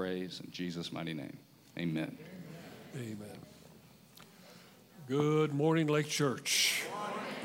praise. 0.00 0.40
In 0.42 0.50
Jesus' 0.50 0.94
mighty 0.94 1.12
name, 1.12 1.36
amen. 1.78 2.16
Amen. 2.96 3.36
Good 5.06 5.52
morning, 5.52 5.88
Lake 5.88 6.08
Church. 6.08 6.84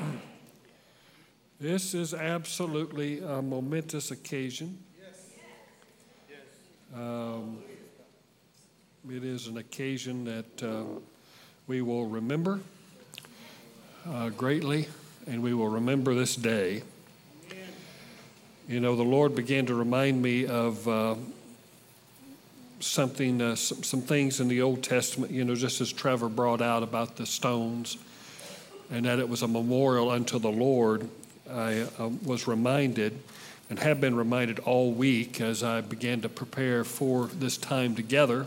This 1.60 1.92
is 1.92 2.14
absolutely 2.14 3.20
a 3.20 3.42
momentous 3.42 4.10
occasion. 4.10 4.78
Yes. 4.98 6.40
Um, 6.94 7.58
it 9.10 9.24
is 9.24 9.48
an 9.48 9.58
occasion 9.58 10.24
that 10.24 10.62
uh, 10.62 10.84
we 11.66 11.82
will 11.82 12.06
remember 12.06 12.60
uh, 14.06 14.30
greatly, 14.30 14.88
and 15.26 15.42
we 15.42 15.52
will 15.52 15.68
remember 15.68 16.14
this 16.14 16.36
day. 16.36 16.82
You 18.68 18.80
know, 18.80 18.96
the 18.96 19.02
Lord 19.02 19.34
began 19.34 19.66
to 19.66 19.74
remind 19.74 20.20
me 20.20 20.46
of 20.46 20.88
uh, 20.88 21.14
something, 22.80 23.40
uh, 23.40 23.56
some, 23.56 23.82
some 23.82 24.02
things 24.02 24.40
in 24.40 24.48
the 24.48 24.62
Old 24.62 24.82
Testament, 24.82 25.32
you 25.32 25.44
know, 25.44 25.54
just 25.54 25.80
as 25.80 25.92
Trevor 25.92 26.28
brought 26.28 26.60
out 26.60 26.82
about 26.82 27.16
the 27.16 27.26
stones 27.26 27.98
and 28.90 29.04
that 29.06 29.18
it 29.18 29.28
was 29.28 29.42
a 29.42 29.48
memorial 29.48 30.10
unto 30.10 30.38
the 30.38 30.50
Lord. 30.50 31.08
I 31.50 31.86
uh, 31.98 32.10
was 32.24 32.46
reminded 32.46 33.18
and 33.68 33.78
have 33.78 34.00
been 34.00 34.14
reminded 34.14 34.60
all 34.60 34.92
week 34.92 35.40
as 35.40 35.62
I 35.62 35.80
began 35.80 36.20
to 36.20 36.28
prepare 36.28 36.84
for 36.84 37.26
this 37.26 37.56
time 37.56 37.94
together 37.94 38.46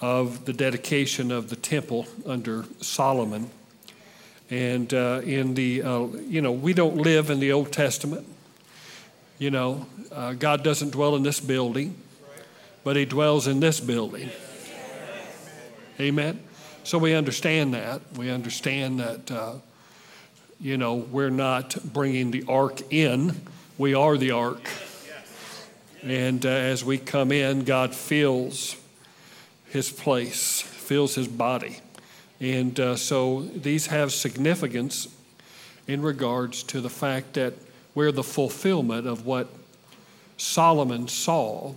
of 0.00 0.44
the 0.44 0.52
dedication 0.52 1.30
of 1.30 1.50
the 1.50 1.56
temple 1.56 2.06
under 2.26 2.64
Solomon. 2.80 3.50
And 4.50 4.92
uh, 4.94 5.20
in 5.24 5.54
the, 5.54 5.82
uh, 5.82 6.06
you 6.26 6.40
know, 6.40 6.52
we 6.52 6.72
don't 6.72 6.96
live 6.96 7.30
in 7.30 7.38
the 7.38 7.52
Old 7.52 7.72
Testament. 7.72 8.26
You 9.38 9.50
know, 9.50 9.86
uh, 10.10 10.32
God 10.32 10.64
doesn't 10.64 10.90
dwell 10.90 11.14
in 11.14 11.22
this 11.22 11.38
building, 11.38 11.94
but 12.84 12.96
He 12.96 13.04
dwells 13.04 13.46
in 13.46 13.60
this 13.60 13.80
building. 13.80 14.30
Amen. 16.00 16.40
So 16.84 16.96
we 16.96 17.14
understand 17.14 17.74
that. 17.74 18.00
We 18.16 18.30
understand 18.30 19.00
that, 19.00 19.30
uh, 19.30 19.54
you 20.60 20.76
know, 20.76 20.94
we're 20.94 21.28
not 21.30 21.76
bringing 21.92 22.30
the 22.30 22.44
ark 22.48 22.80
in, 22.90 23.40
we 23.76 23.94
are 23.94 24.16
the 24.16 24.30
ark. 24.30 24.68
And 26.02 26.46
uh, 26.46 26.48
as 26.48 26.84
we 26.84 26.96
come 26.96 27.32
in, 27.32 27.64
God 27.64 27.94
fills 27.94 28.76
his 29.66 29.90
place, 29.90 30.60
fills 30.62 31.14
his 31.14 31.28
body. 31.28 31.80
And 32.40 32.78
uh, 32.78 32.96
so 32.96 33.42
these 33.42 33.86
have 33.88 34.12
significance 34.12 35.08
in 35.86 36.02
regards 36.02 36.62
to 36.64 36.80
the 36.80 36.90
fact 36.90 37.34
that 37.34 37.54
we're 37.94 38.12
the 38.12 38.22
fulfillment 38.22 39.06
of 39.06 39.26
what 39.26 39.48
Solomon 40.36 41.08
saw 41.08 41.74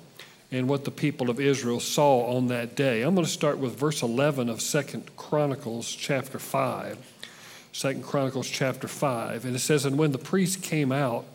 and 0.52 0.68
what 0.68 0.84
the 0.84 0.92
people 0.92 1.30
of 1.30 1.40
Israel 1.40 1.80
saw 1.80 2.36
on 2.36 2.48
that 2.48 2.76
day. 2.76 3.02
I'm 3.04 3.16
going 3.16 3.26
to 3.26 3.32
start 3.32 3.58
with 3.58 3.78
verse 3.78 4.02
11 4.02 4.50
of 4.50 4.62
Second 4.62 5.16
Chronicles 5.16 5.94
chapter 5.94 6.40
5. 6.40 6.98
Second 7.72 8.04
Chronicles 8.04 8.50
chapter 8.50 8.88
5. 8.88 9.46
And 9.46 9.56
it 9.56 9.60
says, 9.60 9.86
And 9.86 9.98
when 9.98 10.12
the 10.12 10.18
priests 10.18 10.58
came 10.58 10.92
out 10.92 11.26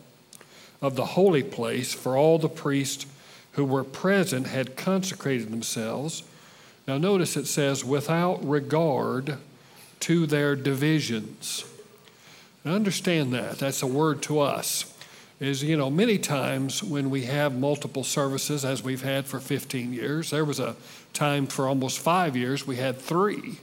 of 0.81 0.95
the 0.95 1.05
holy 1.05 1.41
place, 1.41 1.93
for 1.93 2.15
all 2.15 2.37
the 2.37 2.49
priests 2.49 3.07
who 3.53 3.65
were 3.65 3.83
present 3.83 4.45
had 4.45 4.77
consecrated 4.77 5.49
themselves. 5.49 6.21
Now 6.87 6.99
notice 6.99 7.35
it 7.35 7.47
says, 7.47 7.83
without 7.83 8.47
regard 8.47 9.37
to 10.01 10.27
their 10.27 10.55
divisions. 10.55 11.65
Now 12.63 12.73
understand 12.73 13.33
that. 13.33 13.57
That's 13.57 13.81
a 13.81 13.87
word 13.87 14.21
to 14.23 14.39
us 14.39 14.93
is, 15.39 15.63
you 15.63 15.77
know, 15.77 15.89
many 15.89 16.17
times 16.17 16.81
when 16.81 17.09
we 17.09 17.25
have 17.25 17.57
multiple 17.57 18.03
services, 18.03 18.65
as 18.65 18.83
we've 18.83 19.03
had 19.03 19.25
for 19.25 19.39
15 19.39 19.93
years, 19.93 20.31
there 20.31 20.45
was 20.45 20.59
a 20.59 20.75
time 21.13 21.45
for 21.45 21.67
almost 21.67 21.99
five 21.99 22.35
years 22.35 22.65
we 22.65 22.77
had 22.77 22.97
three. 22.97 23.59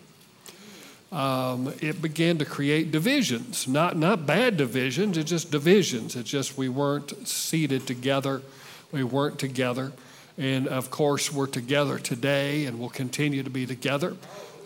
Um, 1.11 1.73
it 1.81 2.03
began 2.03 2.39
to 2.39 2.45
create 2.45 2.91
divisions, 2.91 3.69
not, 3.69 3.97
not 3.97 4.27
bad 4.27 4.57
divisions, 4.57 5.17
it's 5.17 5.31
just 5.31 5.51
divisions. 5.51 6.17
It's 6.17 6.29
just 6.29 6.57
we 6.57 6.69
weren't 6.69 7.27
seated 7.27 7.87
together, 7.87 8.43
we 8.91 9.05
weren't 9.05 9.39
together. 9.39 9.93
And 10.37 10.67
of 10.67 10.91
course, 10.91 11.33
we're 11.33 11.47
together 11.47 11.99
today 11.99 12.67
and 12.67 12.81
we'll 12.81 12.89
continue 12.89 13.45
to 13.45 13.51
be 13.51 13.67
together. 13.67 14.17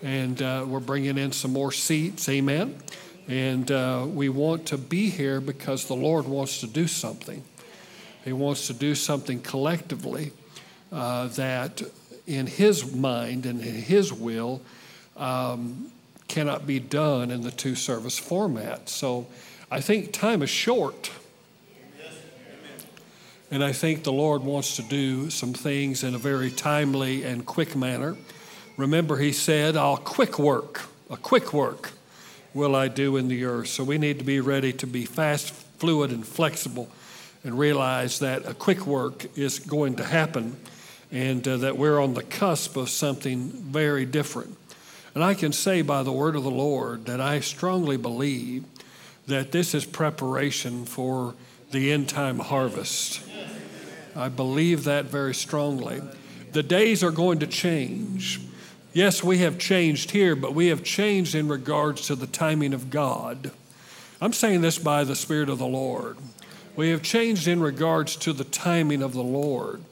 And 0.03 0.41
uh, 0.41 0.65
we're 0.67 0.81
bringing 0.81 1.19
in 1.19 1.33
some 1.33 1.53
more 1.53 1.73
seats, 1.73 2.29
amen. 2.29 2.81
And 3.29 3.71
uh, 3.71 4.07
we 4.09 4.31
want 4.31 4.65
to 4.69 4.79
be 4.79 5.11
here 5.11 5.39
because 5.43 5.85
the 5.85 5.95
Lord 5.95 6.25
wants 6.25 6.61
to 6.61 6.67
do 6.67 6.87
something. 6.87 7.45
He 8.25 8.33
wants 8.33 8.69
to 8.69 8.73
do 8.73 8.95
something 8.95 9.43
collectively 9.43 10.33
uh, 10.91 11.29
that, 11.29 11.83
in 12.27 12.47
His 12.47 12.95
mind 12.95 13.45
and 13.45 13.61
in 13.61 13.75
His 13.75 14.15
will, 14.15 14.63
um, 15.15 15.93
cannot 16.27 16.67
be 16.67 16.81
done 16.81 17.31
in 17.31 17.43
the 17.43 17.51
two 17.51 17.75
service 17.75 18.19
format. 18.19 18.89
So 18.89 19.27
I 19.71 19.83
think 19.83 20.13
time 20.15 20.41
is 20.43 20.51
short. 20.51 21.11
And 23.51 23.63
I 23.63 23.73
think 23.73 24.05
the 24.05 24.13
Lord 24.13 24.43
wants 24.43 24.77
to 24.77 24.83
do 24.83 25.29
some 25.29 25.53
things 25.53 26.03
in 26.03 26.15
a 26.15 26.19
very 26.19 26.51
timely 26.51 27.25
and 27.25 27.45
quick 27.45 27.77
manner. 27.77 28.17
Remember, 28.79 29.19
He 29.19 29.33
said, 29.33 29.77
I'll 29.77 29.99
quick 29.99 30.39
work, 30.39 30.89
a 31.11 31.17
quick 31.19 31.53
work 31.53 31.93
will 32.55 32.75
I 32.75 32.89
do 32.89 33.17
in 33.17 33.29
the 33.29 33.45
earth. 33.45 33.69
So 33.69 33.85
we 33.85 33.99
need 33.99 34.19
to 34.19 34.25
be 34.25 34.41
ready 34.41 34.73
to 34.75 34.87
be 34.87 35.05
fast, 35.05 35.53
fluid, 35.79 36.11
and 36.11 36.27
flexible 36.27 36.89
and 37.45 37.59
realize 37.59 38.19
that 38.19 38.47
a 38.47 38.55
quick 38.55 38.87
work 38.87 39.27
is 39.37 39.59
going 39.59 39.97
to 39.97 40.05
happen 40.05 40.57
and 41.11 41.47
uh, 41.47 41.57
that 41.59 41.77
we're 41.79 42.01
on 42.01 42.15
the 42.15 42.23
cusp 42.23 42.77
of 42.77 42.91
something 42.91 43.49
very 43.49 44.05
different. 44.05 44.57
And 45.15 45.25
I 45.25 45.35
can 45.35 45.53
say 45.53 45.83
by 45.83 46.03
the 46.03 46.13
word 46.13 46.37
of 46.37 46.45
the 46.45 46.51
Lord 46.51 47.07
that 47.07 47.21
I 47.21 47.41
strongly 47.41 47.97
believe 47.97 48.65
that 49.27 49.53
this 49.53 49.75
is 49.75 49.85
preparation 49.85 50.85
for 50.85 51.35
the 51.71 51.93
end 51.93 52.09
time 52.09 52.39
harvest. 52.39 53.23
I 54.17 54.29
believe 54.29 54.85
that 54.85 55.07
very 55.07 55.35
strongly. 55.35 56.03
The 56.53 56.63
days 56.63 57.05
are 57.05 57.11
going 57.11 57.39
to 57.41 57.47
change. 57.47 58.41
Yes, 58.95 59.23
we 59.23 59.39
have 59.39 59.59
changed 59.59 60.13
here, 60.13 60.35
but 60.35 60.55
we 60.55 60.69
have 60.69 60.83
changed 60.83 61.35
in 61.35 61.47
regards 61.47 62.07
to 62.07 62.17
the 62.17 62.27
timing 62.27 62.73
of 62.73 62.89
God. 62.89 63.51
I'm 64.21 64.33
saying 64.33 64.63
this 64.63 64.79
by 64.79 65.05
the 65.05 65.15
Spirit 65.15 65.51
of 65.51 65.59
the 65.59 65.67
Lord. 65.67 66.17
We 66.75 66.89
have 66.91 67.03
changed 67.03 67.47
in 67.47 67.61
regards 67.61 68.17
to 68.17 68.33
the 68.33 68.45
timing 68.45 69.03
of 69.03 69.13
the 69.13 69.23
Lord 69.23 69.83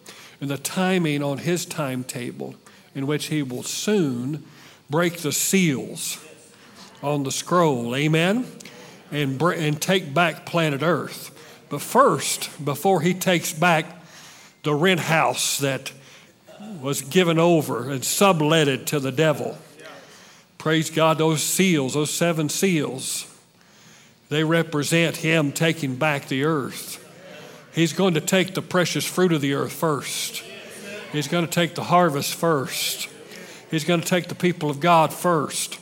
and 0.41 0.49
the 0.49 0.57
timing 0.57 1.23
on 1.23 1.39
His 1.39 1.67
timetable, 1.67 2.55
in 2.95 3.07
which 3.07 3.27
He 3.27 3.43
will 3.43 3.63
soon 3.63 4.45
break 4.89 5.19
the 5.19 5.33
seals 5.33 6.19
on 7.03 7.23
the 7.23 7.33
scroll. 7.33 7.95
Amen? 7.95 8.47
And, 9.13 9.41
and 9.43 9.81
take 9.81 10.15
back 10.15 10.47
planet 10.47 10.83
Earth. 10.83 11.33
But 11.69 11.83
first, 11.83 12.65
before 12.65 13.03
He 13.03 13.13
takes 13.13 13.53
back 13.53 13.87
the 14.63 14.75
rent 14.75 15.01
house 15.01 15.59
that 15.59 15.93
was 16.87 17.03
given 17.03 17.37
over 17.37 17.91
and 17.91 18.05
subletted 18.05 18.87
to 18.87 19.01
the 19.01 19.11
devil. 19.11 19.59
Praise 20.57 20.89
God, 20.89 21.19
those 21.19 21.43
seals, 21.43 21.95
those 21.95 22.13
seven 22.13 22.49
seals, 22.49 23.27
they 24.29 24.45
represent 24.45 25.17
Him 25.17 25.51
taking 25.51 25.97
back 25.97 26.29
the 26.29 26.45
earth. 26.45 27.03
He's 27.75 27.93
going 27.93 28.15
to 28.15 28.21
take 28.21 28.55
the 28.55 28.63
precious 28.63 29.05
fruit 29.05 29.33
of 29.33 29.41
the 29.41 29.55
earth 29.55 29.73
first, 29.73 30.45
He's 31.11 31.27
going 31.27 31.45
to 31.45 31.51
take 31.51 31.75
the 31.75 31.83
harvest 31.83 32.37
first, 32.37 33.09
He's 33.69 33.83
going 33.83 34.01
to 34.01 34.07
take 34.07 34.29
the 34.29 34.37
people 34.37 34.71
of 34.71 34.79
God 34.79 35.13
first. 35.13 35.81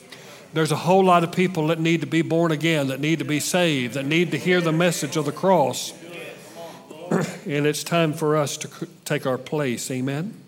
There's 0.54 0.72
a 0.72 0.76
whole 0.76 1.04
lot 1.04 1.22
of 1.22 1.32
people 1.32 1.66
that 1.66 1.78
need 1.78 2.00
to 2.00 2.06
be 2.06 2.22
born 2.22 2.50
again, 2.50 2.86
that 2.86 3.00
need 3.00 3.18
to 3.18 3.26
be 3.26 3.40
saved, 3.40 3.92
that 3.92 4.06
need 4.06 4.30
to 4.30 4.38
hear 4.38 4.62
the 4.62 4.72
message 4.72 5.18
of 5.18 5.26
the 5.26 5.32
cross. 5.32 5.92
and 7.10 7.66
it's 7.66 7.84
time 7.84 8.14
for 8.14 8.38
us 8.38 8.56
to 8.56 8.88
take 9.04 9.26
our 9.26 9.36
place. 9.36 9.90
Amen. 9.90 10.43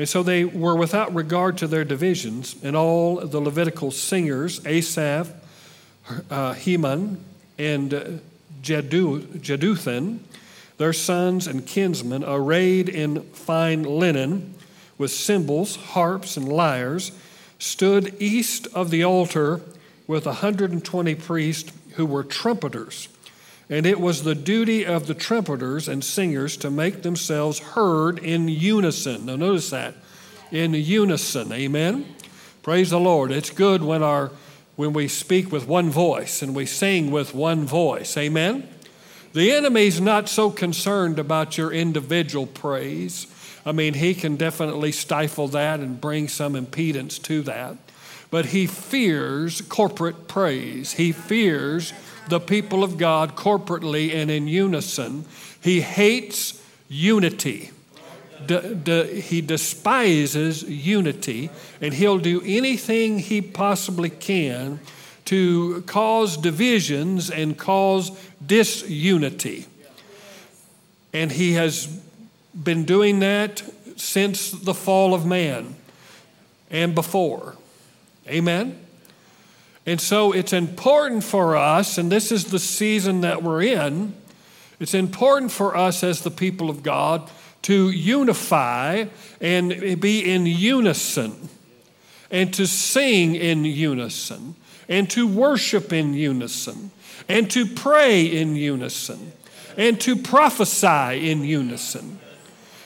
And 0.00 0.08
so 0.08 0.22
they 0.22 0.46
were 0.46 0.74
without 0.74 1.14
regard 1.14 1.58
to 1.58 1.66
their 1.66 1.84
divisions, 1.84 2.56
and 2.62 2.74
all 2.74 3.16
the 3.16 3.38
Levitical 3.38 3.90
singers, 3.90 4.64
Asaph, 4.64 5.28
uh, 6.30 6.54
Heman, 6.54 7.22
and 7.58 7.92
uh, 7.92 8.04
Jeduthun, 8.62 10.20
their 10.78 10.94
sons 10.94 11.46
and 11.46 11.66
kinsmen, 11.66 12.24
arrayed 12.24 12.88
in 12.88 13.24
fine 13.32 13.82
linen, 13.82 14.54
with 14.96 15.10
cymbals, 15.10 15.76
harps, 15.76 16.38
and 16.38 16.48
lyres, 16.48 17.12
stood 17.58 18.14
east 18.18 18.68
of 18.74 18.88
the 18.88 19.04
altar 19.04 19.60
with 20.06 20.24
120 20.24 21.14
priests 21.16 21.72
who 21.96 22.06
were 22.06 22.24
trumpeters. 22.24 23.08
And 23.70 23.86
it 23.86 24.00
was 24.00 24.24
the 24.24 24.34
duty 24.34 24.84
of 24.84 25.06
the 25.06 25.14
trumpeters 25.14 25.86
and 25.86 26.04
singers 26.04 26.56
to 26.58 26.70
make 26.70 27.02
themselves 27.02 27.60
heard 27.60 28.18
in 28.18 28.48
unison. 28.48 29.26
Now, 29.26 29.36
notice 29.36 29.70
that 29.70 29.94
in 30.50 30.74
unison. 30.74 31.52
Amen. 31.52 32.16
Praise 32.64 32.90
the 32.90 32.98
Lord. 33.00 33.30
It's 33.30 33.50
good 33.50 33.82
when 33.82 34.02
our 34.02 34.32
when 34.76 34.92
we 34.92 35.08
speak 35.08 35.52
with 35.52 35.68
one 35.68 35.90
voice 35.90 36.40
and 36.40 36.54
we 36.54 36.64
sing 36.64 37.10
with 37.10 37.34
one 37.34 37.66
voice. 37.66 38.16
Amen. 38.16 38.66
The 39.34 39.52
enemy's 39.52 40.00
not 40.00 40.28
so 40.28 40.50
concerned 40.50 41.18
about 41.18 41.58
your 41.58 41.70
individual 41.70 42.46
praise. 42.46 43.26
I 43.64 43.72
mean, 43.72 43.94
he 43.94 44.14
can 44.14 44.36
definitely 44.36 44.90
stifle 44.90 45.48
that 45.48 45.80
and 45.80 46.00
bring 46.00 46.28
some 46.28 46.54
impedance 46.54 47.22
to 47.24 47.42
that. 47.42 47.76
But 48.30 48.46
he 48.46 48.66
fears 48.66 49.60
corporate 49.60 50.28
praise. 50.28 50.92
He 50.92 51.12
fears 51.12 51.92
the 52.28 52.40
people 52.40 52.84
of 52.84 52.98
God 52.98 53.36
corporately 53.36 54.14
and 54.14 54.30
in 54.30 54.48
unison. 54.48 55.24
He 55.60 55.80
hates 55.80 56.62
unity. 56.88 57.70
D- 58.46 58.74
d- 58.74 59.20
he 59.20 59.40
despises 59.40 60.62
unity, 60.62 61.50
and 61.80 61.92
he'll 61.92 62.18
do 62.18 62.40
anything 62.44 63.18
he 63.18 63.42
possibly 63.42 64.08
can 64.08 64.80
to 65.26 65.82
cause 65.82 66.36
divisions 66.36 67.30
and 67.30 67.56
cause 67.56 68.10
disunity. 68.44 69.66
And 71.12 71.30
he 71.30 71.52
has 71.52 71.86
been 72.54 72.84
doing 72.84 73.20
that 73.20 73.62
since 73.96 74.50
the 74.50 74.74
fall 74.74 75.14
of 75.14 75.26
man 75.26 75.76
and 76.70 76.94
before. 76.94 77.56
Amen? 78.26 78.78
And 79.86 80.00
so 80.00 80.32
it's 80.32 80.52
important 80.52 81.24
for 81.24 81.56
us, 81.56 81.98
and 81.98 82.12
this 82.12 82.30
is 82.30 82.46
the 82.46 82.58
season 82.58 83.22
that 83.22 83.42
we're 83.42 83.62
in, 83.62 84.14
it's 84.78 84.94
important 84.94 85.52
for 85.52 85.76
us 85.76 86.02
as 86.02 86.22
the 86.22 86.30
people 86.30 86.70
of 86.70 86.82
God 86.82 87.30
to 87.62 87.90
unify 87.90 89.06
and 89.40 90.00
be 90.00 90.20
in 90.20 90.46
unison, 90.46 91.48
and 92.30 92.54
to 92.54 92.66
sing 92.66 93.34
in 93.34 93.64
unison, 93.64 94.54
and 94.88 95.10
to 95.10 95.26
worship 95.26 95.92
in 95.92 96.14
unison, 96.14 96.90
and 97.28 97.50
to 97.50 97.66
pray 97.66 98.24
in 98.24 98.56
unison, 98.56 99.32
and 99.76 100.00
to 100.00 100.16
prophesy 100.16 101.30
in 101.30 101.44
unison. 101.44 102.18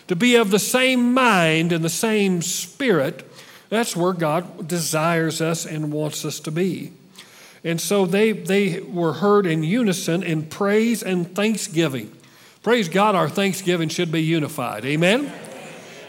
To 0.09 0.17
be 0.17 0.35
of 0.37 0.51
the 0.51 0.59
same 0.59 1.15
mind 1.15 1.73
and 1.73 1.85
the 1.85 1.89
same 1.89 2.43
spirit, 2.43 3.27
that's 3.75 3.97
where 3.97 4.13
God 4.13 4.69
desires 4.69 5.41
us 5.41 5.67
and 5.67 5.93
wants 5.93 6.25
us 6.25 6.41
to 6.41 6.51
be. 6.51 6.93
And 7.65 7.81
so 7.81 8.05
they, 8.05 8.33
they 8.33 8.81
were 8.81 9.15
heard 9.15 9.47
in 9.47 9.65
unison 9.65 10.23
in 10.23 10.45
praise 10.45 11.03
and 11.03 11.35
thanksgiving. 11.35 12.13
Praise 12.63 12.89
God, 12.89 13.15
our 13.15 13.29
thanksgiving 13.29 13.89
should 13.89 14.13
be 14.13 14.23
unified. 14.23 14.85
Amen? 14.85 15.33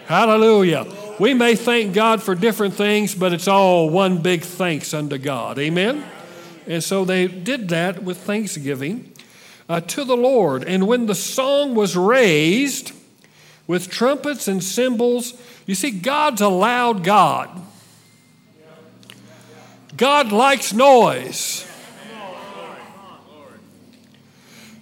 Hallelujah. 0.08 0.86
We 1.20 1.34
may 1.34 1.56
thank 1.56 1.94
God 1.94 2.22
for 2.22 2.36
different 2.36 2.74
things, 2.74 3.16
but 3.16 3.34
it's 3.34 3.48
all 3.48 3.90
one 3.90 4.22
big 4.22 4.42
thanks 4.42 4.94
unto 4.94 5.18
God. 5.18 5.58
Amen? 5.58 6.04
And 6.68 6.84
so 6.84 7.06
they 7.06 7.28
did 7.28 7.70
that 7.70 8.04
with 8.04 8.18
thanksgiving 8.18 9.14
uh, 9.70 9.80
to 9.82 10.04
the 10.04 10.18
Lord. 10.18 10.64
And 10.64 10.88
when 10.88 11.06
the 11.06 11.16
song 11.16 11.74
was 11.74 11.96
raised 11.96 12.92
with 13.68 13.90
trumpets 13.90 14.48
and 14.48 14.64
cymbals, 14.64 15.34
you 15.66 15.76
see, 15.76 15.92
God's 15.92 16.42
a 16.42 16.50
loud 16.50 17.04
God. 17.04 17.50
God 19.98 20.32
likes 20.32 20.74
noise. 20.74 21.66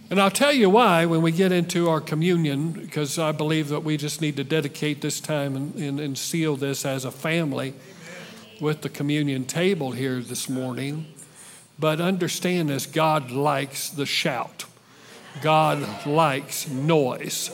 And 0.10 0.22
I'll 0.22 0.30
tell 0.30 0.54
you 0.54 0.70
why 0.70 1.08
when 1.08 1.24
we 1.24 1.32
get 1.32 1.52
into 1.52 1.90
our 1.90 2.00
communion, 2.00 2.72
because 2.72 3.18
I 3.18 3.32
believe 3.32 3.70
that 3.70 3.84
we 3.84 3.98
just 3.98 4.22
need 4.22 4.36
to 4.38 4.44
dedicate 4.44 5.02
this 5.02 5.20
time 5.20 5.56
and, 5.56 5.76
and, 5.76 6.00
and 6.00 6.18
seal 6.18 6.56
this 6.56 6.86
as 6.86 7.04
a 7.04 7.12
family 7.12 7.74
with 8.60 8.82
the 8.82 8.90
communion 8.90 9.46
table 9.46 9.92
here 9.92 10.20
this 10.20 10.48
morning. 10.48 11.08
But 11.80 12.00
understand 12.00 12.70
this 12.70 12.86
God 12.86 13.32
likes 13.32 13.90
the 13.90 14.06
shout, 14.06 14.66
God 15.42 16.06
likes 16.06 16.70
noise. 16.70 17.50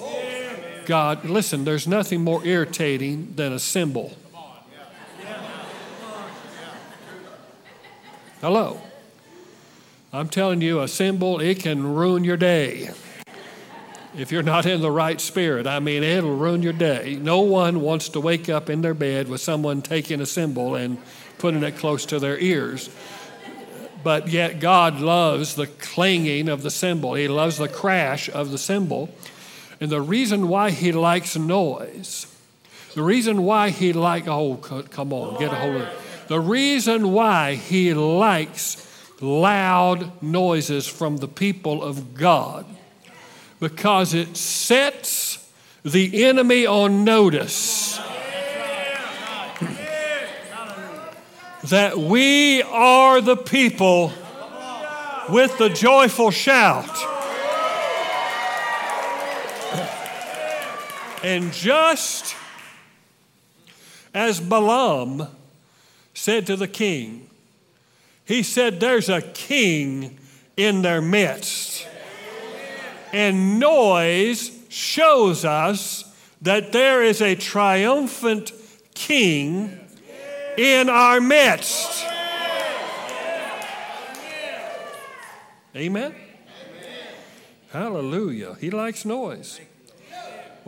God, 0.89 1.24
listen, 1.24 1.65
there's 1.65 1.88
nothing 1.88 2.24
more 2.24 2.44
irritating 2.44 3.33
than 3.36 3.53
a 3.53 3.59
cymbal. 3.59 4.12
Hello. 8.41 8.81
I'm 10.12 10.30
telling 10.30 10.62
you, 10.62 10.81
a 10.81 10.88
cymbal, 10.88 11.41
it 11.41 11.59
can 11.59 11.94
ruin 11.94 12.24
your 12.24 12.38
day 12.38 12.89
if 14.18 14.31
you're 14.31 14.41
not 14.41 14.65
in 14.65 14.81
the 14.81 14.89
right 14.89 15.21
spirit. 15.21 15.68
I 15.68 15.80
mean, 15.80 16.01
it'll 16.01 16.36
ruin 16.36 16.63
your 16.63 16.74
day. 16.74 17.19
No 17.21 17.42
one 17.42 17.81
wants 17.81 18.09
to 18.09 18.19
wake 18.19 18.50
up 18.50 18.68
in 18.68 18.81
their 18.81 18.95
bed 18.95 19.27
with 19.27 19.42
someone 19.42 19.83
taking 19.83 20.19
a 20.21 20.25
cymbal 20.25 20.74
and 20.74 20.97
putting 21.38 21.62
it 21.62 21.77
close 21.77 22.03
to 22.07 22.18
their 22.18 22.39
ears. 22.39 22.89
But 24.03 24.30
yet, 24.30 24.59
God 24.59 25.01
loves 25.01 25.53
the 25.53 25.68
clanging 25.68 26.50
of 26.50 26.63
the 26.63 26.71
cymbal, 26.71 27.13
He 27.13 27.27
loves 27.27 27.59
the 27.59 27.69
crash 27.69 28.27
of 28.27 28.50
the 28.50 28.57
cymbal. 28.57 29.13
And 29.81 29.90
the 29.90 30.02
reason 30.02 30.48
why 30.50 30.72
He 30.72 30.92
likes 30.92 31.36
noise, 31.38 32.28
the 32.96 33.04
reason 33.04 33.44
why 33.44 33.70
He 33.70 33.94
like, 33.94 34.28
oh, 34.28 34.56
come 34.58 35.14
on, 35.14 35.40
get 35.40 35.52
a 35.52 35.56
hold 35.56 35.76
of 35.76 35.81
it 35.81 36.00
the 36.30 36.40
reason 36.40 37.12
why 37.12 37.56
he 37.56 37.96
likes 37.96 38.88
loud 39.20 40.22
noises 40.22 40.86
from 40.86 41.18
the 41.18 41.28
people 41.28 41.84
of 41.84 42.14
God 42.14 42.68
because 43.60 44.14
it 44.14 44.38
sets 44.38 45.52
the 45.84 46.24
enemy 46.24 46.68
on 46.68 47.04
notice 47.04 47.98
that 51.64 51.98
we 51.98 52.62
are 52.62 53.22
the 53.22 53.36
people 53.36 54.14
with 55.30 55.58
the 55.58 55.70
joyful 55.70 56.30
shout. 56.30 57.19
And 61.24 61.51
just 61.51 62.36
as 64.13 64.39
Balaam 64.39 65.27
said 66.13 66.48
to 66.48 66.56
the 66.56 66.68
king, 66.68 67.30
He 68.25 68.44
said, 68.44 68.80
There's 68.80 69.10
a 69.10 69.21
king 69.21 70.18
in 70.56 70.81
their 70.81 71.01
midst. 71.01 71.88
And 73.12 73.60
noise 73.60 74.51
shows 74.69 75.44
us 75.44 76.04
that 76.42 76.71
there 76.71 77.04
is 77.04 77.21
a 77.21 77.36
triumphant 77.36 78.51
king 78.94 79.80
in 80.57 80.89
our 80.89 81.19
midst. 81.19 82.06
Amen? 85.75 86.13
Amen? 86.13 86.16
Hallelujah. 87.71 88.56
He 88.60 88.69
likes 88.69 89.06
noise. 89.06 89.60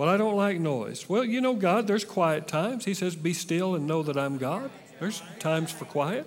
Well, 0.02 0.10
I 0.10 0.18
don't 0.18 0.36
like 0.36 0.60
noise. 0.60 1.08
Well, 1.08 1.24
you 1.24 1.42
know, 1.42 1.54
God, 1.54 1.86
there's 1.86 2.06
quiet 2.06 2.48
times. 2.48 2.86
He 2.86 2.96
says, 2.96 3.16
Be 3.16 3.34
still 3.34 3.76
and 3.76 3.86
know 3.86 4.02
that 4.02 4.18
I'm 4.18 4.40
God. 4.40 4.72
There's 5.00 5.22
times 5.38 5.72
for 5.72 5.86
quiet. 5.86 6.26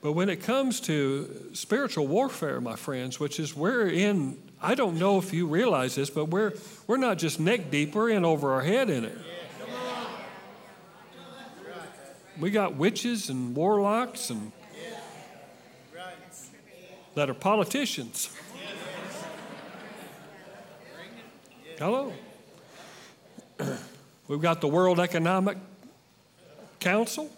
But 0.00 0.14
when 0.14 0.28
it 0.28 0.42
comes 0.42 0.80
to 0.80 1.50
spiritual 1.52 2.08
warfare, 2.08 2.60
my 2.60 2.74
friends, 2.74 3.20
which 3.20 3.38
is 3.38 3.54
we're 3.54 3.86
in, 3.86 4.36
I 4.60 4.74
don't 4.74 4.98
know 4.98 5.18
if 5.18 5.32
you 5.32 5.46
realize 5.46 5.94
this, 5.94 6.10
but 6.10 6.30
we're, 6.30 6.54
we're 6.88 6.96
not 6.96 7.18
just 7.18 7.38
neck 7.38 7.70
deep, 7.70 7.94
we're 7.94 8.10
in 8.10 8.24
over 8.24 8.52
our 8.52 8.62
head 8.62 8.90
in 8.90 9.04
it. 9.04 9.16
We 12.40 12.50
got 12.50 12.74
witches 12.74 13.30
and 13.30 13.54
warlocks 13.54 14.28
and 14.28 14.50
that 17.14 17.30
are 17.30 17.34
politicians. 17.34 18.36
Hello. 21.78 22.12
We've 24.28 24.40
got 24.40 24.60
the 24.60 24.68
World 24.68 25.00
Economic 25.00 25.58
Council. 26.80 27.30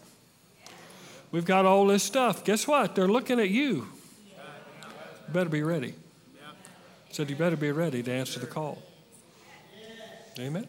We've 1.31 1.45
got 1.45 1.65
all 1.65 1.87
this 1.87 2.03
stuff. 2.03 2.45
Guess 2.45 2.69
what? 2.69 2.95
They're 2.95 3.09
looking 3.09 3.41
at 3.41 3.51
you. 3.51 3.89
Better 5.29 5.51
be 5.51 5.63
ready. 5.63 5.95
Said 7.11 7.31
you 7.31 7.37
better 7.37 7.57
be 7.57 7.73
ready 7.73 8.03
to 8.03 8.13
answer 8.13 8.41
the 8.41 8.47
call. 8.47 8.83
Amen. 10.39 10.67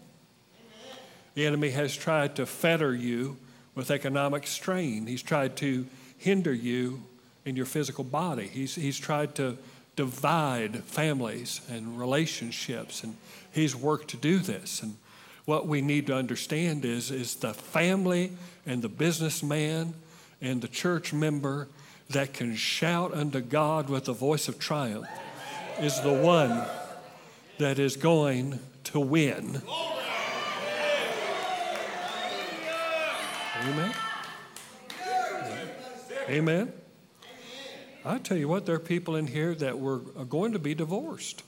The 1.33 1.45
enemy 1.45 1.71
has 1.71 1.95
tried 1.95 2.35
to 2.37 2.45
fetter 2.45 2.93
you 2.95 3.37
with 3.73 3.91
economic 3.91 4.47
strain. 4.47 5.05
He's 5.05 5.21
tried 5.21 5.57
to 5.57 5.85
hinder 6.17 6.53
you 6.53 7.03
in 7.45 7.55
your 7.55 7.65
physical 7.65 8.03
body. 8.03 8.47
He's, 8.47 8.75
he's 8.75 8.97
tried 8.97 9.35
to 9.35 9.57
divide 9.95 10.83
families 10.83 11.61
and 11.69 11.99
relationships, 11.99 13.03
and 13.03 13.15
he's 13.51 13.75
worked 13.75 14.09
to 14.09 14.17
do 14.17 14.39
this. 14.39 14.81
And 14.81 14.97
what 15.45 15.67
we 15.67 15.81
need 15.81 16.07
to 16.07 16.15
understand 16.15 16.83
is, 16.85 17.11
is 17.11 17.35
the 17.35 17.53
family 17.53 18.31
and 18.65 18.81
the 18.81 18.89
businessman 18.89 19.93
and 20.41 20.61
the 20.61 20.67
church 20.67 21.13
member 21.13 21.67
that 22.09 22.33
can 22.33 22.55
shout 22.55 23.13
unto 23.13 23.41
God 23.41 23.89
with 23.89 24.05
the 24.05 24.13
voice 24.13 24.47
of 24.47 24.59
triumph 24.59 25.07
is 25.79 25.99
the 26.01 26.13
one 26.13 26.65
that 27.57 27.79
is 27.79 27.95
going 27.95 28.59
to 28.85 28.99
win. 28.99 29.61
Amen. 33.61 33.93
Amen. 36.29 36.73
I 38.03 38.17
tell 38.19 38.37
you 38.37 38.47
what, 38.47 38.65
there 38.65 38.75
are 38.75 38.79
people 38.79 39.15
in 39.15 39.27
here 39.27 39.55
that 39.55 39.79
were 39.79 39.97
going 39.97 40.53
to 40.53 40.59
be 40.59 40.75
divorced, 40.75 41.43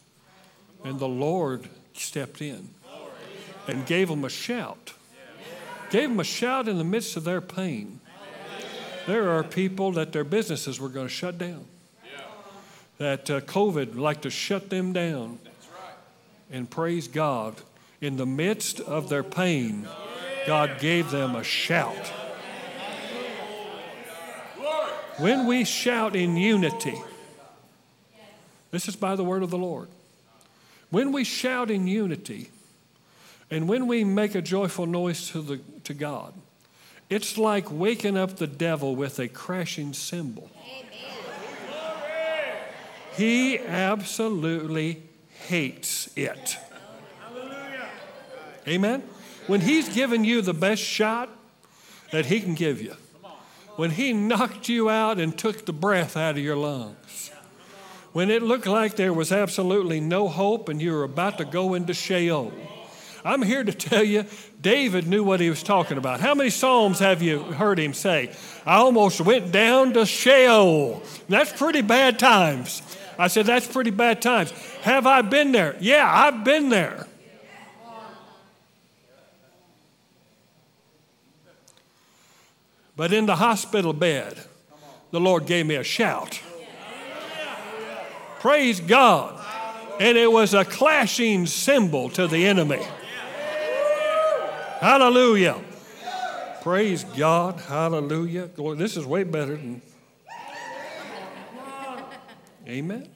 and 0.83 0.99
the 0.99 1.07
Lord 1.07 1.69
stepped 1.93 2.41
in. 2.41 2.69
And 3.67 3.85
gave 3.85 4.07
them 4.07 4.23
a 4.23 4.29
shout. 4.29 4.93
Gave 5.89 6.09
them 6.09 6.19
a 6.19 6.23
shout 6.23 6.67
in 6.67 6.77
the 6.77 6.83
midst 6.83 7.15
of 7.17 7.23
their 7.23 7.41
pain. 7.41 7.99
There 9.05 9.29
are 9.29 9.43
people 9.43 9.93
that 9.93 10.11
their 10.11 10.25
businesses 10.25 10.79
were 10.79 10.89
going 10.89 11.07
to 11.07 11.13
shut 11.13 11.37
down. 11.37 11.65
That 12.97 13.29
uh, 13.29 13.41
COVID 13.41 13.73
would 13.73 13.95
like 13.95 14.21
to 14.21 14.29
shut 14.29 14.69
them 14.69 14.91
down. 14.91 15.39
And 16.51 16.69
praise 16.69 17.07
God, 17.07 17.55
in 18.01 18.17
the 18.17 18.25
midst 18.25 18.79
of 18.79 19.09
their 19.09 19.23
pain, 19.23 19.87
God 20.45 20.79
gave 20.79 21.11
them 21.11 21.35
a 21.35 21.43
shout. 21.43 22.11
When 25.17 25.47
we 25.47 25.63
shout 25.63 26.15
in 26.15 26.37
unity, 26.37 26.97
this 28.71 28.87
is 28.87 28.95
by 28.95 29.15
the 29.15 29.23
word 29.23 29.41
of 29.41 29.49
the 29.49 29.57
Lord. 29.57 29.87
When 30.89 31.11
we 31.11 31.23
shout 31.23 31.71
in 31.71 31.87
unity, 31.87 32.49
and 33.49 33.67
when 33.67 33.87
we 33.87 34.03
make 34.03 34.35
a 34.35 34.41
joyful 34.41 34.85
noise 34.85 35.29
to, 35.31 35.41
the, 35.41 35.59
to 35.85 35.93
God, 35.93 36.33
it's 37.09 37.37
like 37.37 37.71
waking 37.71 38.17
up 38.17 38.37
the 38.37 38.47
devil 38.47 38.95
with 38.95 39.19
a 39.19 39.27
crashing 39.27 39.93
cymbal. 39.93 40.49
He 43.15 43.57
absolutely 43.57 45.01
hates 45.47 46.09
it. 46.15 46.57
Amen? 48.67 49.01
When 49.47 49.61
he's 49.61 49.87
given 49.89 50.25
you 50.25 50.41
the 50.41 50.53
best 50.53 50.81
shot 50.81 51.29
that 52.11 52.25
he 52.25 52.41
can 52.41 52.53
give 52.53 52.81
you, 52.81 52.95
when 53.77 53.91
he 53.91 54.11
knocked 54.11 54.67
you 54.67 54.89
out 54.89 55.19
and 55.19 55.37
took 55.37 55.65
the 55.65 55.73
breath 55.73 56.17
out 56.17 56.31
of 56.31 56.43
your 56.43 56.57
lungs, 56.57 57.31
when 58.11 58.29
it 58.29 58.43
looked 58.43 58.67
like 58.67 58.97
there 58.97 59.13
was 59.13 59.31
absolutely 59.31 60.01
no 60.01 60.27
hope 60.27 60.67
and 60.67 60.81
you 60.81 60.91
were 60.91 61.03
about 61.03 61.37
to 61.37 61.45
go 61.45 61.73
into 61.75 61.93
Sheol. 61.93 62.51
I'm 63.23 63.41
here 63.41 63.63
to 63.63 63.71
tell 63.71 64.03
you, 64.03 64.25
David 64.61 65.07
knew 65.07 65.23
what 65.23 65.39
he 65.39 65.49
was 65.49 65.63
talking 65.63 65.97
about. 65.97 66.19
How 66.19 66.35
many 66.35 66.49
Psalms 66.49 66.99
have 66.99 67.21
you 67.21 67.39
heard 67.39 67.79
him 67.79 67.93
say? 67.93 68.33
I 68.65 68.77
almost 68.77 69.21
went 69.21 69.51
down 69.51 69.93
to 69.93 70.05
Sheol. 70.05 71.01
That's 71.29 71.51
pretty 71.51 71.81
bad 71.81 72.19
times. 72.19 72.81
I 73.19 73.27
said, 73.27 73.45
That's 73.45 73.67
pretty 73.67 73.91
bad 73.91 74.21
times. 74.21 74.51
Have 74.81 75.07
I 75.07 75.21
been 75.21 75.51
there? 75.51 75.75
Yeah, 75.79 76.09
I've 76.09 76.43
been 76.43 76.69
there. 76.69 77.07
But 82.95 83.13
in 83.13 83.27
the 83.27 83.35
hospital 83.35 83.93
bed, 83.93 84.39
the 85.11 85.19
Lord 85.19 85.45
gave 85.45 85.67
me 85.67 85.75
a 85.75 85.83
shout. 85.83 86.41
Praise 88.39 88.79
God. 88.79 89.39
And 89.99 90.17
it 90.17 90.31
was 90.31 90.53
a 90.53 90.65
clashing 90.65 91.45
cymbal 91.45 92.09
to 92.11 92.27
the 92.27 92.45
enemy. 92.47 92.81
Hallelujah. 94.79 95.61
Praise 96.61 97.03
God. 97.03 97.59
Hallelujah. 97.61 98.47
This 98.75 98.97
is 98.97 99.05
way 99.05 99.23
better 99.23 99.55
than. 99.55 99.81
Amen. 102.67 103.09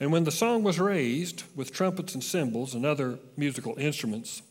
And 0.00 0.10
when 0.10 0.24
the 0.24 0.32
song 0.32 0.62
was 0.62 0.80
raised 0.80 1.44
with 1.54 1.72
trumpets 1.72 2.14
and 2.14 2.24
cymbals 2.24 2.74
and 2.74 2.86
other 2.86 3.18
musical 3.36 3.76
instruments 3.78 4.42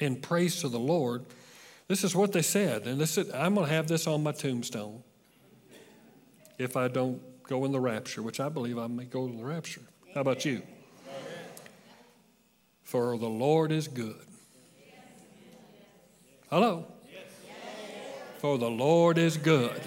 in 0.00 0.16
praise 0.16 0.60
to 0.62 0.68
the 0.68 0.78
Lord, 0.78 1.24
this 1.88 2.04
is 2.04 2.16
what 2.16 2.32
they 2.32 2.42
said, 2.42 2.86
and 2.86 2.98
this 2.98 3.18
is, 3.18 3.32
I'm 3.34 3.54
going 3.54 3.66
to 3.66 3.72
have 3.72 3.86
this 3.86 4.06
on 4.06 4.22
my 4.22 4.32
tombstone 4.32 5.02
if 6.58 6.76
I 6.76 6.88
don't 6.88 7.20
go 7.42 7.64
in 7.66 7.72
the 7.72 7.80
rapture, 7.80 8.22
which 8.22 8.40
I 8.40 8.48
believe 8.48 8.78
I 8.78 8.86
may 8.86 9.04
go 9.04 9.28
to 9.28 9.36
the 9.36 9.44
rapture. 9.44 9.82
How 10.14 10.22
about 10.22 10.44
you? 10.44 10.62
For 12.92 13.16
the 13.16 13.26
Lord 13.26 13.72
is 13.72 13.88
good. 13.88 14.20
Hello? 16.50 16.84
For 18.40 18.58
the 18.58 18.68
Lord 18.68 19.16
is 19.16 19.38
good. 19.38 19.80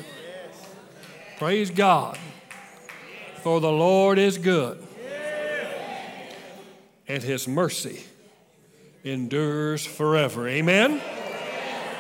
Praise 1.38 1.70
God. 1.70 2.18
For 3.44 3.60
the 3.60 3.72
Lord 3.72 4.18
is 4.18 4.40
good. 4.40 4.84
And 7.08 7.22
his 7.22 7.48
mercy 7.48 8.02
endures 9.04 9.86
forever. 9.86 10.48
Amen? 10.48 11.00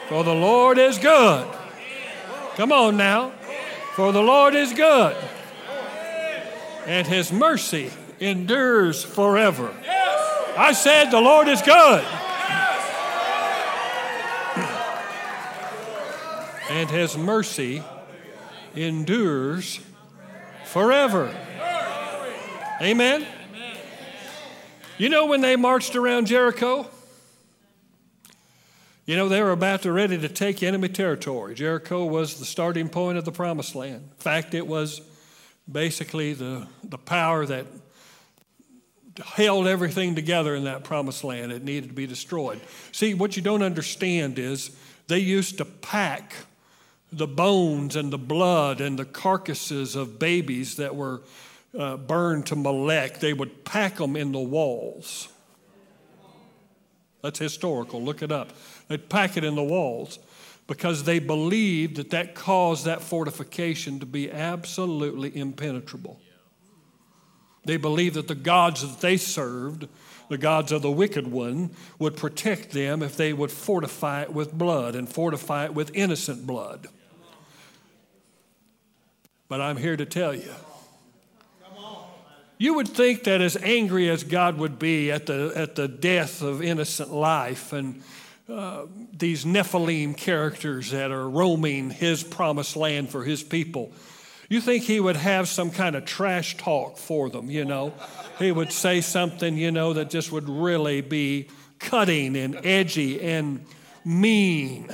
For 0.09 0.23
the 0.23 0.33
Lord 0.33 0.79
is 0.79 0.97
good. 0.97 1.47
Come 2.55 2.71
on 2.71 2.97
now. 2.97 3.29
For 3.93 4.11
the 4.11 4.23
Lord 4.23 4.55
is 4.55 4.73
good. 4.73 5.15
And 6.87 7.05
his 7.05 7.31
mercy 7.31 7.91
endures 8.19 9.03
forever. 9.03 9.71
I 10.57 10.73
said, 10.73 11.11
The 11.11 11.19
Lord 11.19 11.47
is 11.47 11.61
good. 11.61 12.05
And 16.69 16.89
his 16.89 17.17
mercy 17.17 17.83
endures 18.75 19.79
forever. 20.65 21.33
Amen. 22.81 23.25
You 24.97 25.09
know 25.09 25.25
when 25.25 25.41
they 25.41 25.55
marched 25.55 25.95
around 25.95 26.27
Jericho? 26.27 26.89
You 29.05 29.15
know, 29.15 29.29
they 29.29 29.41
were 29.43 29.51
about 29.51 29.83
to 29.83 29.91
ready 29.91 30.17
to 30.17 30.27
take 30.27 30.63
enemy 30.63 30.89
territory. 30.89 31.53
Jericho 31.53 32.05
was 32.05 32.39
the 32.39 32.45
starting 32.45 32.89
point 32.89 33.17
of 33.17 33.25
the 33.25 33.31
promised 33.31 33.75
land. 33.75 34.09
In 34.11 34.17
fact, 34.17 34.53
it 34.55 34.65
was 34.65 35.01
basically 35.71 36.33
the, 36.33 36.67
the 36.83 36.97
power 36.97 37.45
that 37.45 37.67
held 39.23 39.67
everything 39.67 40.15
together 40.15 40.55
in 40.55 40.65
that 40.65 40.83
promised 40.83 41.23
land. 41.23 41.51
It 41.51 41.63
needed 41.63 41.89
to 41.89 41.93
be 41.93 42.07
destroyed. 42.07 42.59
See, 42.91 43.13
what 43.13 43.35
you 43.35 43.41
don't 43.41 43.61
understand 43.61 44.39
is 44.39 44.75
they 45.07 45.19
used 45.19 45.57
to 45.59 45.65
pack 45.65 46.33
the 47.11 47.27
bones 47.27 47.95
and 47.95 48.11
the 48.11 48.17
blood 48.17 48.81
and 48.81 48.99
the 48.99 49.05
carcasses 49.05 49.95
of 49.95 50.19
babies 50.19 50.75
that 50.75 50.95
were 50.95 51.21
uh, 51.77 51.97
burned 51.97 52.45
to 52.47 52.55
Molech, 52.55 53.19
they 53.19 53.33
would 53.33 53.65
pack 53.65 53.97
them 53.97 54.15
in 54.15 54.31
the 54.31 54.39
walls. 54.39 55.29
That's 57.21 57.39
historical. 57.39 58.01
Look 58.01 58.21
it 58.21 58.31
up. 58.31 58.53
They'd 58.87 59.09
pack 59.09 59.37
it 59.37 59.43
in 59.43 59.55
the 59.55 59.63
walls 59.63 60.19
because 60.67 61.03
they 61.03 61.19
believed 61.19 61.95
that 61.97 62.11
that 62.11 62.35
caused 62.35 62.85
that 62.85 63.01
fortification 63.01 63.99
to 63.99 64.05
be 64.05 64.31
absolutely 64.31 65.35
impenetrable. 65.35 66.19
They 67.65 67.77
believed 67.77 68.15
that 68.15 68.27
the 68.27 68.35
gods 68.35 68.81
that 68.81 69.01
they 69.01 69.17
served, 69.17 69.87
the 70.29 70.37
gods 70.37 70.71
of 70.71 70.81
the 70.81 70.91
wicked 70.91 71.31
one, 71.31 71.71
would 71.99 72.15
protect 72.15 72.71
them 72.71 73.01
if 73.01 73.17
they 73.17 73.33
would 73.33 73.51
fortify 73.51 74.21
it 74.21 74.33
with 74.33 74.53
blood 74.53 74.95
and 74.95 75.09
fortify 75.09 75.65
it 75.65 75.73
with 75.73 75.91
innocent 75.93 76.45
blood. 76.47 76.87
But 79.47 79.61
I'm 79.61 79.77
here 79.77 79.97
to 79.97 80.05
tell 80.05 80.33
you. 80.33 80.51
You 82.57 82.75
would 82.75 82.87
think 82.87 83.25
that 83.25 83.41
as 83.41 83.57
angry 83.57 84.09
as 84.09 84.23
God 84.23 84.57
would 84.57 84.79
be 84.79 85.11
at 85.11 85.25
the, 85.25 85.51
at 85.55 85.75
the 85.75 85.87
death 85.87 86.41
of 86.41 86.63
innocent 86.63 87.11
life 87.11 87.73
and 87.73 88.01
uh, 88.47 88.85
these 89.11 89.43
Nephilim 89.43 90.15
characters 90.15 90.91
that 90.91 91.11
are 91.11 91.27
roaming 91.29 91.89
his 91.89 92.23
promised 92.23 92.75
land 92.75 93.09
for 93.09 93.23
his 93.23 93.43
people. 93.43 93.91
You 94.49 94.61
think 94.61 94.83
he 94.83 94.99
would 94.99 95.15
have 95.15 95.47
some 95.47 95.71
kind 95.71 95.95
of 95.95 96.05
trash 96.05 96.57
talk 96.57 96.97
for 96.97 97.29
them, 97.29 97.49
you 97.49 97.65
know? 97.65 97.93
He 98.37 98.51
would 98.51 98.71
say 98.71 99.01
something, 99.01 99.57
you 99.57 99.71
know, 99.71 99.93
that 99.93 100.09
just 100.09 100.31
would 100.31 100.47
really 100.47 101.01
be 101.01 101.47
cutting 101.79 102.35
and 102.35 102.63
edgy 102.63 103.21
and 103.21 103.65
mean. 104.03 104.93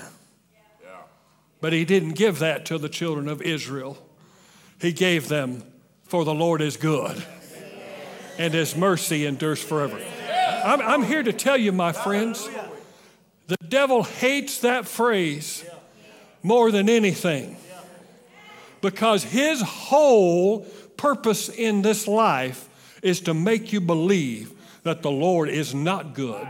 But 1.59 1.73
he 1.73 1.85
didn't 1.85 2.13
give 2.13 2.39
that 2.39 2.65
to 2.67 2.77
the 2.77 2.89
children 2.89 3.27
of 3.27 3.41
Israel. 3.41 3.97
He 4.79 4.93
gave 4.93 5.27
them, 5.27 5.63
for 6.03 6.25
the 6.25 6.33
Lord 6.33 6.61
is 6.61 6.77
good, 6.77 7.23
and 8.37 8.53
his 8.53 8.75
mercy 8.75 9.25
endures 9.25 9.61
forever. 9.61 9.99
I'm, 10.63 10.81
I'm 10.81 11.03
here 11.03 11.23
to 11.23 11.33
tell 11.33 11.57
you, 11.57 11.71
my 11.71 11.91
friends, 11.91 12.49
the 13.47 13.57
devil 13.67 14.03
hates 14.03 14.59
that 14.59 14.87
phrase 14.87 15.65
more 16.41 16.71
than 16.71 16.89
anything 16.89 17.57
because 18.81 19.23
his 19.23 19.61
whole 19.61 20.61
purpose 20.97 21.49
in 21.49 21.81
this 21.81 22.07
life 22.07 22.67
is 23.01 23.21
to 23.21 23.33
make 23.33 23.73
you 23.73 23.81
believe 23.81 24.51
that 24.83 25.01
the 25.01 25.11
Lord 25.11 25.49
is 25.49 25.73
not 25.73 26.13
good 26.13 26.47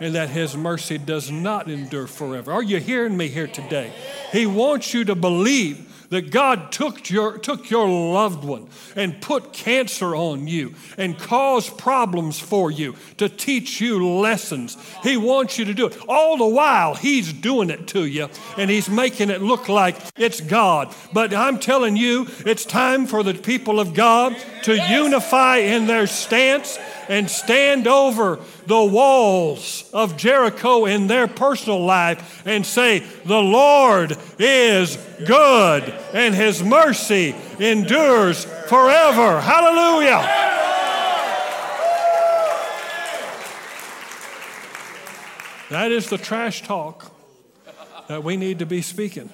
and 0.00 0.14
that 0.14 0.30
his 0.30 0.56
mercy 0.56 0.98
does 0.98 1.30
not 1.30 1.70
endure 1.70 2.06
forever. 2.06 2.52
Are 2.52 2.62
you 2.62 2.78
hearing 2.78 3.16
me 3.16 3.28
here 3.28 3.46
today? 3.46 3.92
He 4.32 4.46
wants 4.46 4.94
you 4.94 5.04
to 5.04 5.14
believe 5.14 5.91
that 6.12 6.30
God 6.30 6.72
took 6.72 7.08
your, 7.08 7.38
took 7.38 7.70
your 7.70 7.88
loved 7.88 8.44
one 8.44 8.68
and 8.94 9.18
put 9.22 9.54
cancer 9.54 10.14
on 10.14 10.46
you 10.46 10.74
and 10.98 11.18
caused 11.18 11.78
problems 11.78 12.38
for 12.38 12.70
you 12.70 12.94
to 13.16 13.30
teach 13.30 13.80
you 13.80 14.06
lessons. 14.06 14.76
He 15.02 15.16
wants 15.16 15.58
you 15.58 15.64
to 15.64 15.72
do 15.72 15.86
it. 15.86 15.96
All 16.06 16.36
the 16.36 16.46
while, 16.46 16.94
He's 16.94 17.32
doing 17.32 17.70
it 17.70 17.86
to 17.88 18.04
you 18.04 18.28
and 18.58 18.70
He's 18.70 18.90
making 18.90 19.30
it 19.30 19.40
look 19.40 19.70
like 19.70 19.96
it's 20.14 20.42
God. 20.42 20.94
But 21.14 21.32
I'm 21.32 21.58
telling 21.58 21.96
you, 21.96 22.26
it's 22.44 22.66
time 22.66 23.06
for 23.06 23.22
the 23.22 23.32
people 23.32 23.80
of 23.80 23.94
God 23.94 24.36
to 24.64 24.76
unify 24.76 25.56
in 25.56 25.86
their 25.86 26.06
stance 26.06 26.78
and 27.08 27.30
stand 27.30 27.86
over 27.86 28.38
the 28.66 28.84
walls 28.84 29.88
of 29.92 30.16
Jericho 30.16 30.84
in 30.84 31.06
their 31.06 31.26
personal 31.26 31.84
life 31.84 32.42
and 32.46 32.64
say, 32.64 33.00
The 33.24 33.40
Lord 33.40 34.16
is 34.38 34.96
good 35.26 35.94
and 36.14 36.34
his 36.34 36.62
mercy 36.62 37.34
endures 37.58 38.44
forever. 38.44 39.40
Hallelujah. 39.40 40.50
That 45.70 45.90
is 45.90 46.10
the 46.10 46.18
trash 46.18 46.62
talk 46.62 47.10
that 48.08 48.22
we 48.22 48.36
need 48.36 48.58
to 48.58 48.66
be 48.66 48.82
speaking. 48.82 49.32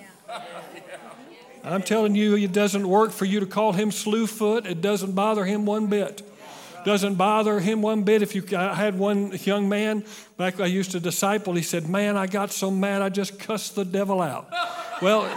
I'm 1.65 1.83
telling 1.83 2.15
you, 2.15 2.37
it 2.37 2.53
doesn't 2.53 2.89
work 2.89 3.11
for 3.11 3.25
you 3.25 3.41
to 3.41 3.47
call 3.47 3.73
him 3.73 3.91
slewfoot. 3.91 4.65
It 4.65 4.81
doesn't 4.81 5.13
bother 5.13 5.45
him 5.45 5.67
one 5.67 5.89
bit. 5.89 6.23
Doesn't 6.89 7.17
bother 7.17 7.61
him 7.61 7.83
one 7.83 8.03
bit. 8.03 8.23
If 8.23 8.35
you, 8.35 8.43
I 8.57 8.73
had 8.73 8.99
one 8.99 9.33
young 9.45 9.69
man 9.69 10.07
back 10.39 10.59
I 10.59 10.65
used 10.65 10.93
to 10.93 11.01
disciple. 11.01 11.53
He 11.53 11.61
said, 11.61 11.87
"Man, 11.87 12.17
I 12.17 12.27
got 12.27 12.51
so 12.51 12.71
mad 12.71 13.03
I 13.03 13.11
just 13.11 13.39
cussed 13.39 13.75
the 13.75 13.85
devil 13.85 14.23
out." 14.23 14.51
Well, 15.03 15.29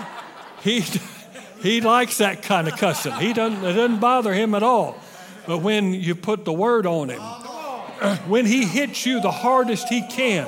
he 0.61 0.85
he 1.61 1.81
likes 1.81 2.19
that 2.19 2.41
kind 2.41 2.69
of 2.69 2.77
cussing. 2.77 3.11
He 3.15 3.33
doesn't. 3.33 3.65
It 3.65 3.73
doesn't 3.73 3.99
bother 3.99 4.33
him 4.33 4.55
at 4.55 4.63
all. 4.63 4.97
But 5.45 5.57
when 5.57 5.93
you 5.93 6.15
put 6.15 6.45
the 6.45 6.53
word 6.53 6.85
on 6.85 7.09
him, 7.09 7.19
when 8.29 8.45
he 8.45 8.63
hits 8.63 9.05
you 9.05 9.19
the 9.19 9.31
hardest 9.31 9.89
he 9.89 10.07
can, 10.07 10.47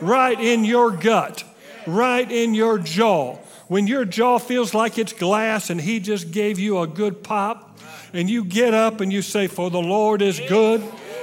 right 0.00 0.40
in 0.40 0.64
your 0.64 0.92
gut, 0.92 1.44
right 1.86 2.32
in 2.32 2.54
your 2.54 2.78
jaw. 2.78 3.36
When 3.66 3.86
your 3.86 4.06
jaw 4.06 4.38
feels 4.38 4.72
like 4.72 4.96
it's 4.96 5.12
glass 5.12 5.68
and 5.68 5.78
He 5.78 6.00
just 6.00 6.30
gave 6.30 6.58
you 6.58 6.78
a 6.78 6.86
good 6.86 7.22
pop, 7.22 7.67
and 8.12 8.28
you 8.28 8.44
get 8.44 8.74
up 8.74 9.00
and 9.00 9.12
you 9.12 9.22
say, 9.22 9.46
For 9.46 9.70
the 9.70 9.80
Lord 9.80 10.22
is 10.22 10.40
good 10.48 10.82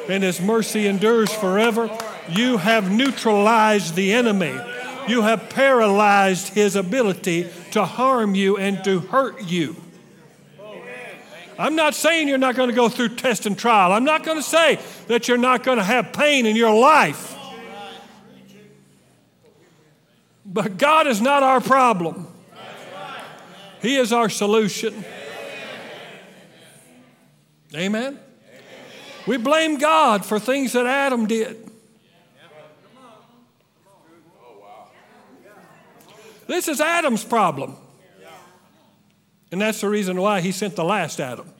and 0.09 0.23
His 0.23 0.39
mercy 0.41 0.87
endures 0.87 1.33
forever, 1.33 1.89
you 2.29 2.57
have 2.57 2.91
neutralized 2.91 3.95
the 3.95 4.13
enemy. 4.13 4.57
You 5.07 5.21
have 5.21 5.49
paralyzed 5.49 6.53
his 6.53 6.75
ability 6.75 7.47
to 7.71 7.85
harm 7.85 8.33
you 8.33 8.57
and 8.57 8.83
to 8.85 8.99
hurt 8.99 9.43
you. 9.43 9.75
I'm 11.57 11.75
not 11.75 11.93
saying 11.93 12.27
you're 12.27 12.37
not 12.37 12.55
going 12.55 12.69
to 12.69 12.75
go 12.75 12.89
through 12.89 13.09
test 13.15 13.45
and 13.45 13.57
trial. 13.57 13.93
I'm 13.93 14.03
not 14.03 14.23
going 14.23 14.37
to 14.37 14.43
say 14.43 14.79
that 15.07 15.27
you're 15.27 15.37
not 15.37 15.63
going 15.63 15.77
to 15.77 15.83
have 15.83 16.11
pain 16.11 16.45
in 16.45 16.55
your 16.55 16.77
life. 16.77 17.33
But 20.45 20.77
God 20.77 21.07
is 21.07 21.21
not 21.21 21.43
our 21.43 21.61
problem, 21.61 22.27
He 23.81 23.95
is 23.95 24.11
our 24.11 24.29
solution. 24.29 25.05
Amen? 27.75 28.19
We 29.27 29.37
blame 29.37 29.77
God 29.77 30.25
for 30.25 30.39
things 30.39 30.73
that 30.73 30.85
Adam 30.85 31.27
did. 31.27 31.69
This 36.47 36.67
is 36.67 36.79
Adam's 36.79 37.23
problem. 37.23 37.75
And 39.51 39.61
that's 39.61 39.81
the 39.81 39.89
reason 39.89 40.19
why 40.19 40.41
he 40.41 40.51
sent 40.51 40.75
the 40.75 40.83
last 40.83 41.19
Adam. 41.19 41.51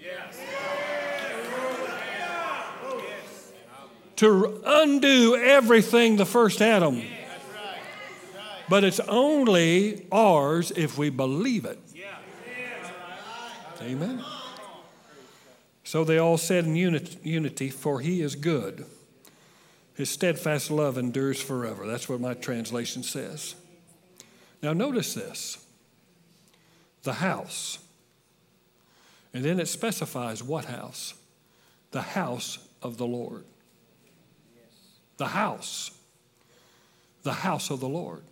To 4.17 4.61
undo 4.65 5.35
everything 5.35 6.15
the 6.15 6.25
first 6.25 6.61
Adam 6.61 7.01
but 8.67 8.83
it's 8.83 8.99
only 9.01 10.07
ours 10.11 10.71
if 10.75 10.97
we 10.97 11.09
believe 11.09 11.65
it. 11.65 11.79
Amen. 13.81 14.23
So 15.95 16.03
they 16.03 16.17
all 16.17 16.37
said 16.37 16.65
in 16.65 16.75
unity, 16.75 17.69
For 17.69 18.01
he 18.01 18.19
is 18.19 18.35
good. 18.35 18.85
His 19.93 20.09
steadfast 20.09 20.69
love 20.69 20.97
endures 20.97 21.41
forever. 21.41 21.87
That's 21.87 22.09
what 22.09 22.19
my 22.19 22.33
translation 22.33 23.01
says. 23.01 23.55
Now, 24.61 24.73
notice 24.73 25.13
this 25.13 25.65
the 27.03 27.13
house. 27.13 27.79
And 29.33 29.45
then 29.45 29.57
it 29.57 29.69
specifies 29.69 30.43
what 30.43 30.65
house? 30.65 31.13
The 31.91 32.01
house 32.01 32.57
of 32.81 32.97
the 32.97 33.07
Lord. 33.07 33.45
The 35.15 35.27
house. 35.27 35.91
The 37.23 37.31
house 37.31 37.69
of 37.69 37.79
the 37.79 37.87
Lord. 37.87 38.23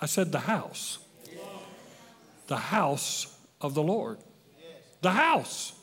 I 0.00 0.06
said, 0.06 0.32
the 0.32 0.40
house. 0.40 0.98
The 2.46 2.56
house 2.56 3.36
of 3.60 3.74
the 3.74 3.82
Lord. 3.82 4.16
The 5.02 5.10
house. 5.10 5.74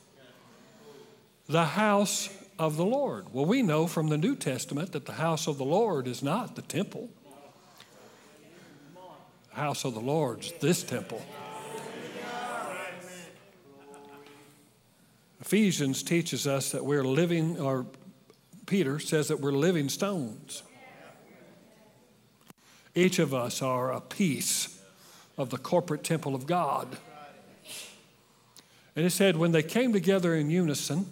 The 1.49 1.65
house 1.65 2.29
of 2.59 2.75
the 2.75 2.85
Lord. 2.85 3.33
Well, 3.33 3.45
we 3.45 3.61
know 3.61 3.87
from 3.87 4.09
the 4.09 4.17
New 4.17 4.35
Testament 4.35 4.91
that 4.91 5.05
the 5.05 5.13
house 5.13 5.47
of 5.47 5.57
the 5.57 5.65
Lord 5.65 6.07
is 6.07 6.21
not 6.21 6.55
the 6.55 6.61
temple. 6.61 7.09
The 9.49 9.55
house 9.55 9.85
of 9.85 9.93
the 9.93 10.01
Lord 10.01 10.41
is 10.41 10.51
this 10.59 10.83
temple. 10.83 11.21
Ephesians 15.39 16.03
teaches 16.03 16.45
us 16.45 16.71
that 16.71 16.83
we're 16.83 17.05
living, 17.05 17.57
or 17.59 17.85
Peter 18.65 18.99
says 18.99 19.29
that 19.29 19.39
we're 19.39 19.51
living 19.51 19.87
stones. 19.87 20.63
Each 22.93 23.19
of 23.19 23.33
us 23.33 23.61
are 23.61 23.93
a 23.93 24.01
piece 24.01 24.81
of 25.37 25.51
the 25.51 25.57
corporate 25.57 26.03
temple 26.03 26.35
of 26.35 26.45
God. 26.45 26.97
And 28.95 29.05
it 29.05 29.11
said, 29.11 29.37
when 29.37 29.51
they 29.51 29.63
came 29.63 29.93
together 29.93 30.35
in 30.35 30.49
unison, 30.49 31.05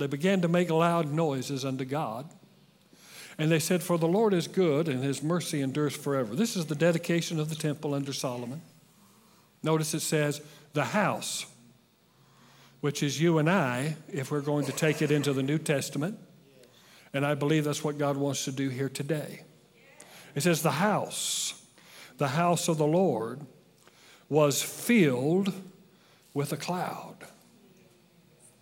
they 0.00 0.06
began 0.06 0.40
to 0.42 0.48
make 0.48 0.70
loud 0.70 1.12
noises 1.12 1.64
unto 1.64 1.84
God. 1.84 2.28
And 3.38 3.50
they 3.50 3.60
said, 3.60 3.82
For 3.82 3.98
the 3.98 4.08
Lord 4.08 4.34
is 4.34 4.48
good, 4.48 4.88
and 4.88 5.02
his 5.02 5.22
mercy 5.22 5.60
endures 5.60 5.96
forever. 5.96 6.34
This 6.34 6.56
is 6.56 6.66
the 6.66 6.74
dedication 6.74 7.38
of 7.38 7.48
the 7.48 7.54
temple 7.54 7.94
under 7.94 8.12
Solomon. 8.12 8.60
Notice 9.62 9.94
it 9.94 10.00
says, 10.00 10.40
The 10.72 10.84
house, 10.84 11.46
which 12.80 13.02
is 13.02 13.20
you 13.20 13.38
and 13.38 13.48
I, 13.48 13.96
if 14.12 14.30
we're 14.30 14.40
going 14.40 14.66
to 14.66 14.72
take 14.72 15.02
it 15.02 15.10
into 15.10 15.32
the 15.32 15.42
New 15.42 15.58
Testament. 15.58 16.18
And 17.14 17.24
I 17.24 17.34
believe 17.34 17.64
that's 17.64 17.84
what 17.84 17.96
God 17.96 18.16
wants 18.16 18.44
to 18.44 18.52
do 18.52 18.68
here 18.68 18.88
today. 18.88 19.42
It 20.34 20.42
says, 20.42 20.62
The 20.62 20.72
house, 20.72 21.62
the 22.18 22.28
house 22.28 22.68
of 22.68 22.76
the 22.76 22.86
Lord, 22.86 23.40
was 24.28 24.62
filled 24.62 25.52
with 26.34 26.52
a 26.52 26.56
cloud. 26.56 27.17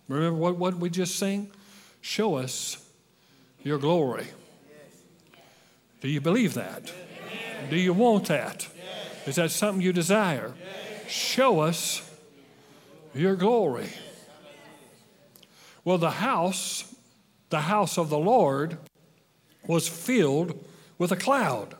Remember 0.07 0.37
what, 0.37 0.57
what 0.57 0.75
we 0.75 0.89
just 0.89 1.17
sang? 1.17 1.51
Show 2.01 2.35
us 2.35 2.83
your 3.63 3.77
glory. 3.77 4.27
Do 6.01 6.07
you 6.07 6.21
believe 6.21 6.53
that? 6.53 6.93
Do 7.69 7.75
you 7.75 7.93
want 7.93 8.27
that? 8.27 8.67
Is 9.25 9.35
that 9.35 9.51
something 9.51 9.81
you 9.81 9.91
desire? 9.91 10.53
Show 11.07 11.59
us 11.59 12.09
your 13.13 13.35
glory. 13.35 13.89
Well, 15.83 15.97
the 15.97 16.11
house, 16.11 16.95
the 17.49 17.61
house 17.61 17.97
of 17.97 18.09
the 18.09 18.17
Lord, 18.17 18.77
was 19.65 19.87
filled 19.87 20.63
with 20.97 21.11
a 21.11 21.15
cloud, 21.15 21.75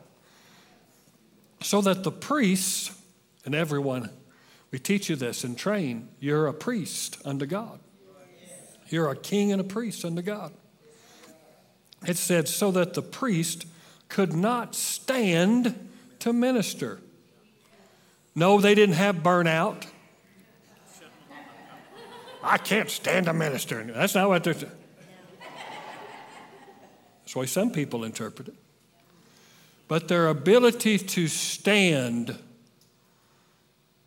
so 1.62 1.82
that 1.82 2.04
the 2.04 2.12
priests 2.12 2.92
and 3.46 3.56
everyone, 3.56 4.10
we 4.72 4.80
teach 4.80 5.10
you 5.10 5.16
this 5.16 5.44
and 5.44 5.58
train, 5.58 6.10
you're 6.20 6.48
a 6.48 6.54
priest 6.54 7.18
unto 7.24 7.46
God. 7.46 7.80
You're 8.90 9.10
a 9.10 9.16
king 9.16 9.52
and 9.52 9.60
a 9.60 9.64
priest 9.64 10.06
unto 10.06 10.22
God. 10.22 10.54
It 12.06 12.18
said, 12.18 12.48
so 12.48 12.72
that 12.72 12.94
the 12.94 13.02
priest 13.02 13.66
could 14.08 14.34
not 14.34 14.76
stand 14.76 15.90
to 16.20 16.32
minister. 16.32 17.00
No, 18.36 18.62
they 18.62 18.76
didn't 18.76 18.96
have 18.96 19.18
burnout. 19.18 19.86
I 22.44 22.58
can't 22.58 22.90
stand 22.90 23.26
to 23.26 23.34
minister. 23.34 23.84
That's 23.84 24.16
not 24.16 24.30
what 24.30 24.44
they're. 24.44 24.54
saying. 24.54 24.72
That's 27.22 27.34
the 27.34 27.40
way 27.40 27.46
some 27.46 27.72
people 27.72 28.04
interpret 28.04 28.50
it 28.50 28.56
but 29.88 30.08
their 30.08 30.28
ability 30.28 30.98
to 30.98 31.28
stand, 31.28 32.38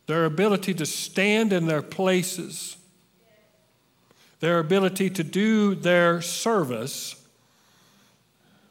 their 0.06 0.24
ability 0.24 0.74
to 0.74 0.86
stand 0.86 1.52
in 1.52 1.66
their 1.66 1.82
places, 1.82 2.76
their 4.40 4.58
ability 4.58 5.10
to 5.10 5.22
do 5.22 5.74
their 5.74 6.20
service 6.20 7.14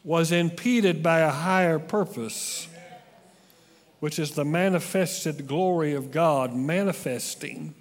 was 0.04 0.32
impeded 0.32 1.04
by 1.04 1.20
a 1.20 1.30
higher 1.30 1.78
purpose, 1.78 2.68
which 4.00 4.18
is 4.18 4.32
the 4.32 4.46
manifested 4.46 5.48
glory 5.48 5.94
of 5.94 6.12
God 6.12 6.56
manifesting 6.56 7.76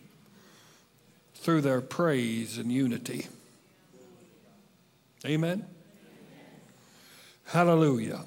through 1.35 1.63
their 1.63 1.81
praise 1.81 2.59
and 2.59 2.71
unity. 2.71 3.27
Amen? 5.25 5.65
Hallelujah. 7.47 8.25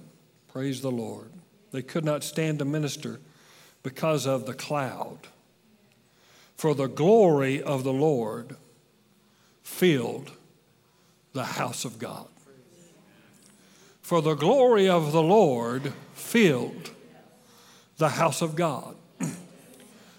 Praise 0.52 0.82
the 0.82 0.92
Lord. 0.92 1.32
They 1.72 1.84
could 1.84 2.04
not 2.04 2.24
stand 2.24 2.60
to 2.60 2.66
minister 2.66 3.20
because 3.84 4.26
of 4.26 4.46
the 4.46 4.54
cloud. 4.54 5.20
For 6.56 6.74
the 6.74 6.88
glory 6.88 7.62
of 7.62 7.84
the 7.84 7.94
Lord 7.94 8.56
filled 9.64 10.32
the 11.34 11.44
house 11.44 11.86
of 11.86 12.00
God. 12.00 12.28
For 14.02 14.22
the 14.22 14.36
glory 14.36 14.90
of 14.90 15.12
the 15.12 15.22
Lord 15.24 15.94
filled 16.14 16.92
the 17.98 18.10
house 18.10 18.42
of 18.42 18.56
God. 18.56 18.96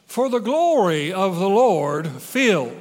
For 0.07 0.29
the 0.29 0.39
glory 0.39 1.13
of 1.13 1.39
the 1.39 1.49
Lord 1.49 2.09
filled 2.09 2.77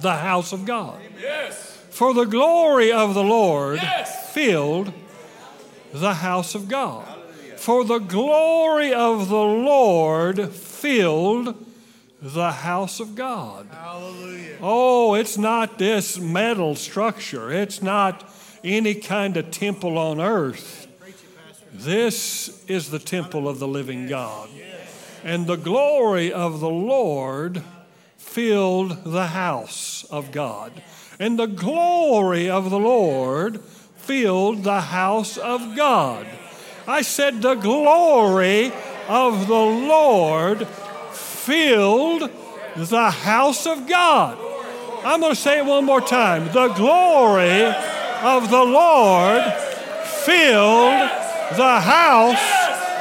the 0.00 0.16
house 0.16 0.52
of 0.52 0.64
God. 0.64 1.00
Yes. 1.20 1.76
For 1.90 2.12
the 2.14 2.24
glory 2.24 2.92
of 2.92 3.14
the 3.14 3.24
Lord 3.24 3.76
Yes. 3.76 4.32
filled 4.32 4.92
the 5.92 6.14
house 6.14 6.54
of 6.54 6.68
God. 6.68 7.06
For 7.56 7.84
the 7.84 7.98
glory 7.98 8.92
of 8.92 9.28
the 9.28 9.34
Lord 9.36 10.52
filled 10.52 11.54
the 12.20 12.50
house 12.50 13.00
of 13.00 13.14
God. 13.14 13.68
Hallelujah. 13.70 14.56
Oh, 14.60 15.14
it's 15.14 15.38
not 15.38 15.78
this 15.78 16.18
metal 16.18 16.74
structure. 16.74 17.50
It's 17.52 17.80
not 17.80 18.28
any 18.64 18.94
kind 18.94 19.36
of 19.36 19.50
temple 19.50 19.96
on 19.98 20.20
earth. 20.20 20.88
This 21.72 22.64
is 22.66 22.90
the 22.90 22.98
temple 22.98 23.48
of 23.48 23.60
the 23.60 23.68
living 23.68 24.08
God. 24.08 24.48
And 25.22 25.46
the 25.46 25.56
glory 25.56 26.32
of 26.32 26.60
the 26.60 26.70
Lord 26.70 27.62
filled 28.16 29.04
the 29.04 29.28
house 29.28 30.04
of 30.10 30.32
God. 30.32 30.72
And 31.20 31.38
the 31.38 31.46
glory 31.46 32.50
of 32.50 32.70
the 32.70 32.78
Lord 32.78 33.60
filled 33.60 34.64
the 34.64 34.80
house 34.80 35.36
of 35.36 35.76
God. 35.76 36.26
I 36.86 37.02
said, 37.02 37.42
the 37.42 37.54
glory 37.54 38.72
of 39.08 39.46
the 39.46 39.54
Lord 39.54 40.66
filled 41.48 42.30
the 42.76 43.10
house 43.10 43.66
of 43.66 43.88
God. 43.88 44.36
I'm 45.02 45.20
going 45.20 45.34
to 45.34 45.40
say 45.40 45.60
it 45.60 45.64
one 45.64 45.86
more 45.86 46.02
time. 46.02 46.44
The 46.52 46.68
glory 46.74 47.62
of 48.22 48.50
the 48.50 48.64
Lord 48.64 49.42
filled 50.26 51.08
the 51.56 51.80
house 51.80 52.44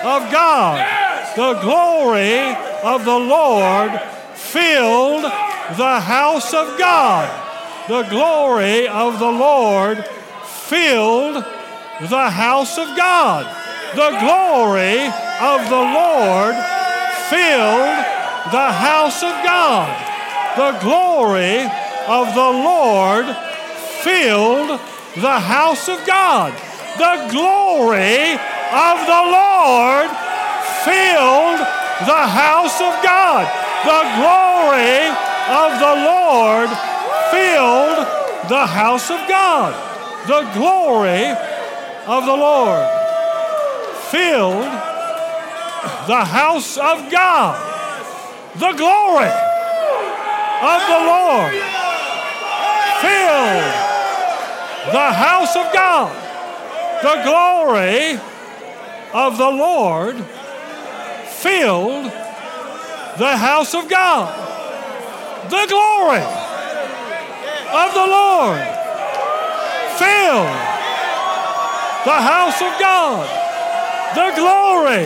of 0.05 0.31
God. 0.31 0.79
The 1.35 1.59
glory 1.59 2.55
of 2.83 3.03
the 3.03 3.19
Lord 3.19 3.91
filled 4.33 5.23
the 5.23 5.99
house 5.99 6.53
of 6.53 6.79
God. 6.79 7.27
The 7.89 8.03
glory 8.03 8.87
of 8.87 9.19
the 9.19 9.29
Lord 9.29 10.05
filled 10.45 11.43
the 11.99 12.29
house 12.29 12.77
of 12.77 12.95
God. 12.95 13.43
The 13.93 14.11
glory 14.21 15.05
of 15.41 15.69
the 15.69 15.83
Lord 15.99 16.55
filled 17.29 18.16
the 18.51 18.71
house 18.71 19.23
of 19.23 19.33
God. 19.43 19.89
The 20.55 20.79
glory 20.79 21.61
of 22.07 22.33
the 22.33 22.51
Lord 22.63 23.25
filled 24.03 24.79
the 25.15 25.39
house 25.39 25.89
of 25.89 26.05
God. 26.05 26.53
The 26.97 27.27
glory 27.31 28.33
of 28.71 28.97
the 29.05 29.23
Lord 29.27 30.09
filled 30.85 31.59
the 32.05 32.23
house 32.25 32.79
of 32.79 32.93
God. 33.03 33.45
The 33.85 34.03
glory 34.17 35.07
of 35.49 35.79
the 35.79 35.95
Lord 36.07 36.69
filled 37.31 37.99
the 38.49 38.65
house 38.65 39.11
of 39.11 39.27
God. 39.27 39.73
The 40.27 40.49
glory 40.53 41.25
of 42.07 42.25
the 42.25 42.35
Lord 42.35 42.87
filled 44.09 44.71
the 46.07 46.23
house 46.23 46.77
of 46.77 47.11
God. 47.11 47.76
The 48.59 48.73
glory 48.73 49.29
of 50.65 50.81
the 50.89 51.01
Lord 51.05 51.53
filled 53.01 53.69
the 54.91 55.11
house 55.13 55.55
of 55.55 55.71
God. 55.71 56.11
The 57.03 57.21
glory 57.23 58.19
of 59.13 59.37
the 59.37 59.51
Lord 59.51 60.17
filled 61.27 62.05
the 63.19 63.37
house 63.37 63.75
of 63.75 63.87
God. 63.87 64.33
The 65.51 65.67
glory 65.69 66.25
of 67.77 67.93
the 67.93 68.07
Lord 68.07 68.61
filled 70.01 70.57
the 72.05 72.19
house 72.25 72.59
of 72.59 72.79
God. 72.79 73.29
The 74.15 74.33
glory 74.35 75.05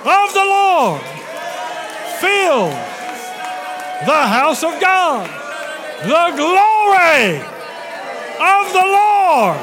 of 0.00 0.32
the 0.32 0.46
Lord 0.46 1.11
filled 2.22 2.70
the 4.06 4.22
house 4.38 4.62
of 4.62 4.80
God. 4.80 5.26
The 6.02 6.26
glory 6.38 7.42
of 8.38 8.64
the 8.78 8.86
Lord 8.98 9.58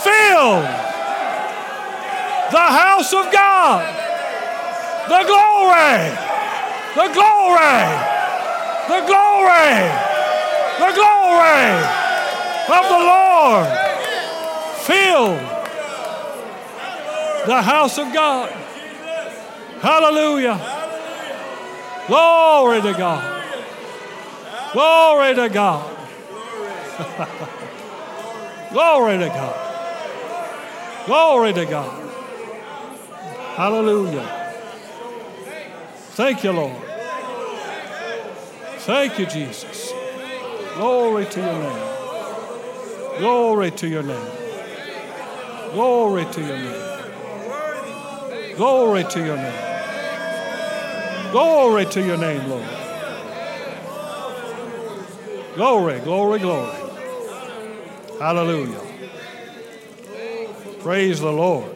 fill 0.00 0.64
the 2.56 2.68
house 2.82 3.12
of 3.12 3.30
God. 3.30 3.84
The 5.12 5.22
glory, 5.28 6.00
the 6.96 7.08
glory, 7.12 7.84
the 8.92 9.00
glory, 9.08 9.72
the 10.84 10.92
glory 10.96 11.68
of 12.76 12.84
the 12.94 13.02
Lord 13.12 13.68
fill 14.88 15.28
the 17.46 17.62
house 17.62 17.98
of 17.98 18.12
God. 18.12 18.50
Hallelujah. 19.80 20.77
Glory 22.08 22.80
to 22.80 22.92
God. 22.94 23.44
Glory 24.72 25.34
to 25.34 25.48
God. 25.50 25.96
Glory 28.72 29.18
to 29.18 29.28
God. 29.28 31.04
Glory 31.06 31.52
to 31.52 31.66
God. 31.66 32.10
Hallelujah. 33.56 34.54
Thank 36.12 36.44
you, 36.44 36.52
Lord. 36.52 36.76
Thank 38.78 39.18
you, 39.18 39.26
Jesus. 39.26 39.92
Glory 40.76 41.26
to 41.26 41.40
your 41.40 41.58
name. 41.58 41.88
Glory 43.18 43.70
to 43.70 43.86
your 43.86 44.02
name. 44.02 44.30
Glory 45.72 46.24
to 46.24 46.40
your 46.40 46.56
name. 46.56 46.84
Glory 48.56 49.04
to 49.04 49.18
your 49.24 49.36
name. 49.36 49.67
Glory 51.30 51.84
to 51.86 52.00
your 52.02 52.16
name, 52.16 52.48
Lord. 52.48 52.64
Glory, 55.54 56.00
glory, 56.00 56.38
glory. 56.38 56.76
Hallelujah. 58.18 58.80
Praise 60.80 61.20
the 61.20 61.30
Lord. 61.32 61.74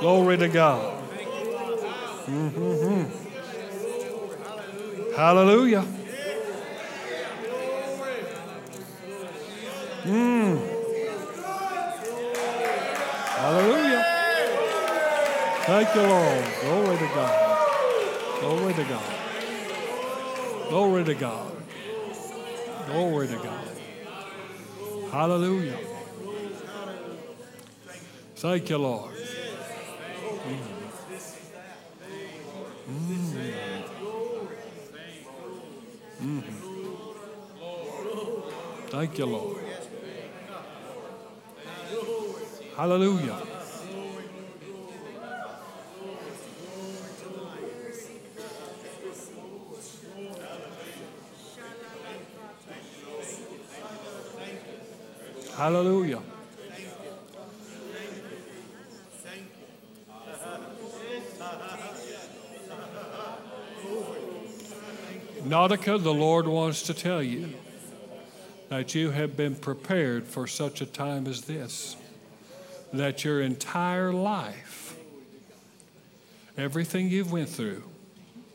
Glory 0.00 0.36
to 0.38 0.48
God. 0.48 0.94
Mhm. 2.26 3.06
Hallelujah. 5.14 5.84
Mm. 10.04 10.58
Hallelujah. 13.36 13.87
Thank 15.68 15.94
you, 15.94 16.00
Lord. 16.00 16.44
Glory 16.62 16.96
to 16.96 17.08
God. 17.08 17.68
Glory 18.40 18.72
to 18.72 18.84
God. 18.84 19.14
Glory 20.70 21.04
to 21.04 21.14
God. 21.14 21.52
Glory 22.86 23.28
to 23.28 23.36
God. 23.36 23.68
Hallelujah. 25.12 25.76
Thank 28.36 28.70
you, 28.70 28.78
Lord. 28.78 29.12
Mm. 32.88 33.22
Mm. 36.22 36.42
Thank 38.88 39.18
you, 39.18 39.26
Lord. 39.26 39.58
Hallelujah. 42.74 43.57
Hallelujah. 55.68 56.22
Nautica, 65.44 66.02
the 66.02 66.14
Lord 66.14 66.46
wants 66.46 66.80
to 66.84 66.94
tell 66.94 67.22
you 67.22 67.52
that 68.70 68.94
you 68.94 69.10
have 69.10 69.36
been 69.36 69.56
prepared 69.56 70.26
for 70.26 70.46
such 70.46 70.80
a 70.80 70.86
time 70.86 71.26
as 71.26 71.42
this, 71.42 71.96
that 72.94 73.22
your 73.22 73.42
entire 73.42 74.10
life, 74.10 74.96
everything 76.56 77.10
you've 77.10 77.30
went 77.30 77.50
through, 77.50 77.82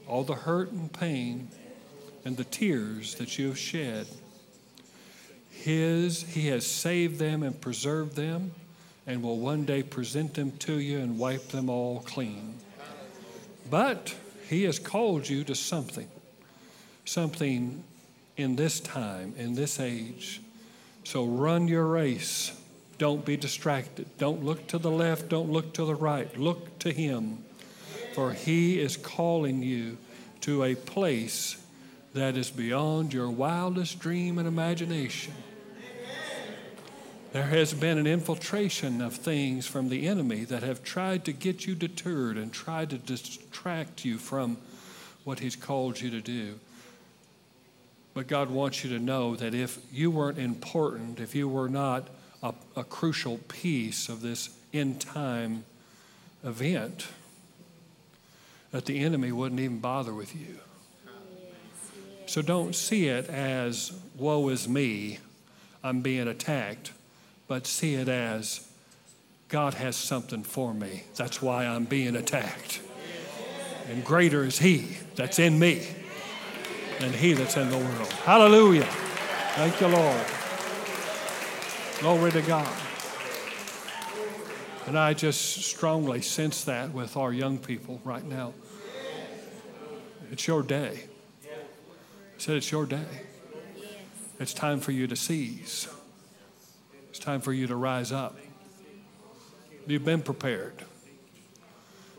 all 0.07 0.23
the 0.23 0.33
hurt 0.33 0.71
and 0.71 0.91
pain 0.91 1.49
and 2.25 2.37
the 2.37 2.43
tears 2.43 3.13
that 3.15 3.37
you 3.37 3.49
have 3.49 3.59
shed, 3.59 4.07
His, 5.63 6.23
He 6.23 6.47
has 6.47 6.67
saved 6.67 7.19
them 7.19 7.41
and 7.41 7.59
preserved 7.61 8.17
them 8.17 8.51
and 9.07 9.23
will 9.23 9.37
one 9.37 9.63
day 9.63 9.81
present 9.81 10.33
them 10.33 10.51
to 10.57 10.77
you 10.77 10.99
and 10.99 11.17
wipe 11.17 11.47
them 11.47 11.69
all 11.69 12.01
clean. 12.01 12.55
But 13.71 14.13
He 14.49 14.63
has 14.63 14.77
called 14.77 15.29
you 15.29 15.45
to 15.45 15.55
something, 15.55 16.09
something 17.05 17.81
in 18.35 18.57
this 18.57 18.81
time, 18.81 19.35
in 19.37 19.55
this 19.55 19.79
age. 19.79 20.41
So 21.05 21.25
run 21.25 21.69
your 21.69 21.85
race. 21.85 22.59
Don't 22.97 23.23
be 23.23 23.37
distracted. 23.37 24.05
Don't 24.17 24.43
look 24.43 24.67
to 24.67 24.77
the 24.77 24.91
left. 24.91 25.29
Don't 25.29 25.49
look 25.49 25.73
to 25.75 25.85
the 25.85 25.95
right. 25.95 26.37
Look 26.37 26.77
to 26.79 26.91
Him. 26.91 27.37
For 28.13 28.33
He 28.33 28.81
is 28.81 28.97
calling 28.97 29.63
you 29.63 29.97
to 30.41 30.65
a 30.65 30.75
place 30.75 31.55
that 32.13 32.35
is 32.35 32.51
beyond 32.51 33.13
your 33.13 33.29
wildest 33.29 33.99
dream 33.99 34.37
and 34.37 34.45
imagination. 34.45 35.33
There 37.33 37.41
has 37.47 37.73
been 37.73 37.97
an 37.97 38.05
infiltration 38.05 39.01
of 39.01 39.15
things 39.15 39.65
from 39.65 39.89
the 39.89 40.07
enemy 40.07 40.43
that 40.43 40.61
have 40.61 40.83
tried 40.83 41.25
to 41.25 41.33
get 41.33 41.65
you 41.65 41.73
deterred 41.73 42.37
and 42.37 42.53
tried 42.53 42.91
to 42.91 42.99
distract 42.99 44.05
you 44.05 44.19
from 44.19 44.57
what 45.23 45.39
He's 45.39 45.55
called 45.55 45.99
you 45.99 46.11
to 46.11 46.21
do. 46.21 46.59
But 48.13 48.27
God 48.27 48.51
wants 48.51 48.83
you 48.83 48.91
to 48.91 49.03
know 49.03 49.35
that 49.35 49.55
if 49.55 49.79
you 49.91 50.11
weren't 50.11 50.37
important, 50.37 51.19
if 51.19 51.33
you 51.33 51.49
were 51.49 51.69
not 51.69 52.07
a, 52.43 52.53
a 52.75 52.83
crucial 52.83 53.39
piece 53.47 54.09
of 54.09 54.21
this 54.21 54.55
end 54.71 55.01
time 55.01 55.65
event, 56.43 57.07
that 58.69 58.85
the 58.85 58.99
enemy 58.99 59.31
wouldn't 59.31 59.59
even 59.59 59.79
bother 59.79 60.13
with 60.13 60.35
you. 60.35 60.59
So 62.27 62.43
don't 62.43 62.75
see 62.75 63.07
it 63.07 63.27
as, 63.27 63.91
woe 64.15 64.49
is 64.49 64.69
me, 64.69 65.17
I'm 65.83 66.01
being 66.01 66.27
attacked, 66.27 66.91
but 67.53 67.67
see 67.67 67.93
it 67.93 68.09
as, 68.09 68.67
God 69.47 69.75
has 69.75 69.95
something 69.95 70.41
for 70.41 70.73
me. 70.73 71.03
That's 71.15 71.39
why 71.39 71.67
I'm 71.67 71.85
being 71.85 72.15
attacked. 72.15 72.81
And 73.87 74.03
greater 74.03 74.43
is 74.43 74.57
He 74.57 74.97
that's 75.13 75.37
in 75.37 75.59
me 75.59 75.87
than 76.99 77.13
He 77.13 77.33
that's 77.33 77.55
in 77.55 77.69
the 77.69 77.77
world. 77.77 78.11
Hallelujah. 78.25 78.87
Thank 79.53 79.79
you, 79.79 79.87
Lord. 79.87 80.25
Glory 81.99 82.31
to 82.31 82.41
God. 82.41 82.75
And 84.87 84.97
I 84.97 85.13
just 85.13 85.63
strongly 85.63 86.23
sense 86.23 86.63
that 86.63 86.91
with 86.91 87.15
our 87.15 87.31
young 87.31 87.59
people 87.59 88.01
right 88.03 88.25
now. 88.25 88.55
It's 90.31 90.47
your 90.47 90.63
day. 90.63 91.03
I 91.45 92.39
said, 92.39 92.55
It's 92.55 92.71
your 92.71 92.87
day. 92.87 93.05
It's 94.39 94.55
time 94.55 94.79
for 94.79 94.91
you 94.91 95.05
to 95.05 95.15
seize. 95.15 95.87
It's 97.13 97.19
time 97.19 97.41
for 97.41 97.53
you 97.53 97.67
to 97.67 97.75
rise 97.75 98.11
up. 98.11 98.35
You've 99.85 100.03
been 100.03 100.23
prepared. 100.23 100.73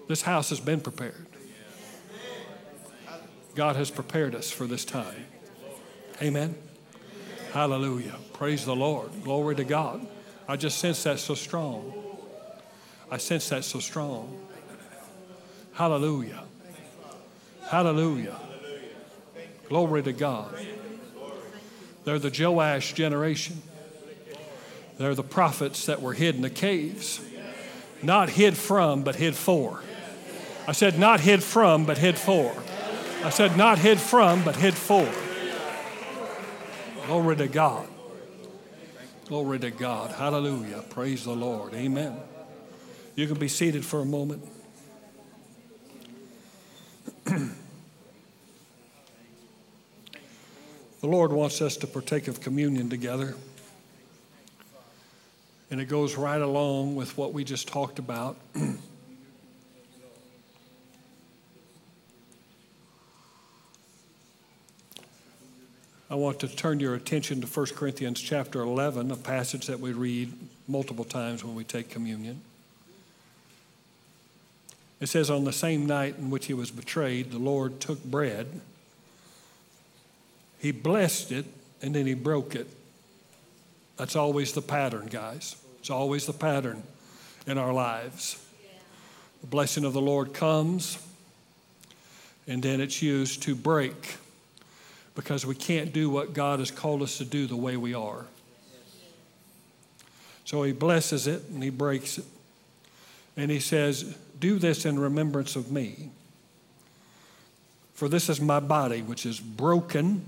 This 0.06 0.22
house 0.22 0.50
has 0.50 0.60
been 0.60 0.80
prepared. 0.80 1.26
God 3.56 3.74
has 3.74 3.90
prepared 3.90 4.36
us 4.36 4.52
for 4.52 4.68
this 4.68 4.84
time. 4.84 5.26
Amen. 6.22 6.54
Hallelujah. 7.52 8.14
Praise 8.34 8.64
the 8.64 8.76
Lord. 8.76 9.10
Glory 9.24 9.56
to 9.56 9.64
God. 9.64 10.06
I 10.46 10.54
just 10.54 10.78
sense 10.78 11.02
that 11.02 11.18
so 11.18 11.34
strong. 11.34 11.92
I 13.10 13.16
sense 13.16 13.48
that 13.48 13.64
so 13.64 13.80
strong. 13.80 14.46
Hallelujah. 15.72 16.44
Hallelujah. 17.64 18.38
Glory 19.68 20.04
to 20.04 20.12
God. 20.12 20.54
They're 22.04 22.20
the 22.20 22.30
Joash 22.30 22.92
generation. 22.92 23.60
They're 24.96 25.14
the 25.14 25.22
prophets 25.22 25.86
that 25.86 26.00
were 26.00 26.12
hid 26.12 26.36
in 26.36 26.42
the 26.42 26.50
caves. 26.50 27.20
Not 28.02 28.28
hid 28.28 28.56
from, 28.56 29.02
but 29.02 29.16
hid 29.16 29.34
for. 29.34 29.80
I 30.68 30.72
said, 30.72 30.98
not 30.98 31.20
hid 31.20 31.42
from, 31.42 31.84
but 31.84 31.98
hid 31.98 32.16
for. 32.16 32.54
I 33.24 33.30
said, 33.30 33.56
not 33.56 33.78
hid 33.78 33.98
from, 33.98 34.44
but 34.44 34.56
hid 34.56 34.74
for. 34.74 35.10
Glory 37.06 37.36
to 37.36 37.48
God. 37.48 37.88
Glory 39.26 39.58
to 39.58 39.70
God. 39.70 40.10
Hallelujah. 40.12 40.84
Praise 40.90 41.24
the 41.24 41.34
Lord. 41.34 41.74
Amen. 41.74 42.18
You 43.14 43.26
can 43.26 43.38
be 43.38 43.48
seated 43.48 43.84
for 43.84 44.00
a 44.00 44.04
moment. 44.04 44.46
the 47.24 47.50
Lord 51.02 51.32
wants 51.32 51.62
us 51.62 51.76
to 51.78 51.86
partake 51.86 52.28
of 52.28 52.40
communion 52.40 52.90
together. 52.90 53.34
And 55.74 55.80
it 55.80 55.86
goes 55.86 56.14
right 56.14 56.40
along 56.40 56.94
with 56.94 57.18
what 57.18 57.32
we 57.32 57.42
just 57.42 57.66
talked 57.66 57.98
about. 57.98 58.36
I 66.08 66.14
want 66.14 66.38
to 66.38 66.46
turn 66.46 66.78
your 66.78 66.94
attention 66.94 67.40
to 67.40 67.48
1 67.48 67.66
Corinthians 67.74 68.20
chapter 68.20 68.60
11, 68.60 69.10
a 69.10 69.16
passage 69.16 69.66
that 69.66 69.80
we 69.80 69.92
read 69.92 70.32
multiple 70.68 71.04
times 71.04 71.42
when 71.42 71.56
we 71.56 71.64
take 71.64 71.90
communion. 71.90 72.40
It 75.00 75.08
says, 75.08 75.28
On 75.28 75.42
the 75.42 75.52
same 75.52 75.86
night 75.86 76.18
in 76.18 76.30
which 76.30 76.46
he 76.46 76.54
was 76.54 76.70
betrayed, 76.70 77.32
the 77.32 77.38
Lord 77.38 77.80
took 77.80 78.04
bread, 78.04 78.60
he 80.60 80.70
blessed 80.70 81.32
it, 81.32 81.46
and 81.82 81.96
then 81.96 82.06
he 82.06 82.14
broke 82.14 82.54
it. 82.54 82.68
That's 83.96 84.14
always 84.14 84.52
the 84.52 84.62
pattern, 84.62 85.08
guys. 85.10 85.56
It's 85.84 85.90
always 85.90 86.24
the 86.24 86.32
pattern 86.32 86.82
in 87.46 87.58
our 87.58 87.70
lives. 87.70 88.42
The 89.42 89.46
blessing 89.46 89.84
of 89.84 89.92
the 89.92 90.00
Lord 90.00 90.32
comes, 90.32 90.96
and 92.48 92.62
then 92.62 92.80
it's 92.80 93.02
used 93.02 93.42
to 93.42 93.54
break 93.54 94.16
because 95.14 95.44
we 95.44 95.54
can't 95.54 95.92
do 95.92 96.08
what 96.08 96.32
God 96.32 96.60
has 96.60 96.70
called 96.70 97.02
us 97.02 97.18
to 97.18 97.26
do 97.26 97.46
the 97.46 97.56
way 97.56 97.76
we 97.76 97.92
are. 97.92 98.24
So 100.46 100.62
he 100.62 100.72
blesses 100.72 101.26
it 101.26 101.42
and 101.50 101.62
he 101.62 101.68
breaks 101.68 102.16
it. 102.16 102.24
And 103.36 103.50
he 103.50 103.60
says, 103.60 104.16
Do 104.40 104.58
this 104.58 104.86
in 104.86 104.98
remembrance 104.98 105.54
of 105.54 105.70
me. 105.70 106.08
For 107.92 108.08
this 108.08 108.30
is 108.30 108.40
my 108.40 108.58
body, 108.58 109.02
which 109.02 109.26
is 109.26 109.38
broken. 109.38 110.24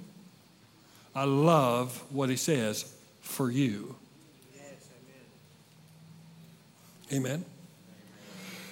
I 1.14 1.24
love 1.24 2.04
what 2.10 2.28
he 2.28 2.36
says, 2.36 2.94
for 3.22 3.50
you. 3.50 3.96
Amen. 7.12 7.44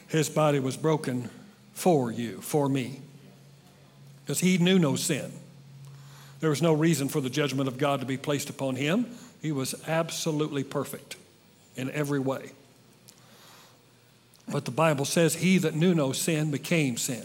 His 0.09 0.29
body 0.29 0.61
was 0.61 0.77
broken 0.77 1.31
for 1.73 2.11
you, 2.11 2.40
for 2.40 2.68
me. 2.68 3.01
Because 4.25 4.40
he 4.40 4.59
knew 4.59 4.79
no 4.79 4.97
sin. 4.97 5.33
There 6.40 6.51
was 6.51 6.62
no 6.62 6.73
reason 6.73 7.09
for 7.09 7.20
the 7.20 7.31
judgment 7.31 7.68
of 7.68 7.79
God 7.79 8.01
to 8.01 8.07
be 8.07 8.16
placed 8.16 8.51
upon 8.51 8.77
him. 8.77 9.07
He 9.40 9.53
was 9.53 9.75
absolutely 9.87 10.64
perfect 10.64 11.16
in 11.77 11.90
every 11.90 12.18
way. 12.18 12.51
But 14.49 14.64
the 14.64 14.70
Bible 14.70 15.05
says, 15.05 15.37
He 15.37 15.59
that 15.59 15.75
knew 15.75 15.94
no 15.94 16.12
sin 16.12 16.51
became 16.51 16.97
sin, 16.97 17.25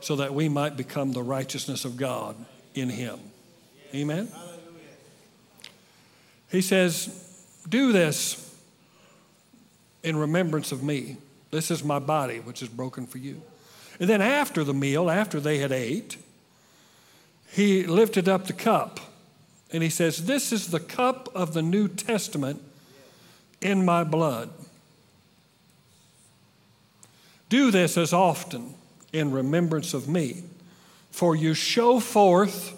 so 0.00 0.16
that 0.16 0.34
we 0.34 0.48
might 0.48 0.76
become 0.76 1.12
the 1.12 1.22
righteousness 1.22 1.84
of 1.84 1.96
God 1.96 2.36
in 2.74 2.88
him. 2.88 3.18
Amen? 3.94 4.28
He 6.50 6.60
says, 6.60 7.08
Do 7.68 7.92
this 7.92 8.43
in 10.04 10.16
remembrance 10.16 10.70
of 10.70 10.82
me. 10.84 11.16
This 11.50 11.70
is 11.70 11.82
my 11.82 11.98
body, 11.98 12.38
which 12.38 12.62
is 12.62 12.68
broken 12.68 13.06
for 13.06 13.18
you. 13.18 13.42
And 13.98 14.08
then 14.08 14.20
after 14.20 14.62
the 14.62 14.74
meal, 14.74 15.10
after 15.10 15.40
they 15.40 15.58
had 15.58 15.72
ate, 15.72 16.18
he 17.50 17.84
lifted 17.84 18.28
up 18.28 18.46
the 18.46 18.52
cup 18.52 19.00
and 19.72 19.82
he 19.82 19.88
says, 19.88 20.26
This 20.26 20.52
is 20.52 20.68
the 20.68 20.80
cup 20.80 21.28
of 21.34 21.54
the 21.54 21.62
New 21.62 21.88
Testament 21.88 22.62
in 23.60 23.84
my 23.84 24.04
blood. 24.04 24.50
Do 27.48 27.70
this 27.70 27.96
as 27.96 28.12
often 28.12 28.74
in 29.12 29.30
remembrance 29.30 29.94
of 29.94 30.08
me, 30.08 30.42
for 31.10 31.34
you 31.36 31.54
show 31.54 32.00
forth 32.00 32.76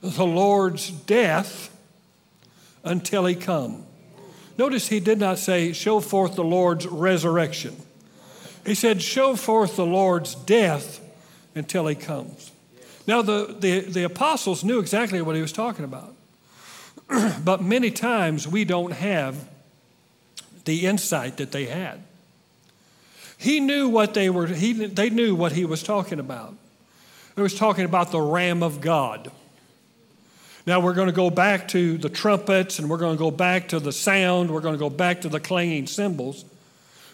the 0.00 0.26
Lord's 0.26 0.90
death 0.90 1.76
until 2.82 3.26
he 3.26 3.34
come. 3.34 3.84
Notice 4.60 4.88
he 4.88 5.00
did 5.00 5.18
not 5.18 5.38
say, 5.38 5.72
show 5.72 6.00
forth 6.00 6.34
the 6.34 6.44
Lord's 6.44 6.86
resurrection. 6.86 7.74
He 8.66 8.74
said, 8.74 9.00
show 9.00 9.34
forth 9.34 9.76
the 9.76 9.86
Lord's 9.86 10.34
death 10.34 11.00
until 11.54 11.86
he 11.86 11.94
comes. 11.94 12.52
Now, 13.06 13.22
the, 13.22 13.56
the, 13.58 13.80
the 13.80 14.02
apostles 14.02 14.62
knew 14.62 14.78
exactly 14.78 15.22
what 15.22 15.34
he 15.34 15.40
was 15.40 15.50
talking 15.50 15.86
about. 15.86 16.14
but 17.42 17.62
many 17.62 17.90
times 17.90 18.46
we 18.46 18.66
don't 18.66 18.92
have 18.92 19.48
the 20.66 20.84
insight 20.84 21.38
that 21.38 21.52
they 21.52 21.64
had. 21.64 22.02
He 23.38 23.60
knew 23.60 23.88
what 23.88 24.12
they 24.12 24.28
were, 24.28 24.46
he, 24.46 24.74
they 24.74 25.08
knew 25.08 25.34
what 25.34 25.52
he 25.52 25.64
was 25.64 25.82
talking 25.82 26.18
about. 26.18 26.54
He 27.34 27.40
was 27.40 27.54
talking 27.54 27.86
about 27.86 28.10
the 28.10 28.18
Lamb 28.18 28.62
of 28.62 28.82
God. 28.82 29.32
Now 30.66 30.80
we're 30.80 30.94
going 30.94 31.06
to 31.06 31.12
go 31.12 31.30
back 31.30 31.68
to 31.68 31.96
the 31.96 32.08
trumpets 32.08 32.78
and 32.78 32.90
we're 32.90 32.98
going 32.98 33.16
to 33.16 33.18
go 33.18 33.30
back 33.30 33.68
to 33.68 33.80
the 33.80 33.92
sound. 33.92 34.50
We're 34.50 34.60
going 34.60 34.74
to 34.74 34.78
go 34.78 34.90
back 34.90 35.22
to 35.22 35.28
the 35.28 35.40
clanging 35.40 35.86
cymbals 35.86 36.44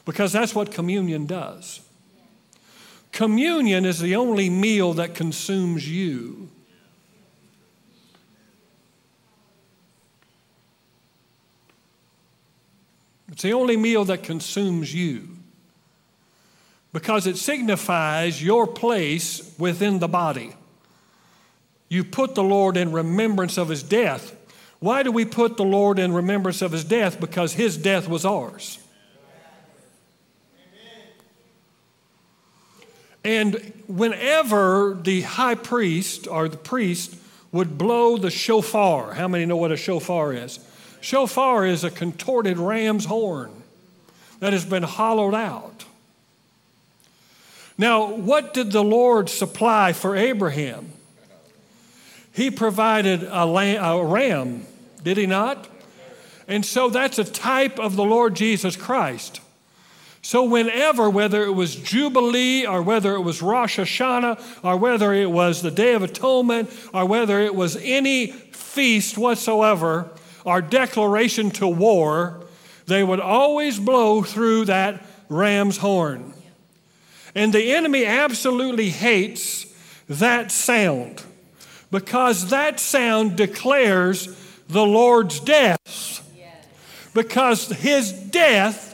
because 0.05 0.33
that's 0.33 0.55
what 0.55 0.73
communion 0.73 1.27
does. 1.27 1.81
Communion 3.13 3.85
is 3.85 4.01
the 4.01 4.17
only 4.17 4.51
meal 4.51 4.93
that 4.95 5.15
consumes 5.15 5.89
you. 5.89 6.51
It's 13.33 13.43
the 13.43 13.53
only 13.53 13.77
meal 13.77 14.05
that 14.07 14.23
consumes 14.23 14.95
you 14.95 15.29
because 16.93 17.27
it 17.27 17.37
signifies 17.37 18.43
your 18.43 18.67
place 18.67 19.55
within 19.59 19.99
the 19.99 20.09
body. 20.09 20.55
You 21.89 22.05
put 22.05 22.35
the 22.35 22.43
Lord 22.43 22.77
in 22.77 22.93
remembrance 22.93 23.59
of 23.59 23.69
his 23.69 23.83
death. 23.83 24.35
Why 24.81 25.03
do 25.03 25.13
we 25.13 25.25
put 25.25 25.57
the 25.57 25.65
Lord 25.65 25.99
in 25.99 26.13
remembrance 26.13 26.63
of 26.63 26.73
his 26.73 26.85
death? 26.85 27.21
Because 27.21 27.55
his 27.55 27.77
death 27.77 28.09
was 28.09 28.25
ours. 28.25 28.79
And 33.25 33.73
whenever 33.89 34.97
the 35.01 35.23
high 35.23 35.57
priest 35.57 36.29
or 36.29 36.49
the 36.49 36.57
priest 36.57 37.17
would 37.51 37.77
blow 37.77 38.17
the 38.17 38.31
shofar, 38.31 39.15
how 39.15 39.27
many 39.27 39.47
know 39.47 39.57
what 39.57 39.73
a 39.73 39.77
shofar 39.77 40.33
is? 40.33 40.61
Shofar 41.01 41.67
is 41.67 41.83
a 41.83 41.91
contorted 41.91 42.59
ram's 42.59 43.07
horn 43.07 43.51
that 44.39 44.53
has 44.53 44.65
been 44.65 44.85
hollowed 44.85 45.35
out. 45.35 45.85
Now, 47.79 48.13
what 48.13 48.55
did 48.55 48.73
the 48.73 48.85
Lord 48.85 49.29
supply 49.29 49.93
for 49.93 50.17
Abraham? 50.17 50.93
He 52.37 52.51
provided 52.51 53.23
a, 53.23 53.47
lamb, 53.47 53.83
a 53.83 54.05
ram, 54.05 54.67
did 55.03 55.17
he 55.17 55.25
not? 55.25 55.67
And 56.47 56.67
so 56.67 56.91
that's 56.91 57.19
a 57.19 57.25
type 57.25 57.79
of 57.79 57.97
the 57.97 58.05
Lord 58.05 58.37
Jesus 58.37 58.77
Christ. 58.77 59.41
So, 60.21 60.45
whenever, 60.45 61.09
whether 61.09 61.45
it 61.45 61.53
was 61.53 61.77
Jubilee 61.77 62.67
or 62.67 62.83
whether 62.83 63.15
it 63.15 63.21
was 63.21 63.41
Rosh 63.41 63.79
Hashanah 63.79 64.63
or 64.63 64.77
whether 64.77 65.15
it 65.15 65.31
was 65.31 65.63
the 65.63 65.71
Day 65.71 65.95
of 65.95 66.03
Atonement 66.03 66.69
or 66.93 67.07
whether 67.07 67.41
it 67.41 67.55
was 67.55 67.79
any 67.81 68.27
feast 68.27 69.17
whatsoever, 69.17 70.11
our 70.45 70.61
declaration 70.61 71.51
to 71.53 71.67
war, 71.67 72.45
they 72.85 73.03
would 73.03 73.21
always 73.21 73.79
blow 73.79 74.23
through 74.23 74.67
that 74.67 75.07
ram's 75.31 75.79
horn. 75.79 76.35
And 77.35 77.55
the 77.55 77.75
enemy 77.75 78.05
absolutely 78.05 78.91
hates 78.91 79.65
that 80.07 80.53
sound 80.53 81.23
because 81.97 82.51
that 82.51 82.79
sound 82.79 83.37
declares 83.37 84.27
the 84.69 84.85
Lord's 84.85 85.41
death. 85.41 86.23
Because 87.15 87.71
his 87.71 88.13
death 88.13 88.93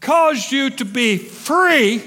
caused 0.00 0.50
you 0.50 0.70
to 0.70 0.84
be 0.84 1.18
free. 1.18 2.02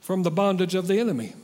From 0.00 0.24
the 0.24 0.32
bondage 0.32 0.74
of 0.74 0.88
the 0.88 0.98
enemy. 0.98 1.34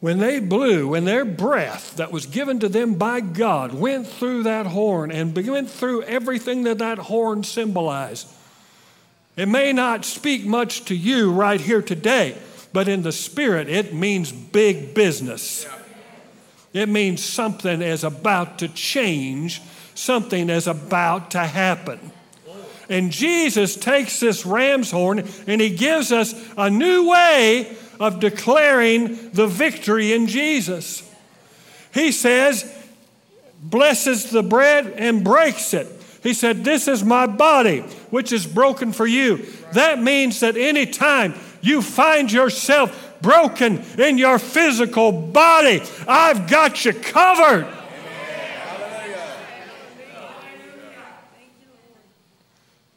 When 0.00 0.18
they 0.18 0.40
blew, 0.40 0.88
when 0.88 1.04
their 1.04 1.26
breath 1.26 1.96
that 1.96 2.10
was 2.10 2.24
given 2.24 2.58
to 2.60 2.70
them 2.70 2.94
by 2.94 3.20
God 3.20 3.74
went 3.74 4.06
through 4.06 4.44
that 4.44 4.64
horn 4.64 5.10
and 5.10 5.36
went 5.46 5.68
through 5.68 6.04
everything 6.04 6.62
that 6.62 6.78
that 6.78 6.96
horn 6.96 7.44
symbolized, 7.44 8.28
it 9.36 9.46
may 9.46 9.72
not 9.72 10.04
speak 10.04 10.44
much 10.44 10.84
to 10.86 10.94
you 10.94 11.32
right 11.32 11.60
here 11.60 11.82
today, 11.82 12.36
but 12.72 12.88
in 12.88 13.02
the 13.02 13.12
spirit, 13.12 13.68
it 13.68 13.94
means 13.94 14.30
big 14.32 14.94
business. 14.94 15.66
It 16.72 16.88
means 16.88 17.22
something 17.22 17.82
is 17.82 18.04
about 18.04 18.58
to 18.58 18.68
change, 18.68 19.62
something 19.94 20.50
is 20.50 20.66
about 20.66 21.30
to 21.32 21.38
happen. 21.38 22.12
And 22.88 23.10
Jesus 23.10 23.76
takes 23.76 24.20
this 24.20 24.44
ram's 24.44 24.90
horn 24.90 25.26
and 25.46 25.60
he 25.60 25.70
gives 25.70 26.12
us 26.12 26.34
a 26.56 26.68
new 26.68 27.08
way 27.08 27.76
of 27.98 28.20
declaring 28.20 29.30
the 29.30 29.46
victory 29.46 30.12
in 30.12 30.26
Jesus. 30.26 31.08
He 31.94 32.12
says, 32.12 32.70
blesses 33.62 34.30
the 34.30 34.42
bread 34.42 34.86
and 34.96 35.24
breaks 35.24 35.72
it. 35.72 35.86
He 36.24 36.34
said, 36.34 36.64
This 36.64 36.88
is 36.88 37.04
my 37.04 37.26
body, 37.26 37.80
which 38.10 38.32
is 38.32 38.46
broken 38.46 38.92
for 38.92 39.06
you. 39.06 39.46
That 39.74 40.02
means 40.02 40.40
that 40.40 40.56
anytime 40.56 41.34
you 41.60 41.82
find 41.82 42.32
yourself 42.32 43.20
broken 43.20 43.82
in 43.98 44.18
your 44.18 44.38
physical 44.38 45.12
body. 45.12 45.82
I've 46.08 46.48
got 46.48 46.84
you 46.84 46.94
covered. 46.94 47.66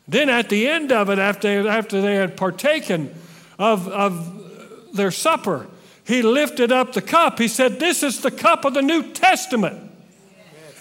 Then 0.07 0.29
at 0.29 0.47
the 0.47 0.69
end 0.69 0.93
of 0.93 1.09
it, 1.09 1.19
after, 1.19 1.67
after 1.67 2.01
they 2.01 2.15
had 2.15 2.37
partaken 2.37 3.13
of, 3.59 3.89
of 3.89 4.95
their 4.95 5.11
supper, 5.11 5.67
he 6.05 6.21
lifted 6.21 6.71
up 6.71 6.93
the 6.93 7.01
cup. 7.01 7.39
He 7.39 7.49
said, 7.49 7.77
This 7.77 8.03
is 8.03 8.21
the 8.21 8.31
cup 8.31 8.63
of 8.63 8.73
the 8.73 8.81
New 8.81 9.11
Testament 9.11 9.91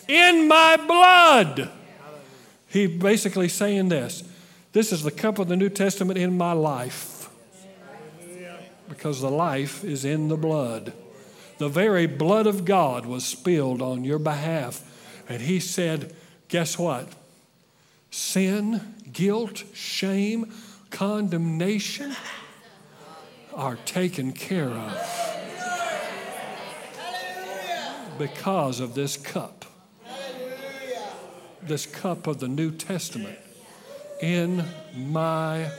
in 0.07 0.47
my 0.47 0.77
blood. 0.77 1.73
He 2.69 2.87
basically 2.87 3.49
saying 3.49 3.89
this 3.89 4.23
this 4.73 4.93
is 4.93 5.03
the 5.03 5.11
cup 5.11 5.39
of 5.39 5.49
the 5.49 5.57
New 5.57 5.71
Testament 5.71 6.19
in 6.19 6.37
my 6.37 6.53
life 6.53 7.29
because 8.89 9.21
the 9.21 9.31
life 9.31 9.85
is 9.85 10.05
in 10.05 10.29
the 10.29 10.37
blood. 10.37 10.93
The 11.59 11.69
very 11.69 12.07
blood 12.07 12.47
of 12.47 12.65
God 12.65 13.07
was 13.07 13.25
spilled 13.25 13.81
on 13.83 14.05
your 14.05 14.19
behalf. 14.19 14.83
And 15.29 15.43
he 15.43 15.61
said, 15.61 16.15
Guess 16.49 16.79
what? 16.79 17.09
Sin, 18.11 18.95
guilt, 19.13 19.65
shame, 19.75 20.53
condemnation 20.91 22.15
are 23.55 23.77
taken 23.85 24.33
care 24.33 24.69
of 24.69 25.27
because 28.19 28.81
of 28.81 28.95
this 28.95 29.17
cup. 29.17 29.66
This 31.67 31.85
cup 31.85 32.27
of 32.27 32.39
the 32.39 32.47
New 32.47 32.71
Testament 32.71 33.39
in 34.21 34.65
my 34.95 35.71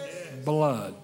blood. 0.43 0.95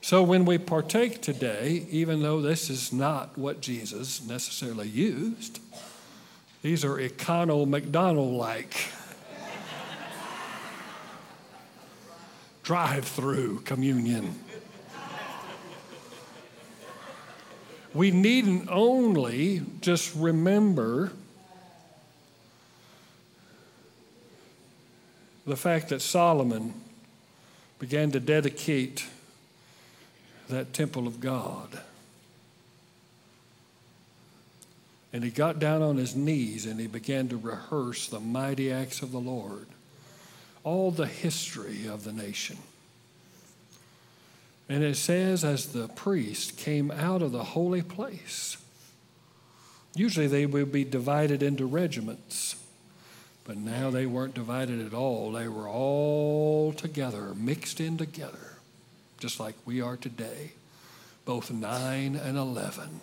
So 0.00 0.22
when 0.22 0.44
we 0.44 0.56
partake 0.56 1.20
today, 1.20 1.86
even 1.90 2.22
though 2.22 2.40
this 2.40 2.70
is 2.70 2.92
not 2.92 3.36
what 3.36 3.60
Jesus 3.60 4.24
necessarily 4.24 4.88
used, 4.88 5.60
these 6.62 6.84
are 6.84 6.96
econo 6.96 7.68
McDonald 7.68 8.34
like 8.34 8.74
drive 12.62 13.04
through 13.04 13.60
communion. 13.60 14.34
We 17.94 18.10
needn't 18.10 18.68
only 18.70 19.62
just 19.80 20.14
remember 20.14 21.12
the 25.46 25.56
fact 25.56 25.88
that 25.88 26.02
Solomon 26.02 26.74
began 27.78 28.10
to 28.10 28.20
dedicate 28.20 29.06
that 30.48 30.72
temple 30.72 31.06
of 31.06 31.20
God. 31.20 31.80
And 35.12 35.24
he 35.24 35.30
got 35.30 35.58
down 35.58 35.80
on 35.80 35.96
his 35.96 36.14
knees 36.14 36.66
and 36.66 36.78
he 36.78 36.86
began 36.86 37.28
to 37.28 37.36
rehearse 37.38 38.08
the 38.08 38.20
mighty 38.20 38.70
acts 38.70 39.00
of 39.00 39.10
the 39.10 39.20
Lord, 39.20 39.66
all 40.64 40.90
the 40.90 41.06
history 41.06 41.86
of 41.86 42.04
the 42.04 42.12
nation. 42.12 42.58
And 44.68 44.84
it 44.84 44.96
says, 44.96 45.44
as 45.44 45.72
the 45.72 45.88
priest 45.88 46.58
came 46.58 46.90
out 46.90 47.22
of 47.22 47.32
the 47.32 47.44
holy 47.44 47.82
place, 47.82 48.58
usually 49.94 50.26
they 50.26 50.46
would 50.46 50.70
be 50.70 50.84
divided 50.84 51.42
into 51.42 51.64
regiments, 51.64 52.56
but 53.44 53.56
now 53.56 53.90
they 53.90 54.04
weren't 54.04 54.34
divided 54.34 54.84
at 54.84 54.92
all. 54.92 55.32
They 55.32 55.48
were 55.48 55.68
all 55.68 56.72
together, 56.72 57.34
mixed 57.34 57.80
in 57.80 57.96
together 57.96 58.48
just 59.18 59.40
like 59.40 59.54
we 59.66 59.80
are 59.80 59.96
today, 59.96 60.52
both 61.24 61.50
9 61.50 62.16
and 62.16 62.38
11. 62.38 63.00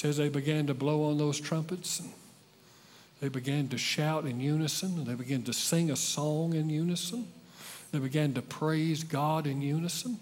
Says 0.00 0.16
they 0.16 0.30
began 0.30 0.66
to 0.66 0.72
blow 0.72 1.10
on 1.10 1.18
those 1.18 1.38
trumpets 1.38 2.00
and 2.00 2.08
they 3.20 3.28
began 3.28 3.68
to 3.68 3.76
shout 3.76 4.24
in 4.24 4.40
unison 4.40 4.96
and 4.96 5.06
they 5.06 5.14
began 5.14 5.42
to 5.42 5.52
sing 5.52 5.90
a 5.90 5.96
song 5.96 6.54
in 6.54 6.70
unison. 6.70 7.28
They 7.92 7.98
began 7.98 8.32
to 8.32 8.40
praise 8.40 9.04
God 9.04 9.46
in 9.46 9.60
unison. 9.60 10.18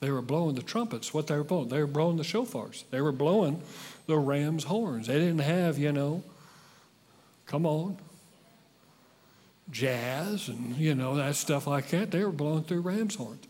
They 0.00 0.10
were 0.10 0.22
blowing 0.22 0.56
the 0.56 0.62
trumpets. 0.62 1.14
What 1.14 1.28
they 1.28 1.36
were 1.36 1.44
blowing? 1.44 1.68
They 1.68 1.78
were 1.78 1.86
blowing 1.86 2.16
the 2.16 2.24
shofars. 2.24 2.82
They 2.90 3.00
were 3.00 3.12
blowing 3.12 3.62
the 4.08 4.18
ram's 4.18 4.64
horns. 4.64 5.06
They 5.06 5.20
didn't 5.20 5.38
have, 5.38 5.78
you 5.78 5.92
know, 5.92 6.24
come 7.46 7.64
on, 7.64 7.96
jazz 9.70 10.48
and, 10.48 10.76
you 10.76 10.96
know, 10.96 11.14
that 11.14 11.36
stuff 11.36 11.68
like 11.68 11.90
that. 11.90 12.10
They 12.10 12.24
were 12.24 12.32
blowing 12.32 12.64
through 12.64 12.80
ram's 12.80 13.14
horns. 13.14 13.46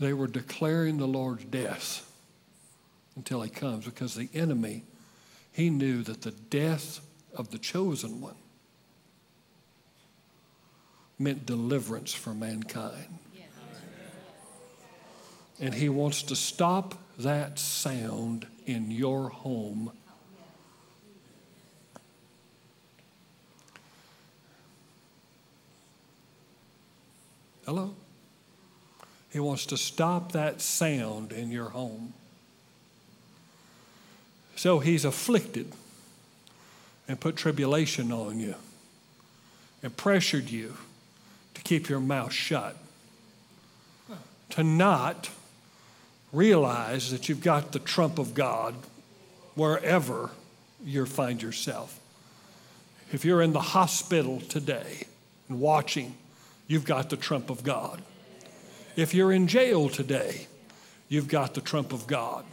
They 0.00 0.12
were 0.12 0.26
declaring 0.26 0.98
the 0.98 1.06
Lord's 1.06 1.44
death 1.44 2.10
until 3.16 3.42
he 3.42 3.50
comes 3.50 3.84
because 3.84 4.14
the 4.14 4.28
enemy, 4.34 4.84
he 5.52 5.70
knew 5.70 6.02
that 6.02 6.22
the 6.22 6.32
death 6.32 7.00
of 7.34 7.50
the 7.50 7.58
chosen 7.58 8.20
one 8.20 8.34
meant 11.18 11.46
deliverance 11.46 12.12
for 12.12 12.34
mankind. 12.34 13.18
And 15.60 15.72
he 15.72 15.88
wants 15.88 16.24
to 16.24 16.36
stop 16.36 16.96
that 17.18 17.60
sound 17.60 18.46
in 18.66 18.90
your 18.90 19.28
home. 19.28 19.92
Hello? 27.64 27.94
He 29.34 29.40
wants 29.40 29.66
to 29.66 29.76
stop 29.76 30.30
that 30.30 30.60
sound 30.60 31.32
in 31.32 31.50
your 31.50 31.70
home. 31.70 32.12
So 34.54 34.78
he's 34.78 35.04
afflicted 35.04 35.72
and 37.08 37.18
put 37.18 37.34
tribulation 37.34 38.12
on 38.12 38.38
you 38.38 38.54
and 39.82 39.96
pressured 39.96 40.50
you 40.50 40.76
to 41.54 41.62
keep 41.62 41.88
your 41.88 41.98
mouth 41.98 42.32
shut, 42.32 42.76
to 44.50 44.62
not 44.62 45.30
realize 46.32 47.10
that 47.10 47.28
you've 47.28 47.42
got 47.42 47.72
the 47.72 47.80
trump 47.80 48.20
of 48.20 48.34
God 48.34 48.76
wherever 49.56 50.30
you 50.84 51.06
find 51.06 51.42
yourself. 51.42 51.98
If 53.12 53.24
you're 53.24 53.42
in 53.42 53.52
the 53.52 53.60
hospital 53.60 54.40
today 54.42 55.08
and 55.48 55.58
watching, 55.58 56.14
you've 56.68 56.84
got 56.84 57.10
the 57.10 57.16
trump 57.16 57.50
of 57.50 57.64
God. 57.64 58.00
If 58.96 59.12
you're 59.12 59.32
in 59.32 59.48
jail 59.48 59.88
today, 59.88 60.46
you've 61.08 61.28
got 61.28 61.54
the 61.54 61.60
trump 61.60 61.92
of 61.92 62.06
God. 62.06 62.44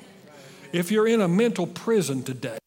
If 0.74 0.92
you're 0.92 1.08
in 1.08 1.22
a 1.22 1.28
mental 1.28 1.68
prison 1.68 2.24
today, 2.24 2.58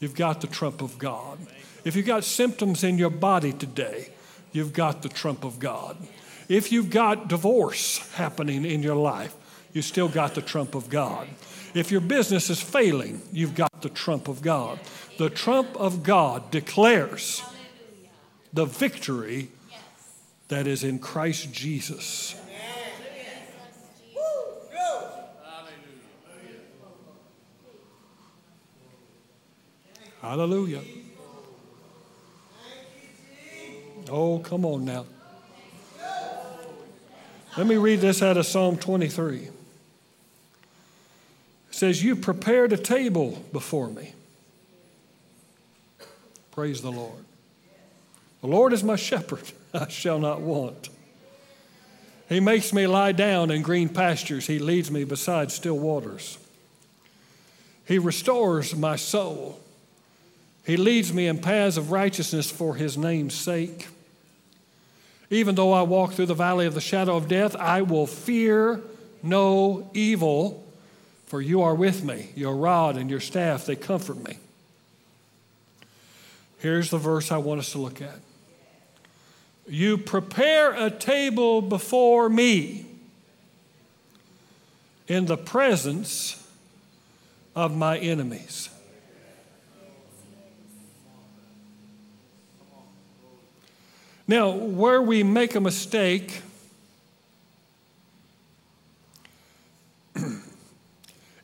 you've 0.00 0.14
got 0.14 0.42
the 0.42 0.46
trump 0.46 0.82
of 0.82 0.98
God. 0.98 1.38
If 1.84 1.96
you've 1.96 2.06
got 2.06 2.24
symptoms 2.24 2.84
in 2.84 2.98
your 2.98 3.10
body 3.10 3.52
today, 3.52 4.10
you've 4.52 4.72
got 4.72 5.02
the 5.02 5.08
trump 5.08 5.44
of 5.44 5.58
God. 5.58 5.96
If 6.48 6.70
you've 6.70 6.90
got 6.90 7.28
divorce 7.28 7.98
happening 8.12 8.64
in 8.64 8.82
your 8.82 8.96
life, 8.96 9.34
you 9.72 9.82
still 9.82 10.08
got 10.08 10.34
the 10.34 10.42
trump 10.42 10.74
of 10.74 10.90
God. 10.90 11.28
If 11.74 11.90
your 11.90 12.00
business 12.00 12.50
is 12.50 12.60
failing, 12.60 13.22
you've 13.32 13.54
got 13.54 13.82
the 13.82 13.88
trump 13.88 14.28
of 14.28 14.42
God. 14.42 14.78
The 15.18 15.30
trump 15.30 15.74
of 15.76 16.02
God 16.02 16.50
declares 16.50 17.42
the 18.52 18.64
victory 18.64 19.48
that 20.48 20.66
is 20.66 20.84
in 20.84 20.98
Christ 20.98 21.52
Jesus. 21.52 22.34
Hallelujah. 30.26 30.82
Oh, 34.10 34.40
come 34.40 34.64
on 34.64 34.84
now. 34.84 35.06
Let 37.56 37.68
me 37.68 37.76
read 37.76 38.00
this 38.00 38.22
out 38.22 38.36
of 38.36 38.44
Psalm 38.44 38.76
23. 38.76 39.36
It 39.36 39.52
says, 41.70 42.02
You 42.02 42.16
prepared 42.16 42.72
a 42.72 42.76
table 42.76 43.40
before 43.52 43.88
me. 43.88 44.14
Praise 46.50 46.82
the 46.82 46.90
Lord. 46.90 47.24
The 48.40 48.48
Lord 48.48 48.72
is 48.72 48.82
my 48.82 48.96
shepherd, 48.96 49.52
I 49.72 49.86
shall 49.86 50.18
not 50.18 50.40
want. 50.40 50.88
He 52.28 52.40
makes 52.40 52.72
me 52.72 52.88
lie 52.88 53.12
down 53.12 53.52
in 53.52 53.62
green 53.62 53.88
pastures, 53.88 54.48
He 54.48 54.58
leads 54.58 54.90
me 54.90 55.04
beside 55.04 55.52
still 55.52 55.78
waters. 55.78 56.36
He 57.84 58.00
restores 58.00 58.74
my 58.74 58.96
soul. 58.96 59.60
He 60.66 60.76
leads 60.76 61.12
me 61.12 61.28
in 61.28 61.38
paths 61.38 61.76
of 61.76 61.92
righteousness 61.92 62.50
for 62.50 62.74
His 62.74 62.98
name's 62.98 63.34
sake. 63.34 63.86
Even 65.30 65.54
though 65.54 65.72
I 65.72 65.82
walk 65.82 66.14
through 66.14 66.26
the 66.26 66.34
valley 66.34 66.66
of 66.66 66.74
the 66.74 66.80
shadow 66.80 67.16
of 67.16 67.28
death, 67.28 67.54
I 67.54 67.82
will 67.82 68.08
fear 68.08 68.80
no 69.22 69.88
evil, 69.94 70.66
for 71.26 71.40
you 71.40 71.62
are 71.62 71.74
with 71.74 72.02
me. 72.02 72.30
Your 72.34 72.56
rod 72.56 72.96
and 72.96 73.08
your 73.08 73.20
staff, 73.20 73.64
they 73.64 73.76
comfort 73.76 74.22
me. 74.26 74.38
Here's 76.58 76.90
the 76.90 76.98
verse 76.98 77.30
I 77.30 77.36
want 77.36 77.60
us 77.60 77.70
to 77.72 77.78
look 77.78 78.02
at. 78.02 78.18
You 79.68 79.98
prepare 79.98 80.72
a 80.72 80.90
table 80.90 81.62
before 81.62 82.28
me 82.28 82.86
in 85.06 85.26
the 85.26 85.36
presence 85.36 86.44
of 87.54 87.76
my 87.76 87.98
enemies. 87.98 88.68
Now, 94.28 94.50
where 94.50 95.00
we 95.00 95.22
make 95.22 95.54
a 95.54 95.60
mistake 95.60 96.42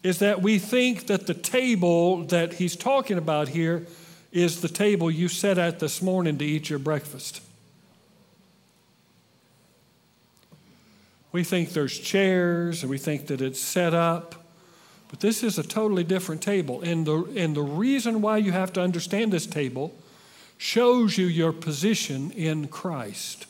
is 0.02 0.18
that 0.18 0.42
we 0.42 0.58
think 0.58 1.06
that 1.06 1.28
the 1.28 1.34
table 1.34 2.24
that 2.24 2.54
he's 2.54 2.74
talking 2.74 3.18
about 3.18 3.50
here 3.50 3.86
is 4.32 4.62
the 4.62 4.68
table 4.68 5.10
you 5.12 5.28
sat 5.28 5.58
at 5.58 5.78
this 5.78 6.02
morning 6.02 6.38
to 6.38 6.44
eat 6.44 6.70
your 6.70 6.80
breakfast. 6.80 7.40
We 11.30 11.44
think 11.44 11.70
there's 11.70 11.96
chairs 11.96 12.82
and 12.82 12.90
we 12.90 12.98
think 12.98 13.28
that 13.28 13.40
it's 13.40 13.60
set 13.60 13.94
up, 13.94 14.34
but 15.08 15.20
this 15.20 15.44
is 15.44 15.56
a 15.56 15.62
totally 15.62 16.02
different 16.02 16.42
table. 16.42 16.82
And 16.82 17.06
the, 17.06 17.24
and 17.36 17.54
the 17.54 17.62
reason 17.62 18.22
why 18.22 18.38
you 18.38 18.50
have 18.50 18.72
to 18.72 18.82
understand 18.82 19.32
this 19.32 19.46
table 19.46 19.94
shows 20.62 21.18
you 21.18 21.26
your 21.26 21.50
position 21.50 22.30
in 22.30 22.68
Christ. 22.68 23.46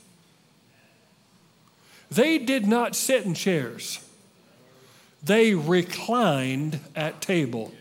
They 2.10 2.38
did 2.38 2.66
not 2.66 2.96
sit 2.96 3.26
in 3.26 3.34
chairs, 3.34 4.02
they 5.22 5.54
reclined 5.54 6.80
at 6.96 7.20
table. 7.20 7.74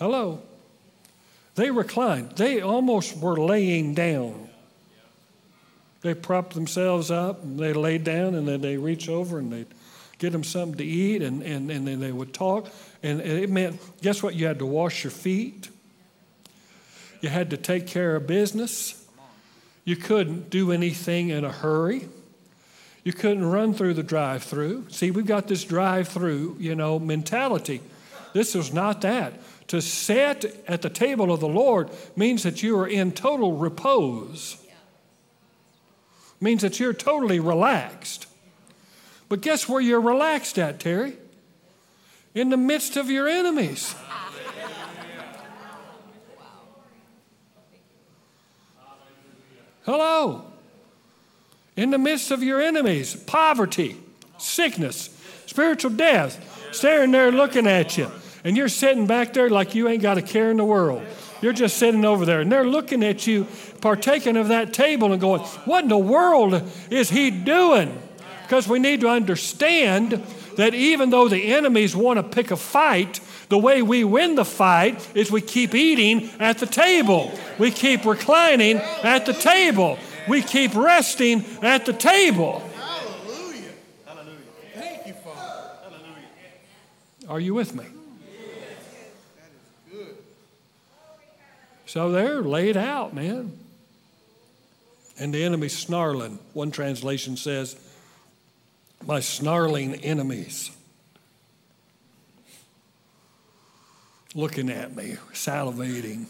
Hello. 0.00 0.42
They 1.54 1.70
reclined. 1.70 2.32
They 2.32 2.60
almost 2.60 3.16
were 3.16 3.36
laying 3.36 3.94
down. 3.94 4.48
They 6.00 6.14
propped 6.14 6.54
themselves 6.54 7.12
up 7.12 7.44
and 7.44 7.56
they 7.56 7.72
laid 7.72 8.02
down 8.02 8.34
and 8.34 8.48
then 8.48 8.62
they 8.62 8.78
reach 8.78 9.08
over 9.08 9.38
and 9.38 9.52
they'd 9.52 9.68
get 10.18 10.32
them 10.32 10.42
something 10.42 10.78
to 10.78 10.84
eat 10.84 11.22
and, 11.22 11.40
and, 11.42 11.70
and 11.70 11.86
then 11.86 12.00
they 12.00 12.10
would 12.10 12.34
talk. 12.34 12.68
And, 13.02 13.20
it 13.20 13.50
meant, 13.50 13.80
guess 14.00 14.22
what? 14.22 14.34
You 14.34 14.46
had 14.46 14.60
to 14.60 14.66
wash 14.66 15.02
your 15.02 15.10
feet. 15.10 15.68
You 17.20 17.28
had 17.28 17.50
to 17.50 17.56
take 17.56 17.86
care 17.86 18.16
of 18.16 18.26
business. 18.26 19.04
You 19.84 19.96
couldn't 19.96 20.50
do 20.50 20.70
anything 20.70 21.30
in 21.30 21.44
a 21.44 21.50
hurry. 21.50 22.08
You 23.04 23.12
couldn't 23.12 23.44
run 23.44 23.74
through 23.74 23.94
the 23.94 24.02
drive 24.02 24.44
through. 24.44 24.88
See, 24.90 25.10
we've 25.10 25.26
got 25.26 25.48
this 25.48 25.64
drive 25.64 26.08
through, 26.08 26.56
you 26.60 26.76
know, 26.76 27.00
mentality. 27.00 27.80
This 28.32 28.54
is 28.54 28.72
not 28.72 29.00
that. 29.00 29.40
To 29.68 29.80
sit 29.80 30.62
at 30.68 30.82
the 30.82 30.90
table 30.90 31.32
of 31.32 31.40
the 31.40 31.48
Lord 31.48 31.90
means 32.14 32.42
that 32.44 32.62
you 32.62 32.78
are 32.78 32.86
in 32.86 33.12
total 33.12 33.56
repose, 33.56 34.56
means 36.40 36.62
that 36.62 36.78
you're 36.78 36.92
totally 36.92 37.40
relaxed. 37.40 38.26
But 39.28 39.40
guess 39.40 39.68
where 39.68 39.80
you're 39.80 40.00
relaxed 40.00 40.58
at, 40.58 40.78
Terry? 40.78 41.16
In 42.34 42.48
the 42.50 42.56
midst 42.56 42.96
of 42.96 43.10
your 43.10 43.28
enemies. 43.28 43.94
Hello. 49.84 50.44
In 51.76 51.90
the 51.90 51.98
midst 51.98 52.30
of 52.30 52.42
your 52.42 52.60
enemies, 52.60 53.16
poverty, 53.16 53.96
sickness, 54.38 55.10
spiritual 55.46 55.90
death, 55.90 56.70
staring 56.72 57.10
there 57.10 57.32
looking 57.32 57.66
at 57.66 57.96
you. 57.98 58.10
And 58.44 58.56
you're 58.56 58.68
sitting 58.68 59.06
back 59.06 59.32
there 59.32 59.50
like 59.50 59.74
you 59.74 59.88
ain't 59.88 60.02
got 60.02 60.18
a 60.18 60.22
care 60.22 60.50
in 60.50 60.56
the 60.56 60.64
world. 60.64 61.02
You're 61.40 61.52
just 61.52 61.76
sitting 61.76 62.04
over 62.04 62.24
there, 62.24 62.40
and 62.40 62.52
they're 62.52 62.66
looking 62.66 63.02
at 63.02 63.26
you, 63.26 63.46
partaking 63.80 64.36
of 64.36 64.48
that 64.48 64.72
table, 64.72 65.12
and 65.12 65.20
going, 65.20 65.40
What 65.64 65.84
in 65.84 65.88
the 65.88 65.98
world 65.98 66.62
is 66.90 67.10
he 67.10 67.30
doing? 67.30 68.00
Because 68.42 68.68
we 68.68 68.78
need 68.78 69.00
to 69.00 69.08
understand 69.08 70.22
that 70.56 70.74
even 70.74 71.10
though 71.10 71.28
the 71.28 71.52
enemies 71.52 71.94
want 71.96 72.18
to 72.18 72.22
pick 72.22 72.50
a 72.50 72.56
fight, 72.56 73.20
the 73.48 73.58
way 73.58 73.82
we 73.82 74.04
win 74.04 74.34
the 74.34 74.44
fight 74.44 75.08
is 75.14 75.30
we 75.30 75.40
keep 75.40 75.74
eating 75.74 76.30
at 76.38 76.58
the 76.58 76.66
table. 76.66 77.32
We 77.58 77.70
keep 77.70 78.04
reclining 78.04 78.78
at 78.78 79.26
the 79.26 79.32
table. 79.32 79.98
we 80.28 80.42
keep 80.42 80.74
resting 80.74 81.44
at 81.62 81.86
the 81.86 81.92
table. 81.92 82.60
Hallelujah. 82.76 83.70
Hallelujah. 84.06 84.36
Thank 84.74 85.06
you, 85.06 85.14
Father. 85.14 85.70
Hallelujah. 85.82 87.28
Are 87.28 87.40
you 87.40 87.54
with 87.54 87.74
me? 87.74 87.84
That 87.84 87.90
is 89.50 89.92
good. 89.92 90.16
So 91.86 92.10
they're 92.10 92.42
laid 92.42 92.76
out, 92.76 93.14
man. 93.14 93.58
And 95.18 95.34
the 95.34 95.44
enemy 95.44 95.68
snarling. 95.68 96.38
One 96.52 96.70
translation 96.70 97.36
says, 97.36 97.76
My 99.06 99.20
snarling 99.20 99.96
enemies. 99.96 100.70
Looking 104.34 104.70
at 104.70 104.96
me, 104.96 105.16
salivating. 105.32 106.26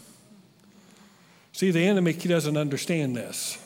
See, 1.53 1.71
the 1.71 1.85
enemy 1.85 2.13
he 2.13 2.27
doesn't 2.27 2.57
understand 2.57 3.15
this. 3.15 3.57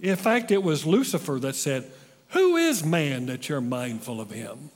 In 0.00 0.16
fact, 0.16 0.50
it 0.50 0.62
was 0.62 0.84
Lucifer 0.84 1.38
that 1.38 1.54
said, 1.54 1.90
Who 2.30 2.56
is 2.56 2.84
man 2.84 3.26
that 3.26 3.48
you're 3.48 3.60
mindful 3.60 4.20
of 4.20 4.30
him? 4.30 4.70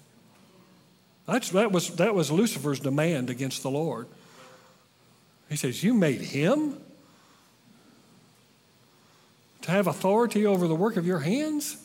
That's, 1.26 1.50
that, 1.50 1.72
was, 1.72 1.90
that 1.96 2.14
was 2.14 2.30
Lucifer's 2.30 2.78
demand 2.78 3.28
against 3.28 3.64
the 3.64 3.70
Lord. 3.70 4.06
He 5.48 5.56
says, 5.56 5.82
You 5.82 5.92
made 5.92 6.20
him 6.20 6.78
to 9.66 9.72
have 9.72 9.88
authority 9.88 10.46
over 10.46 10.68
the 10.68 10.76
work 10.76 10.96
of 10.96 11.04
your 11.04 11.18
hands? 11.18 11.76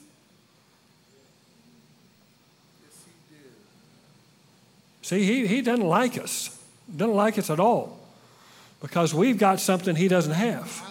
See, 5.02 5.24
he, 5.24 5.48
he 5.48 5.62
doesn't 5.62 5.86
like 5.86 6.18
us. 6.18 6.58
Doesn't 6.96 7.16
like 7.16 7.40
us 7.40 7.50
at 7.50 7.60
all. 7.60 8.00
Because 8.82 9.16
we've 9.16 9.38
got 9.38 9.60
something 9.60 9.96
he 9.96 10.08
doesn't 10.08 10.34
have. 10.34 10.84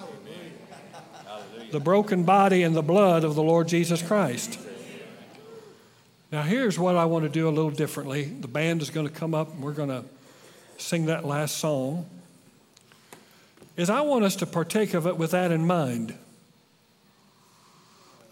The 1.70 1.78
broken 1.78 2.24
body 2.24 2.64
and 2.64 2.74
the 2.74 2.82
blood 2.82 3.22
of 3.22 3.36
the 3.36 3.42
Lord 3.42 3.68
Jesus 3.68 4.02
Christ. 4.02 4.58
Now, 6.32 6.42
here's 6.42 6.76
what 6.76 6.96
I 6.96 7.04
want 7.04 7.24
to 7.24 7.28
do 7.28 7.48
a 7.48 7.50
little 7.50 7.70
differently. 7.70 8.24
The 8.24 8.48
band 8.48 8.82
is 8.82 8.90
going 8.90 9.06
to 9.06 9.14
come 9.14 9.32
up 9.32 9.54
and 9.54 9.62
we're 9.62 9.72
going 9.72 9.90
to 9.90 10.04
sing 10.76 11.06
that 11.06 11.24
last 11.24 11.58
song. 11.58 12.06
Is 13.76 13.88
I 13.88 14.00
want 14.00 14.24
us 14.24 14.34
to 14.36 14.46
partake 14.46 14.92
of 14.92 15.06
it 15.06 15.16
with 15.16 15.30
that 15.30 15.52
in 15.52 15.68
mind. 15.68 16.14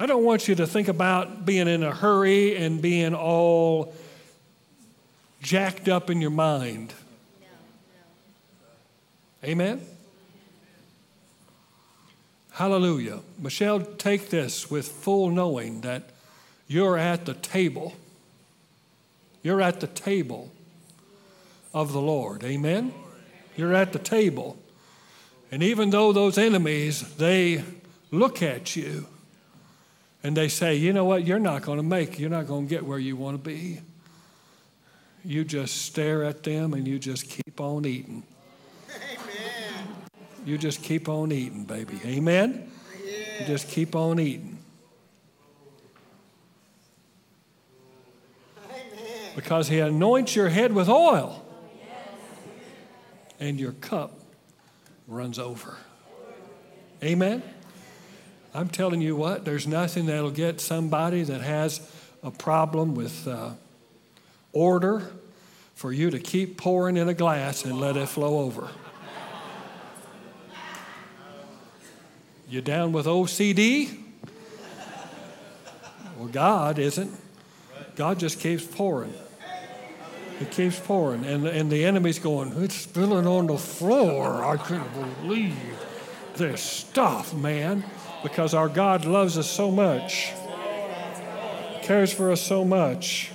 I 0.01 0.07
don't 0.07 0.23
want 0.23 0.47
you 0.47 0.55
to 0.57 0.67
think 0.67 0.87
about 0.87 1.45
being 1.45 1.67
in 1.67 1.83
a 1.83 1.93
hurry 1.93 2.57
and 2.57 2.81
being 2.81 3.15
all 3.15 3.93
jacked 5.43 5.89
up 5.89 6.09
in 6.09 6.21
your 6.21 6.31
mind. 6.31 6.93
Amen? 9.43 9.81
Hallelujah. 12.53 13.21
Michelle, 13.39 13.81
take 13.81 14.31
this 14.31 14.71
with 14.71 14.89
full 14.89 15.31
knowing 15.31 15.81
that 15.83 16.11
you're 16.69 16.97
at 16.97 17.25
the 17.25 17.35
table. 17.35 17.95
You're 19.43 19.63
at 19.63 19.81
the 19.81 19.87
table 19.87 20.51
of 21.75 21.93
the 21.93 22.01
Lord. 22.01 22.45
Amen? 22.45 22.93
You're 23.57 23.75
at 23.75 23.93
the 23.93 23.99
table. 23.99 24.57
And 25.51 25.63
even 25.63 25.91
though 25.91 26.13
those 26.13 26.39
enemies, 26.39 27.17
they 27.17 27.65
look 28.11 28.43
at 28.43 28.77
you 28.77 29.07
and 30.23 30.37
they 30.37 30.49
say, 30.49 30.75
you 30.75 30.93
know 30.93 31.05
what, 31.05 31.27
you're 31.27 31.39
not 31.39 31.63
going 31.63 31.79
to 31.79 31.83
make, 31.83 32.19
you're 32.19 32.31
not 32.31 32.47
going 32.47 32.67
to 32.67 32.71
get 32.71 32.85
where 32.85 32.99
you 32.99 33.17
want 33.17 33.43
to 33.43 33.43
be. 33.43 33.81
You 35.25 35.45
just 35.45 35.83
stare 35.83 36.25
at 36.25 36.43
them 36.43 36.75
and 36.75 36.87
you 36.87 36.99
just 36.99 37.29
keep 37.29 37.61
on 37.61 37.85
eating. 37.85 38.23
Amen. 38.89 39.89
You 40.45 40.59
just 40.59 40.83
keep 40.83 41.09
on 41.09 41.33
eating, 41.33 41.65
baby. 41.65 42.01
Amen? 42.05 42.71
You 43.41 43.47
just 43.47 43.69
keep 43.69 43.95
on 43.95 44.19
eating. 44.19 44.59
Amen. 48.71 49.33
Because 49.37 49.69
he 49.69 49.81
anoints 49.81 50.35
your 50.35 50.49
head 50.49 50.73
with 50.73 50.89
oil 50.89 51.45
and 53.39 53.61
your 53.61 53.73
cup 53.73 54.19
runs 55.07 55.39
over. 55.39 55.77
Amen? 57.03 57.43
I'm 58.55 58.69
telling 58.69 59.01
you 59.01 59.15
what, 59.15 59.45
there's 59.45 59.67
nothing 59.67 60.07
that'll 60.07 60.31
get 60.31 60.61
somebody 60.61 61.23
that 61.23 61.41
has 61.43 61.81
a 62.23 62.31
problem 62.31 62.95
with 62.95 63.29
uh, 63.29 63.51
order 64.53 65.11
for 65.75 65.93
you 65.93 66.11
to 66.11 66.19
keep 66.19 66.57
pouring 66.57 66.97
in 66.97 67.09
a 67.09 67.15
glass 67.15 67.65
and 67.65 67.79
let 67.79 67.97
it 67.97 68.09
flow 68.09 68.39
over. 68.41 68.69
You 72.49 72.63
down 72.63 72.93
with 72.93 73.05
OCD? 73.05 74.05
Well, 76.17 76.29
God 76.29 76.79
isn't. 76.79 77.13
God 77.95 78.19
just 78.19 78.41
keeps 78.41 78.65
pouring. 78.65 79.13
It 80.41 80.51
keeps 80.51 80.81
pouring. 80.81 81.25
And, 81.27 81.47
and 81.47 81.71
the 81.71 81.85
enemy's 81.85 82.19
going, 82.19 82.53
it's 82.63 82.75
spilling 82.75 83.27
on 83.27 83.49
the 83.49 83.59
floor. 83.59 84.45
I 84.45 84.57
couldn't 84.57 84.89
believe 85.23 85.55
this 86.37 86.63
stuff, 86.63 87.35
man. 87.35 87.85
Because 88.23 88.55
our 88.55 88.69
God 88.69 89.05
loves 89.05 89.39
us 89.39 89.49
so 89.49 89.71
much, 89.71 90.33
cares 91.83 92.13
for 92.13 92.33
us 92.33 92.41
so 92.41 92.65
much, 92.65 93.31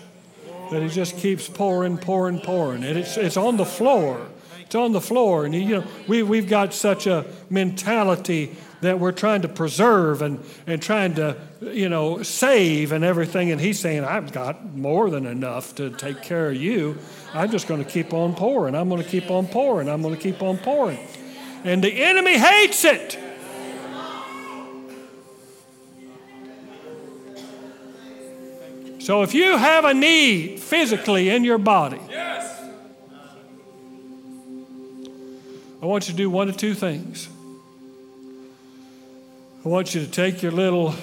that 0.71 0.81
He 0.81 0.89
just 0.89 1.17
keeps 1.17 1.47
pouring, 1.47 1.97
pouring, 1.97 2.39
pouring. 2.39 2.83
And 2.83 2.97
it's, 2.97 3.17
it's 3.17 3.37
on 3.37 3.57
the 3.57 3.65
floor. 3.65 4.27
It's 4.61 4.75
on 4.75 4.91
the 4.91 5.01
floor. 5.01 5.45
And, 5.45 5.53
you 5.53 5.79
know, 5.79 5.83
we, 6.07 6.23
we've 6.23 6.49
got 6.49 6.73
such 6.73 7.07
a 7.07 7.25
mentality 7.49 8.55
that 8.81 8.99
we're 8.99 9.11
trying 9.11 9.41
to 9.43 9.47
preserve 9.47 10.21
and, 10.21 10.43
and 10.67 10.81
trying 10.81 11.15
to, 11.15 11.37
you 11.61 11.87
know, 11.89 12.21
save 12.21 12.91
and 12.91 13.03
everything. 13.03 13.51
And 13.51 13.61
he's 13.61 13.79
saying, 13.79 14.03
I've 14.03 14.31
got 14.31 14.75
more 14.75 15.09
than 15.09 15.25
enough 15.25 15.75
to 15.75 15.89
take 15.89 16.21
care 16.21 16.49
of 16.49 16.55
you. 16.55 16.97
I'm 17.33 17.49
just 17.49 17.67
going 17.67 17.83
to 17.83 17.89
keep 17.89 18.13
on 18.13 18.35
pouring. 18.35 18.75
I'm 18.75 18.89
going 18.89 19.01
to 19.01 19.07
keep 19.07 19.31
on 19.31 19.47
pouring. 19.47 19.87
I'm 19.87 20.01
going 20.01 20.15
to 20.15 20.21
keep 20.21 20.41
on 20.41 20.57
pouring. 20.57 20.99
And 21.63 21.83
the 21.83 22.03
enemy 22.03 22.37
hates 22.37 22.83
it. 22.83 23.17
So 29.03 29.21
if 29.21 29.33
you 29.33 29.57
have 29.57 29.83
a 29.83 29.93
need 29.93 30.61
physically 30.61 31.29
in 31.29 31.43
your 31.43 31.57
body, 31.57 31.99
I 35.81 35.85
want 35.85 36.07
you 36.07 36.13
to 36.13 36.17
do 36.17 36.29
one 36.29 36.47
of 36.47 36.55
two 36.55 36.73
things. 36.73 37.27
I 39.65 39.67
want 39.67 39.93
you 39.93 40.05
to 40.05 40.09
take 40.09 40.41
your 40.41 40.53
little 40.53 40.95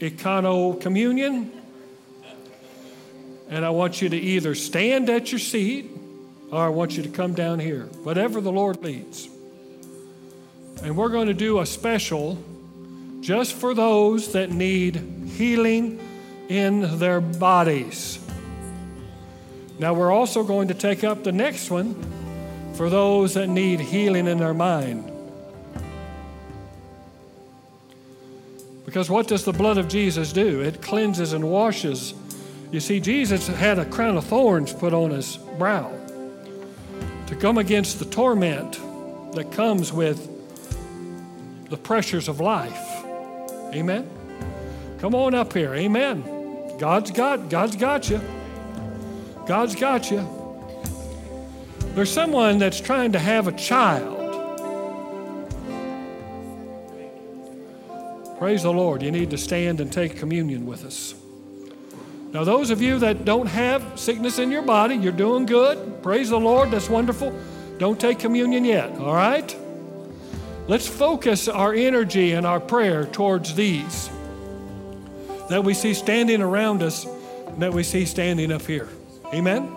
econo 0.00 0.80
communion, 0.80 1.52
and 3.50 3.64
I 3.64 3.70
want 3.70 4.02
you 4.02 4.08
to 4.08 4.16
either 4.16 4.56
stand 4.56 5.08
at 5.08 5.30
your 5.30 5.38
seat 5.38 5.88
or 6.50 6.58
I 6.58 6.70
want 6.70 6.96
you 6.96 7.04
to 7.04 7.08
come 7.08 7.34
down 7.34 7.60
here, 7.60 7.84
whatever 8.02 8.40
the 8.40 8.50
Lord 8.50 8.82
leads. 8.82 9.28
And 10.82 10.96
we're 10.96 11.10
going 11.10 11.28
to 11.28 11.34
do 11.34 11.60
a 11.60 11.66
special 11.66 12.36
just 13.20 13.54
for 13.54 13.74
those 13.74 14.32
that 14.32 14.50
need 14.50 14.96
healing 15.36 16.00
in 16.48 16.98
their 16.98 17.20
bodies. 17.20 18.18
Now, 19.78 19.92
we're 19.92 20.12
also 20.12 20.42
going 20.42 20.68
to 20.68 20.74
take 20.74 21.04
up 21.04 21.22
the 21.22 21.32
next 21.32 21.70
one 21.70 21.94
for 22.74 22.88
those 22.88 23.34
that 23.34 23.48
need 23.48 23.80
healing 23.80 24.26
in 24.26 24.38
their 24.38 24.54
mind. 24.54 25.12
Because 28.84 29.10
what 29.10 29.26
does 29.26 29.44
the 29.44 29.52
blood 29.52 29.76
of 29.76 29.88
Jesus 29.88 30.32
do? 30.32 30.60
It 30.60 30.80
cleanses 30.80 31.32
and 31.32 31.50
washes. 31.50 32.14
You 32.70 32.80
see, 32.80 33.00
Jesus 33.00 33.46
had 33.48 33.78
a 33.78 33.84
crown 33.84 34.16
of 34.16 34.24
thorns 34.24 34.72
put 34.72 34.94
on 34.94 35.10
his 35.10 35.36
brow 35.58 35.92
to 37.26 37.36
come 37.36 37.58
against 37.58 37.98
the 37.98 38.04
torment 38.04 38.80
that 39.34 39.50
comes 39.52 39.92
with 39.92 40.30
the 41.68 41.76
pressures 41.76 42.28
of 42.28 42.40
life. 42.40 43.04
Amen. 43.74 44.08
Come 44.98 45.14
on 45.14 45.34
up 45.34 45.52
here. 45.52 45.74
Amen. 45.74 46.35
God's 46.78 47.10
got 47.10 47.48
God's 47.48 47.76
got 47.76 48.10
you. 48.10 48.20
God's 49.46 49.74
got 49.74 50.10
you. 50.10 50.26
There's 51.94 52.12
someone 52.12 52.58
that's 52.58 52.80
trying 52.80 53.12
to 53.12 53.18
have 53.18 53.48
a 53.48 53.52
child. 53.52 54.14
Praise 58.38 58.64
the 58.64 58.72
Lord. 58.72 59.02
You 59.02 59.10
need 59.10 59.30
to 59.30 59.38
stand 59.38 59.80
and 59.80 59.90
take 59.90 60.16
communion 60.16 60.66
with 60.66 60.84
us. 60.84 61.14
Now, 62.32 62.44
those 62.44 62.68
of 62.68 62.82
you 62.82 62.98
that 62.98 63.24
don't 63.24 63.46
have 63.46 63.98
sickness 63.98 64.38
in 64.38 64.50
your 64.50 64.60
body, 64.60 64.94
you're 64.94 65.12
doing 65.12 65.46
good. 65.46 66.02
Praise 66.02 66.28
the 66.28 66.38
Lord. 66.38 66.70
That's 66.70 66.90
wonderful. 66.90 67.32
Don't 67.78 67.98
take 67.98 68.18
communion 68.18 68.66
yet, 68.66 68.90
all 68.98 69.14
right? 69.14 69.56
Let's 70.68 70.86
focus 70.86 71.48
our 71.48 71.72
energy 71.72 72.32
and 72.32 72.46
our 72.46 72.60
prayer 72.60 73.06
towards 73.06 73.54
these 73.54 74.10
that 75.48 75.62
we 75.64 75.74
see 75.74 75.94
standing 75.94 76.42
around 76.42 76.82
us, 76.82 77.06
that 77.58 77.72
we 77.72 77.82
see 77.82 78.04
standing 78.04 78.52
up 78.52 78.62
here. 78.62 78.88
Amen? 79.32 79.68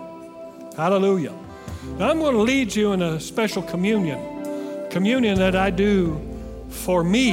Hallelujah. 0.76 1.34
Now, 1.98 2.10
I'm 2.10 2.18
going 2.18 2.34
to 2.34 2.42
lead 2.42 2.74
you 2.74 2.92
in 2.92 3.02
a 3.02 3.18
special 3.20 3.62
communion 3.62 4.40
Communion 4.90 5.38
that 5.38 5.54
I 5.54 5.70
do 5.70 6.20
for 6.68 7.04
me. 7.04 7.32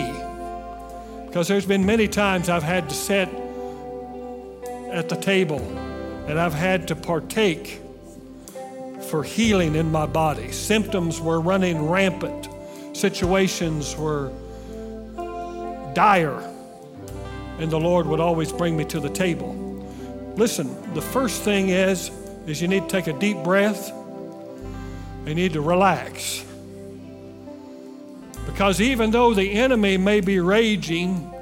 Because 1.25 1.47
there's 1.47 1.65
been 1.65 1.85
many 1.85 2.07
times 2.07 2.49
I've 2.49 2.63
had 2.63 2.87
to 2.89 2.95
sit 2.95 3.27
at 4.91 5.09
the 5.09 5.15
table 5.15 5.59
and 6.27 6.39
I've 6.39 6.53
had 6.53 6.87
to 6.89 6.95
partake 6.95 7.81
for 9.09 9.23
healing 9.23 9.75
in 9.75 9.91
my 9.91 10.05
body. 10.05 10.51
Symptoms 10.51 11.19
were 11.19 11.41
running 11.41 11.89
rampant, 11.89 12.47
situations 12.95 13.95
were 13.95 14.31
dire, 15.95 16.46
and 17.59 17.71
the 17.71 17.79
Lord 17.79 18.05
would 18.07 18.19
always 18.19 18.51
bring 18.51 18.77
me 18.77 18.85
to 18.85 18.99
the 18.99 19.09
table. 19.09 19.53
Listen, 20.35 20.93
the 20.93 21.01
first 21.01 21.41
thing 21.41 21.69
is 21.69 22.11
is 22.45 22.61
you 22.61 22.67
need 22.67 22.83
to 22.83 22.89
take 22.89 23.07
a 23.07 23.13
deep 23.13 23.37
breath. 23.43 23.91
You 25.25 25.35
need 25.35 25.53
to 25.53 25.61
relax. 25.61 26.45
Because 28.45 28.79
even 28.79 29.11
though 29.11 29.33
the 29.33 29.51
enemy 29.51 29.97
may 29.97 30.21
be 30.21 30.39
raging 30.39 31.33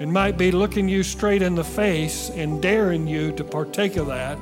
and 0.00 0.12
might 0.12 0.38
be 0.38 0.50
looking 0.50 0.88
you 0.88 1.02
straight 1.02 1.42
in 1.42 1.54
the 1.54 1.64
face 1.64 2.30
and 2.30 2.62
daring 2.62 3.06
you 3.06 3.32
to 3.32 3.44
partake 3.44 3.96
of 3.96 4.06
that, 4.06 4.38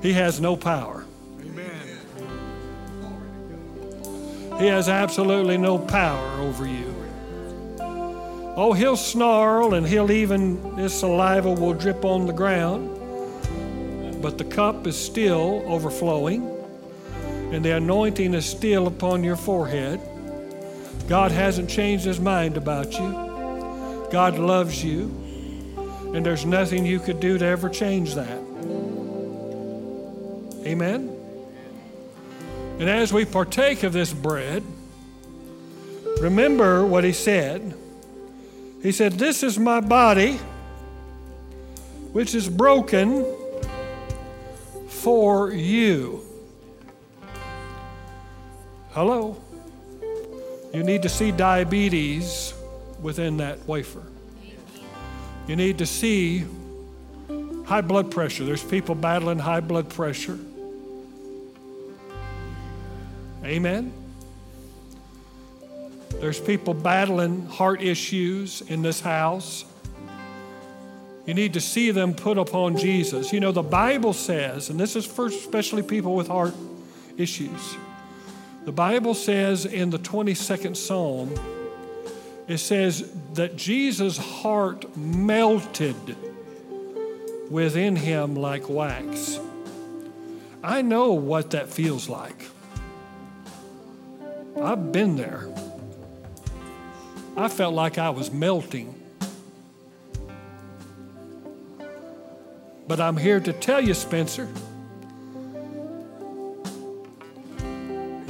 he 0.00 0.12
has 0.12 0.40
no 0.40 0.56
power. 0.56 1.04
Amen. 1.40 1.98
He 4.58 4.66
has 4.66 4.88
absolutely 4.88 5.58
no 5.58 5.78
power 5.78 6.40
over 6.40 6.66
you. 6.66 6.91
Oh, 8.54 8.74
he'll 8.74 8.96
snarl 8.96 9.74
and 9.74 9.86
he'll 9.86 10.10
even, 10.10 10.76
his 10.76 10.92
saliva 10.92 11.50
will 11.50 11.72
drip 11.72 12.04
on 12.04 12.26
the 12.26 12.32
ground, 12.32 12.90
but 14.20 14.36
the 14.36 14.44
cup 14.44 14.86
is 14.86 14.96
still 14.96 15.62
overflowing 15.66 16.48
and 17.52 17.64
the 17.64 17.76
anointing 17.76 18.34
is 18.34 18.46
still 18.46 18.86
upon 18.86 19.22
your 19.22 19.36
forehead. 19.36 20.00
God 21.08 21.32
hasn't 21.32 21.68
changed 21.68 22.04
his 22.04 22.20
mind 22.20 22.56
about 22.56 22.92
you. 22.92 24.08
God 24.10 24.38
loves 24.38 24.82
you, 24.82 25.04
and 26.14 26.24
there's 26.24 26.46
nothing 26.46 26.86
you 26.86 26.98
could 26.98 27.20
do 27.20 27.38
to 27.38 27.44
ever 27.44 27.68
change 27.68 28.14
that. 28.14 28.38
Amen? 30.66 31.14
And 32.78 32.88
as 32.88 33.12
we 33.12 33.24
partake 33.24 33.82
of 33.82 33.92
this 33.92 34.12
bread, 34.12 34.62
remember 36.20 36.86
what 36.86 37.04
he 37.04 37.12
said. 37.12 37.74
He 38.82 38.90
said, 38.90 39.12
This 39.12 39.42
is 39.42 39.58
my 39.58 39.80
body, 39.80 40.38
which 42.12 42.34
is 42.34 42.48
broken 42.48 43.24
for 44.88 45.52
you. 45.52 46.22
Hello? 48.90 49.40
You 50.74 50.82
need 50.82 51.02
to 51.02 51.08
see 51.08 51.30
diabetes 51.30 52.54
within 53.00 53.36
that 53.38 53.66
wafer. 53.66 54.02
You 55.46 55.56
need 55.56 55.78
to 55.78 55.86
see 55.86 56.44
high 57.64 57.80
blood 57.80 58.10
pressure. 58.10 58.44
There's 58.44 58.64
people 58.64 58.94
battling 58.94 59.38
high 59.38 59.60
blood 59.60 59.88
pressure. 59.88 60.38
Amen. 63.44 63.92
There's 66.20 66.40
people 66.40 66.74
battling 66.74 67.46
heart 67.46 67.82
issues 67.82 68.62
in 68.62 68.82
this 68.82 69.00
house. 69.00 69.64
You 71.26 71.34
need 71.34 71.54
to 71.54 71.60
see 71.60 71.90
them 71.90 72.14
put 72.14 72.38
upon 72.38 72.76
Jesus. 72.76 73.32
You 73.32 73.40
know, 73.40 73.52
the 73.52 73.62
Bible 73.62 74.12
says, 74.12 74.70
and 74.70 74.78
this 74.78 74.96
is 74.96 75.06
for 75.06 75.26
especially 75.26 75.82
people 75.82 76.14
with 76.14 76.28
heart 76.28 76.54
issues. 77.16 77.76
The 78.64 78.72
Bible 78.72 79.14
says 79.14 79.66
in 79.66 79.90
the 79.90 79.98
22nd 79.98 80.76
Psalm, 80.76 81.34
it 82.48 82.58
says 82.58 83.12
that 83.34 83.56
Jesus' 83.56 84.16
heart 84.16 84.96
melted 84.96 86.16
within 87.50 87.96
him 87.96 88.34
like 88.34 88.68
wax. 88.68 89.38
I 90.62 90.82
know 90.82 91.12
what 91.12 91.50
that 91.50 91.68
feels 91.68 92.08
like. 92.08 92.46
I've 94.60 94.92
been 94.92 95.16
there. 95.16 95.48
I 97.36 97.48
felt 97.48 97.74
like 97.74 97.98
I 97.98 98.10
was 98.10 98.30
melting. 98.30 98.94
But 102.86 103.00
I'm 103.00 103.16
here 103.16 103.40
to 103.40 103.52
tell 103.52 103.80
you, 103.80 103.94
Spencer, 103.94 104.48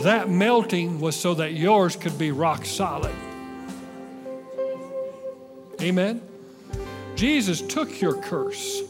that 0.03 0.28
melting 0.28 1.00
was 1.00 1.16
so 1.16 1.34
that 1.34 1.53
yours 1.53 1.96
could 1.96 2.18
be 2.18 2.30
rock 2.30 2.64
solid. 2.64 3.14
Amen? 5.80 6.20
Jesus 7.16 7.61
took 7.61 8.00
your 8.00 8.20
curse, 8.20 8.82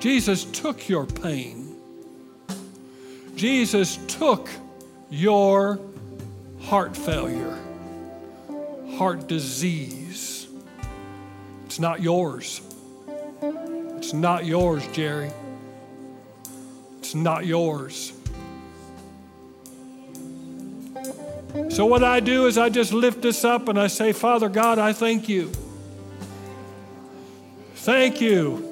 Jesus 0.00 0.44
took 0.44 0.88
your 0.88 1.06
pain, 1.06 1.76
Jesus 3.34 3.98
took 4.06 4.48
your 5.10 5.80
heart 6.60 6.96
failure, 6.96 7.58
heart 8.98 9.28
disease. 9.28 10.48
It's 11.66 11.78
not 11.78 12.02
yours. 12.02 12.60
It's 13.96 14.12
not 14.12 14.44
yours, 14.44 14.84
Jerry. 14.88 15.30
It's 16.98 17.14
not 17.14 17.46
yours. 17.46 18.12
So, 21.70 21.86
what 21.86 22.02
I 22.02 22.18
do 22.18 22.46
is 22.46 22.58
I 22.58 22.70
just 22.70 22.92
lift 22.92 23.22
this 23.22 23.44
up 23.44 23.68
and 23.68 23.78
I 23.78 23.86
say, 23.86 24.12
Father 24.12 24.48
God, 24.48 24.80
I 24.80 24.92
thank 24.92 25.28
you. 25.28 25.52
Thank 27.76 28.20
you 28.20 28.64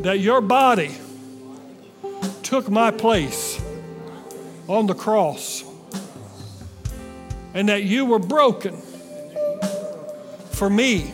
that 0.00 0.18
your 0.18 0.40
body 0.40 0.96
took 2.42 2.68
my 2.68 2.90
place 2.90 3.62
on 4.66 4.88
the 4.88 4.94
cross 4.94 5.62
and 7.54 7.68
that 7.68 7.84
you 7.84 8.04
were 8.04 8.18
broken 8.18 8.82
for 10.62 10.70
me, 10.70 11.12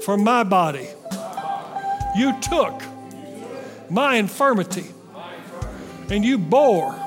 for 0.00 0.16
my 0.16 0.42
body. 0.42 0.88
You 2.16 2.40
took 2.40 2.82
my 3.90 4.14
infirmity 4.14 4.86
and 6.08 6.24
you 6.24 6.38
bore 6.38 6.98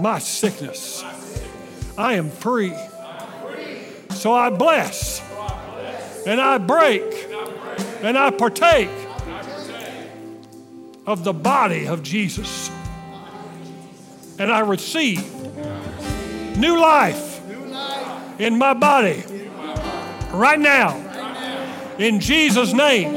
my 0.00 0.18
sickness. 0.18 1.04
I 1.96 2.14
am 2.14 2.28
free. 2.28 2.74
So 4.10 4.32
I 4.32 4.50
bless 4.50 5.22
and 6.26 6.40
I 6.40 6.58
break 6.58 7.04
and 8.02 8.18
I 8.18 8.30
partake 8.32 8.90
of 11.06 11.22
the 11.22 11.32
body 11.32 11.86
of 11.86 12.02
Jesus. 12.02 12.68
And 14.40 14.50
I 14.50 14.58
receive 14.58 15.22
new 16.56 16.80
life 16.80 17.40
in 18.40 18.58
my 18.58 18.74
body 18.74 19.22
right 20.32 20.58
now. 20.58 20.96
In 21.98 22.20
Jesus' 22.20 22.72
name. 22.72 23.14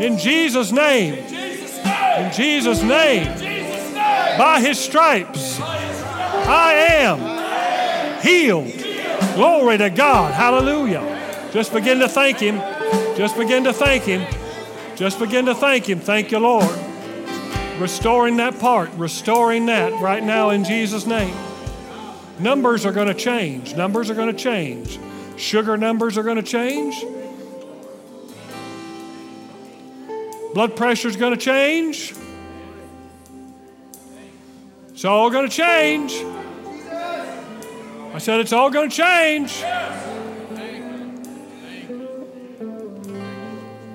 In 0.00 0.18
Jesus' 0.18 0.72
name. 0.72 1.14
In 1.14 2.32
Jesus' 2.32 2.82
name. 2.82 3.26
By 4.38 4.60
his 4.60 4.78
stripes, 4.78 5.60
I 5.60 6.74
am 6.74 8.20
healed. 8.22 8.72
Glory 9.34 9.78
to 9.78 9.90
God. 9.90 10.34
Hallelujah. 10.34 11.50
Just 11.52 11.72
begin 11.72 11.98
to 12.00 12.08
thank 12.08 12.38
him. 12.38 12.56
Just 13.16 13.36
begin 13.36 13.64
to 13.64 13.72
thank 13.72 14.04
him. 14.04 14.26
Just 14.96 15.18
begin 15.18 15.46
to 15.46 15.54
thank 15.54 15.88
him. 15.88 16.00
Thank 16.00 16.30
you, 16.30 16.38
Lord. 16.38 16.78
Restoring 17.78 18.36
that 18.36 18.58
part, 18.58 18.90
restoring 18.94 19.66
that 19.66 20.00
right 20.00 20.22
now 20.22 20.50
in 20.50 20.64
Jesus' 20.64 21.06
name. 21.06 21.34
Numbers 22.38 22.84
are 22.86 22.92
going 22.92 23.08
to 23.08 23.14
change. 23.14 23.74
Numbers 23.76 24.10
are 24.10 24.14
going 24.14 24.34
to 24.34 24.38
change. 24.38 24.98
Sugar 25.42 25.76
numbers 25.76 26.16
are 26.16 26.22
going 26.22 26.36
to 26.36 26.42
change. 26.44 27.04
Blood 30.54 30.76
pressure 30.76 31.08
is 31.08 31.16
going 31.16 31.34
to 31.34 31.40
change. 31.40 32.14
It's 34.90 35.04
all 35.04 35.30
going 35.30 35.50
to 35.50 35.54
change. 35.54 36.12
I 38.14 38.18
said 38.18 38.38
it's 38.38 38.52
all 38.52 38.70
going 38.70 38.88
to 38.88 38.96
change. 38.96 39.60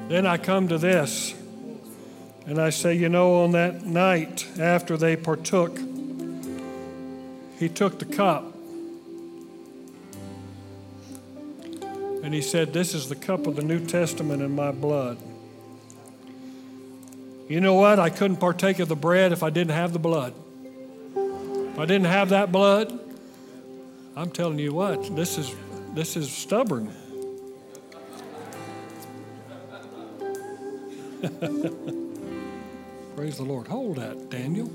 Then 0.10 0.26
I 0.26 0.38
come 0.38 0.68
to 0.68 0.78
this 0.78 1.34
and 2.46 2.60
I 2.60 2.72
say, 2.72 2.94
you 2.94 3.08
know, 3.08 3.44
on 3.44 3.52
that 3.54 3.86
night 3.86 4.46
after 4.60 4.98
they 4.98 5.16
partook, 5.16 5.80
he 7.58 7.70
took 7.70 8.00
the 8.00 8.06
cup 8.06 8.57
and 12.28 12.34
he 12.34 12.42
said, 12.42 12.74
This 12.74 12.94
is 12.94 13.08
the 13.08 13.16
cup 13.16 13.48
of 13.48 13.56
the 13.56 13.62
New 13.62 13.80
Testament 13.86 14.42
in 14.42 14.54
my 14.54 14.72
blood. 14.72 15.18
You 17.48 17.62
know 17.62 17.76
what? 17.76 18.00
I 18.00 18.10
couldn't 18.10 18.36
partake 18.36 18.80
of 18.80 18.90
the 18.90 18.98
bread 18.98 19.32
if 19.32 19.44
I 19.44 19.50
didn't 19.50 19.72
have 19.72 19.94
the 19.94 20.00
blood. 20.00 20.34
If 21.16 21.80
I 21.80 21.86
didn't 21.86 22.08
have 22.08 22.28
that 22.32 22.52
blood, 22.52 23.00
I'm 24.18 24.30
telling 24.30 24.60
you 24.60 24.74
what, 24.74 25.16
this 25.16 25.38
is 25.38 25.56
this 25.94 26.18
is 26.18 26.30
stubborn. 26.30 26.92
Praise 33.16 33.38
the 33.38 33.44
Lord. 33.44 33.70
Hold 33.70 33.96
that, 33.96 34.30
Daniel. 34.30 34.70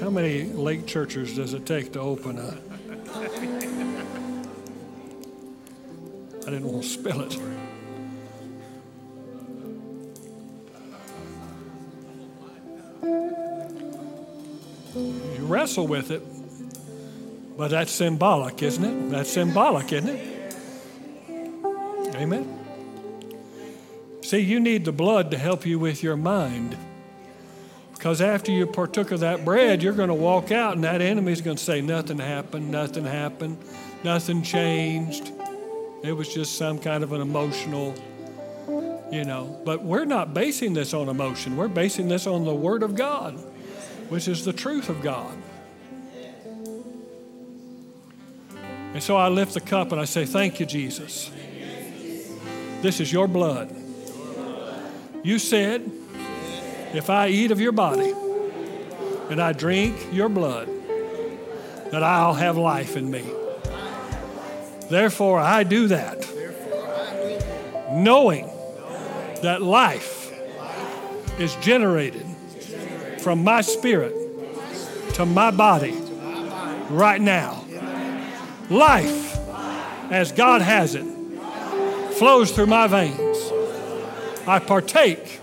How 0.00 0.10
many 0.10 0.46
lake 0.46 0.84
churches 0.84 1.36
does 1.36 1.54
it 1.54 1.64
take 1.64 1.92
to 1.92 2.00
open 2.00 2.40
a? 2.40 3.72
I 6.46 6.50
didn't 6.50 6.70
want 6.70 6.82
to 6.82 6.88
spill 6.88 7.22
it. 7.22 7.38
You 14.94 15.46
wrestle 15.46 15.86
with 15.86 16.10
it, 16.10 16.22
but 17.56 17.70
that's 17.70 17.90
symbolic, 17.90 18.62
isn't 18.62 18.84
it? 18.84 19.10
That's 19.10 19.30
symbolic, 19.30 19.92
isn't 19.92 20.08
it? 20.08 20.54
Amen. 22.16 22.60
See, 24.20 24.38
you 24.38 24.60
need 24.60 24.84
the 24.84 24.92
blood 24.92 25.30
to 25.30 25.38
help 25.38 25.66
you 25.66 25.78
with 25.78 26.02
your 26.02 26.16
mind. 26.16 26.76
Because 27.92 28.20
after 28.20 28.52
you 28.52 28.66
partook 28.66 29.12
of 29.12 29.20
that 29.20 29.44
bread, 29.44 29.82
you're 29.82 29.94
going 29.94 30.08
to 30.08 30.14
walk 30.14 30.52
out, 30.52 30.74
and 30.74 30.84
that 30.84 31.00
enemy's 31.00 31.40
going 31.40 31.56
to 31.56 31.62
say, 31.62 31.80
Nothing 31.80 32.18
happened, 32.18 32.70
nothing 32.70 33.04
happened, 33.04 33.58
nothing 34.02 34.42
changed. 34.42 35.33
It 36.04 36.12
was 36.12 36.28
just 36.28 36.56
some 36.58 36.78
kind 36.78 37.02
of 37.02 37.12
an 37.12 37.22
emotional, 37.22 37.94
you 39.10 39.24
know. 39.24 39.58
But 39.64 39.82
we're 39.82 40.04
not 40.04 40.34
basing 40.34 40.74
this 40.74 40.92
on 40.92 41.08
emotion, 41.08 41.56
we're 41.56 41.68
basing 41.68 42.08
this 42.08 42.26
on 42.26 42.44
the 42.44 42.54
Word 42.54 42.82
of 42.82 42.94
God, 42.94 43.38
which 44.10 44.28
is 44.28 44.44
the 44.44 44.52
truth 44.52 44.90
of 44.90 45.00
God. 45.00 45.34
And 48.92 49.02
so 49.02 49.16
I 49.16 49.28
lift 49.28 49.54
the 49.54 49.62
cup 49.62 49.92
and 49.92 50.00
I 50.00 50.04
say, 50.04 50.26
Thank 50.26 50.60
you, 50.60 50.66
Jesus. 50.66 51.30
This 52.82 53.00
is 53.00 53.10
your 53.10 53.26
blood. 53.26 53.74
You 55.22 55.38
said, 55.38 55.90
if 56.92 57.08
I 57.08 57.28
eat 57.28 57.50
of 57.50 57.58
your 57.58 57.72
body 57.72 58.12
and 59.30 59.40
I 59.40 59.54
drink 59.54 59.96
your 60.12 60.28
blood, 60.28 60.68
that 61.90 62.02
I'll 62.02 62.34
have 62.34 62.58
life 62.58 62.94
in 62.94 63.10
me. 63.10 63.24
Therefore, 64.94 65.40
I 65.40 65.64
do 65.64 65.88
that, 65.88 66.24
knowing 67.90 68.48
that 69.42 69.60
life 69.60 70.32
is 71.36 71.56
generated 71.56 72.24
from 73.18 73.42
my 73.42 73.60
spirit 73.62 74.14
to 75.14 75.26
my 75.26 75.50
body 75.50 75.96
right 76.90 77.20
now. 77.20 77.64
Life, 78.70 79.36
as 80.12 80.30
God 80.30 80.62
has 80.62 80.94
it, 80.94 81.06
flows 82.12 82.52
through 82.52 82.66
my 82.66 82.86
veins. 82.86 83.50
I 84.46 84.60
partake 84.60 85.40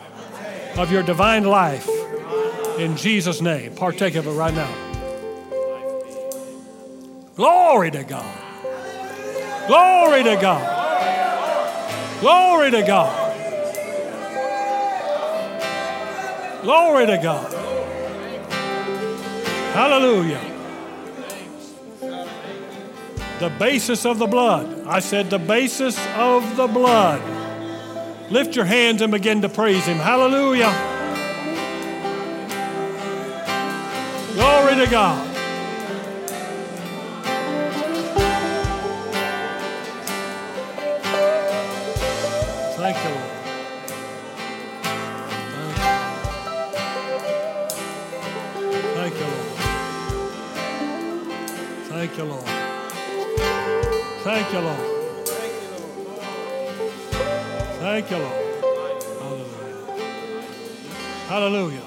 of 0.77 0.93
your 0.93 1.03
divine 1.03 1.43
life 1.43 1.89
in 2.79 2.95
Jesus' 2.95 3.41
name. 3.41 3.75
Partake 3.75 4.15
of 4.15 4.27
it 4.27 4.31
right 4.31 4.53
now. 4.53 4.73
Glory 7.35 7.91
to 7.91 8.05
God. 8.05 8.40
Glory 9.71 10.23
to 10.23 10.35
God. 10.35 12.19
Glory 12.19 12.71
to 12.71 12.81
God. 12.81 13.31
Glory 16.61 17.05
to 17.05 17.17
God. 17.17 17.53
Hallelujah. 19.73 20.41
The 23.39 23.49
basis 23.57 24.05
of 24.05 24.19
the 24.19 24.27
blood. 24.27 24.85
I 24.87 24.99
said 24.99 25.29
the 25.29 25.39
basis 25.39 25.97
of 26.17 26.57
the 26.57 26.67
blood. 26.67 27.21
Lift 28.29 28.57
your 28.57 28.65
hands 28.65 29.01
and 29.01 29.09
begin 29.09 29.41
to 29.41 29.47
praise 29.47 29.85
Him. 29.85 29.99
Hallelujah. 29.99 30.73
Glory 34.33 34.85
to 34.85 34.91
God. 34.91 35.30
Thank 57.81 58.11
you, 58.11 58.17
Lord. 58.17 58.31
Hallelujah. 61.27 61.27
Hallelujah. 61.27 61.81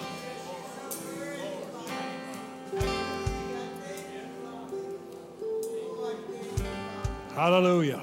Hallelujah. 7.37 8.03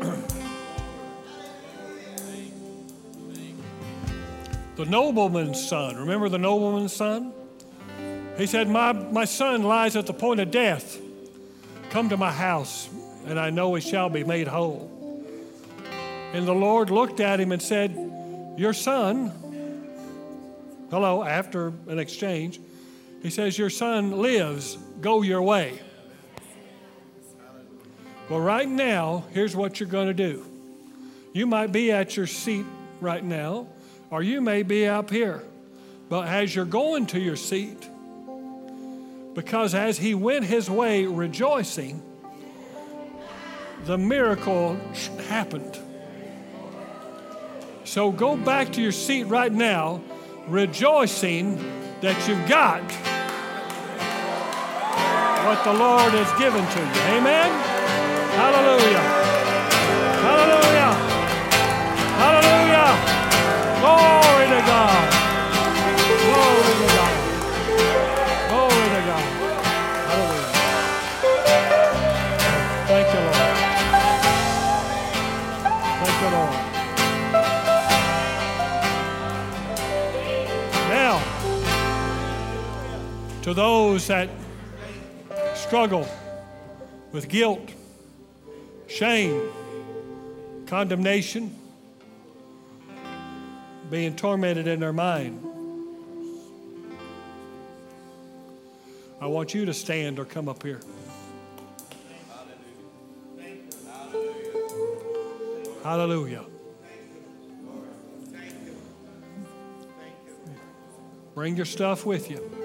the 4.76 4.84
nobleman's 4.84 5.68
son. 5.68 5.96
Remember 5.96 6.28
the 6.28 6.38
nobleman's 6.38 6.92
son? 6.92 7.32
He 8.38 8.46
said, 8.46 8.68
my, 8.68 8.92
my 8.92 9.24
son 9.24 9.64
lies 9.64 9.96
at 9.96 10.06
the 10.06 10.14
point 10.14 10.38
of 10.38 10.52
death. 10.52 11.01
Come 11.92 12.08
to 12.08 12.16
my 12.16 12.32
house, 12.32 12.88
and 13.26 13.38
I 13.38 13.50
know 13.50 13.74
he 13.74 13.82
shall 13.82 14.08
be 14.08 14.24
made 14.24 14.48
whole. 14.48 14.90
And 16.32 16.48
the 16.48 16.54
Lord 16.54 16.88
looked 16.88 17.20
at 17.20 17.38
him 17.38 17.52
and 17.52 17.60
said, 17.60 17.94
Your 18.56 18.72
son, 18.72 19.30
hello, 20.88 21.22
after 21.22 21.66
an 21.88 21.98
exchange, 21.98 22.58
he 23.22 23.28
says, 23.28 23.58
Your 23.58 23.68
son 23.68 24.22
lives, 24.22 24.78
go 25.02 25.20
your 25.20 25.42
way. 25.42 25.80
Well, 28.30 28.40
right 28.40 28.66
now, 28.66 29.24
here's 29.32 29.54
what 29.54 29.78
you're 29.78 29.86
going 29.86 30.08
to 30.08 30.14
do. 30.14 30.46
You 31.34 31.46
might 31.46 31.72
be 31.72 31.92
at 31.92 32.16
your 32.16 32.26
seat 32.26 32.64
right 33.02 33.22
now, 33.22 33.66
or 34.08 34.22
you 34.22 34.40
may 34.40 34.62
be 34.62 34.88
up 34.88 35.10
here. 35.10 35.42
But 36.08 36.26
as 36.26 36.56
you're 36.56 36.64
going 36.64 37.04
to 37.08 37.20
your 37.20 37.36
seat, 37.36 37.86
because 39.34 39.74
as 39.74 39.98
he 39.98 40.14
went 40.14 40.44
his 40.44 40.68
way 40.68 41.06
rejoicing, 41.06 42.02
the 43.84 43.98
miracle 43.98 44.76
happened. 45.28 45.78
So 47.84 48.12
go 48.12 48.36
back 48.36 48.72
to 48.72 48.82
your 48.82 48.92
seat 48.92 49.24
right 49.24 49.52
now, 49.52 50.02
rejoicing 50.46 51.56
that 52.00 52.28
you've 52.28 52.48
got 52.48 52.82
what 55.44 55.64
the 55.64 55.72
Lord 55.72 56.12
has 56.14 56.30
given 56.38 56.64
to 56.64 56.80
you. 56.80 57.18
Amen? 57.18 57.50
Hallelujah. 58.38 59.04
Hallelujah. 60.22 60.92
Hallelujah. 62.22 62.90
Glory 63.82 64.46
to 64.54 64.60
God. 64.66 65.04
Glory 66.22 66.86
to 66.86 66.94
God. 66.96 67.11
To 83.42 83.52
those 83.52 84.06
that 84.06 84.28
struggle 85.54 86.06
with 87.10 87.28
guilt, 87.28 87.70
shame, 88.86 89.42
condemnation, 90.66 91.54
being 93.90 94.14
tormented 94.14 94.68
in 94.68 94.78
their 94.78 94.92
mind, 94.92 95.44
I 99.20 99.26
want 99.26 99.54
you 99.54 99.64
to 99.66 99.74
stand 99.74 100.18
or 100.18 100.24
come 100.24 100.48
up 100.48 100.62
here. 100.62 100.80
Hallelujah. 105.82 106.44
Bring 111.34 111.56
your 111.56 111.66
stuff 111.66 112.06
with 112.06 112.30
you. 112.30 112.61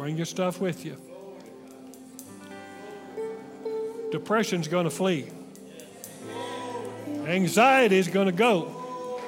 Bring 0.00 0.16
your 0.16 0.24
stuff 0.24 0.62
with 0.62 0.86
you. 0.86 0.96
Depression's 4.10 4.66
going 4.66 4.84
to 4.84 4.90
flee. 4.90 5.26
Anxiety 7.26 7.98
is 7.98 8.08
going 8.08 8.24
to 8.24 8.32
go. 8.32 9.20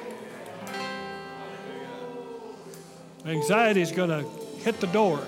Anxiety 3.23 3.81
is 3.83 3.91
going 3.91 4.09
to 4.09 4.27
hit 4.63 4.79
the 4.79 4.87
door. 4.87 5.23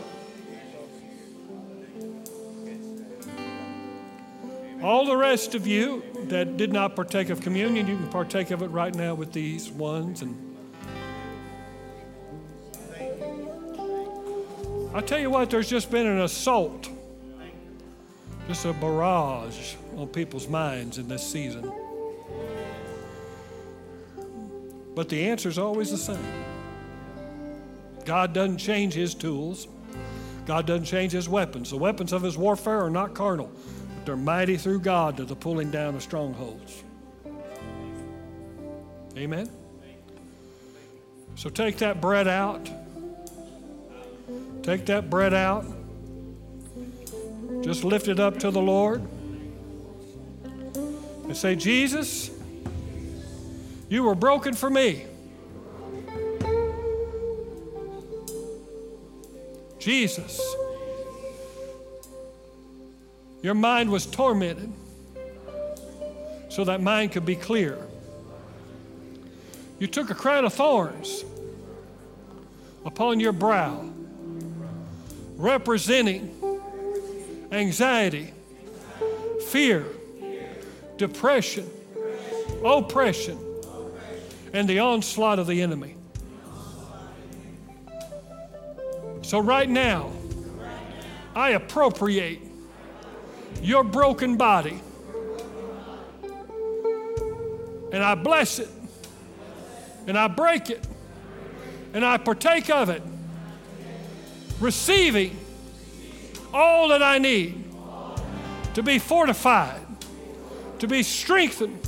All 4.81 5.05
the 5.05 5.15
rest 5.15 5.53
of 5.53 5.67
you 5.67 6.01
that 6.29 6.57
did 6.57 6.73
not 6.73 6.95
partake 6.95 7.29
of 7.29 7.41
communion, 7.41 7.85
you 7.85 7.97
can 7.97 8.07
partake 8.07 8.49
of 8.49 8.63
it 8.63 8.69
right 8.69 8.95
now 8.95 9.13
with 9.13 9.31
these 9.31 9.69
ones. 9.69 10.23
And 10.23 10.54
I 14.95 15.01
tell 15.01 15.19
you 15.19 15.29
what, 15.29 15.49
there's 15.49 15.67
just 15.67 15.91
been 15.91 16.07
an 16.07 16.21
assault, 16.21 16.89
just 18.47 18.63
a 18.63 18.71
barrage 18.71 19.75
on 19.97 20.07
people's 20.07 20.47
minds 20.47 20.97
in 20.97 21.09
this 21.09 21.21
season. 21.21 21.69
But 24.95 25.09
the 25.09 25.27
answer 25.27 25.49
is 25.49 25.57
always 25.57 25.91
the 25.91 25.97
same. 25.97 26.17
God 28.05 28.31
doesn't 28.31 28.57
change 28.57 28.93
his 28.93 29.13
tools. 29.13 29.67
God 30.45 30.65
doesn't 30.65 30.85
change 30.85 31.11
his 31.11 31.27
weapons. 31.27 31.71
The 31.71 31.77
weapons 31.77 32.13
of 32.13 32.21
his 32.21 32.37
warfare 32.37 32.79
are 32.79 32.89
not 32.89 33.13
carnal, 33.13 33.51
but 33.95 34.05
they're 34.05 34.15
mighty 34.15 34.55
through 34.55 34.79
God 34.79 35.17
to 35.17 35.25
the 35.25 35.35
pulling 35.35 35.71
down 35.71 35.95
of 35.95 36.03
strongholds. 36.03 36.85
Amen? 39.17 39.49
So 41.35 41.49
take 41.49 41.79
that 41.79 41.99
bread 41.99 42.29
out. 42.29 42.69
Take 44.65 44.87
that 44.87 45.11
bread 45.11 45.31
out. 45.31 45.63
Just 47.61 47.83
lift 47.83 48.07
it 48.07 48.19
up 48.19 48.39
to 48.39 48.49
the 48.49 48.59
Lord. 48.59 49.07
And 50.43 51.37
say, 51.37 51.55
Jesus, 51.55 52.31
you 53.87 54.01
were 54.01 54.15
broken 54.15 54.55
for 54.55 54.71
me. 54.71 55.05
Jesus, 59.77 60.41
your 63.43 63.53
mind 63.53 63.91
was 63.91 64.07
tormented 64.07 64.73
so 66.49 66.63
that 66.63 66.81
mind 66.81 67.11
could 67.11 67.23
be 67.23 67.35
clear. 67.35 67.77
You 69.77 69.85
took 69.85 70.09
a 70.09 70.15
crown 70.15 70.43
of 70.43 70.55
thorns 70.55 71.23
upon 72.83 73.19
your 73.19 73.31
brow, 73.31 73.91
representing 75.45 76.35
anxiety, 77.51 78.33
fear, 79.47 79.85
depression, 80.97 81.69
oppression, 82.63 83.37
and 84.53 84.67
the 84.67 84.79
onslaught 84.79 85.37
of 85.37 85.45
the 85.45 85.61
enemy. 85.61 85.95
So, 89.21 89.37
right 89.37 89.69
now, 89.69 90.11
I 91.35 91.51
appropriate 91.51 92.39
your 93.61 93.83
broken 93.83 94.37
body 94.37 94.79
and 97.91 98.03
I 98.03 98.15
bless 98.15 98.57
it 98.57 98.69
and 100.07 100.17
I 100.17 100.27
break 100.27 100.71
it 100.71 100.85
and 101.93 102.03
I 102.03 102.17
partake 102.17 102.69
of 102.71 102.89
it, 102.89 103.03
receiving 104.59 105.37
all 106.53 106.89
that 106.89 107.03
I 107.03 107.17
need 107.17 107.63
to 108.73 108.83
be 108.83 108.99
fortified, 108.99 109.81
to 110.79 110.87
be 110.87 111.03
strengthened, 111.03 111.79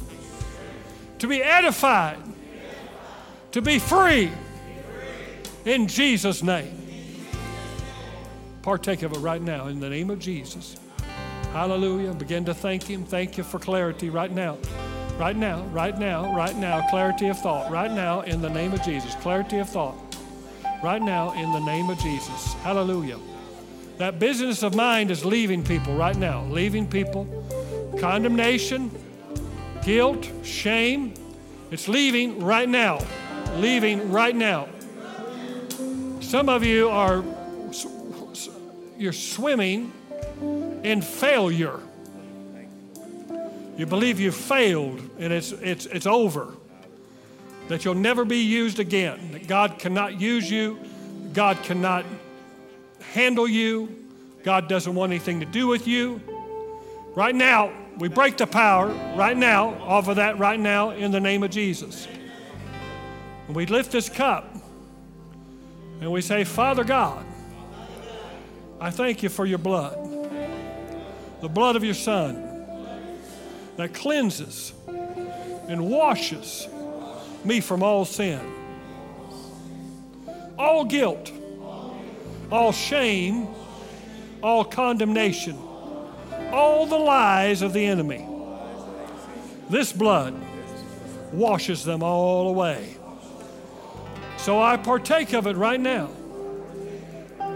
to 1.20 1.28
be 1.28 1.43
edified, 1.43 2.18
to 3.51 3.61
be 3.61 3.80
free 3.80 4.32
in 5.65 5.88
Jesus' 5.88 6.43
name. 6.43 6.74
Partake 8.61 9.03
of 9.03 9.13
it 9.13 9.20
right 9.20 9.41
now 9.41 9.68
in 9.68 9.80
the 9.80 9.89
name 9.89 10.09
of 10.09 10.20
Jesus. 10.20 10.78
Hallelujah. 11.53 12.13
Begin 12.13 12.45
to 12.45 12.53
thank 12.53 12.84
Him. 12.84 13.05
Thank 13.05 13.38
you 13.38 13.43
for 13.43 13.59
clarity 13.59 14.09
right 14.09 14.32
now. 14.32 14.57
Right 15.18 15.36
now, 15.36 15.63
right 15.68 15.97
now, 15.97 16.36
right 16.36 16.55
now, 16.55 16.88
clarity 16.89 17.28
of 17.28 17.39
thought. 17.39 17.72
Right 17.72 17.91
now, 17.91 18.22
in 18.22 18.41
the 18.41 18.49
name 18.49 18.74
of 18.74 18.84
Jesus. 18.84 19.15
Clarity 19.15 19.57
of 19.59 19.70
thought. 19.70 20.07
Right 20.84 21.02
now, 21.02 21.34
in 21.34 21.52
the 21.52 21.60
name 21.60 21.90
of 21.90 21.98
Jesus. 22.00 22.54
Hallelujah. 22.56 23.20
That 23.98 24.20
business 24.20 24.62
of 24.64 24.76
mind 24.76 25.10
is 25.10 25.26
leaving 25.26 25.64
people 25.64 25.96
right 25.96 26.16
now, 26.16 26.44
leaving 26.46 26.88
people. 26.88 27.26
Condemnation, 28.00 28.92
guilt, 29.84 30.30
shame, 30.44 31.14
it's 31.72 31.88
leaving 31.88 32.44
right 32.44 32.70
now. 32.70 33.00
Leaving 33.56 34.12
right 34.12 34.36
now. 34.36 34.70
Some 36.22 36.50
of 36.50 36.64
you 36.64 36.90
are 36.90 37.24
you're 38.98 39.14
swimming 39.14 39.92
in 40.84 41.02
failure. 41.02 41.80
You 43.78 43.86
believe 43.86 44.20
you 44.20 44.32
failed 44.32 45.00
and 45.20 45.32
it's, 45.32 45.52
it's, 45.52 45.86
it's 45.88 46.08
over. 46.08 46.54
That 47.68 47.84
you'll 47.84 47.95
never 47.95 48.26
be 48.26 48.38
used 48.38 48.80
again. 48.80 49.32
That 49.34 49.47
God 49.47 49.80
cannot 49.80 50.20
use 50.20 50.49
you. 50.49 50.80
God 51.34 51.61
cannot 51.63 52.05
handle 53.01 53.47
you. 53.47 54.05
God 54.43 54.70
doesn't 54.70 54.95
want 54.95 55.11
anything 55.11 55.39
to 55.41 55.45
do 55.45 55.68
with 55.68 55.88
you. 55.88 56.22
Right 57.15 57.36
now, 57.36 57.72
we 57.97 58.07
break 58.07 58.38
the 58.38 58.47
power 58.47 58.88
right 59.15 59.36
now 59.36 59.70
off 59.82 60.07
of 60.07 60.18
that 60.18 60.38
right 60.38 60.59
now 60.59 60.91
in 60.91 61.11
the 61.11 61.20
name 61.20 61.43
of 61.43 61.49
Jesus. 61.49 62.07
And 63.47 63.55
we 63.55 63.65
lift 63.65 63.91
this 63.91 64.07
cup 64.07 64.55
and 65.99 66.11
we 66.11 66.22
say, 66.22 66.43
Father 66.43 66.84
God, 66.84 67.26
I 68.80 68.91
thank 68.91 69.24
you 69.24 69.30
for 69.30 69.45
your 69.45 69.57
blood, 69.57 69.97
the 71.41 71.49
blood 71.49 71.76
of 71.76 71.84
your 71.84 71.95
Son 71.95 72.43
that 73.78 73.93
cleanses 73.93 74.74
and 75.68 75.89
washes 75.89 76.68
me 77.48 77.62
from 77.62 77.82
all 77.82 78.04
sin, 78.04 78.41
all 80.60 80.84
guilt, 80.84 81.32
all 82.52 82.72
shame, 82.72 83.48
all 84.43 84.66
condemnation, 84.66 85.58
all 86.52 86.86
the 86.86 86.98
lies 86.98 87.62
of 87.62 87.74
the 87.74 87.86
enemy. 87.86 88.28
This 89.70 89.93
blood 89.93 90.36
washes 91.32 91.84
them 91.84 92.04
all 92.04 92.50
away. 92.50 92.95
So 94.38 94.62
I 94.62 94.78
partake 94.78 95.34
of 95.34 95.48
it 95.48 95.56
right 95.56 95.80
now 95.80 96.10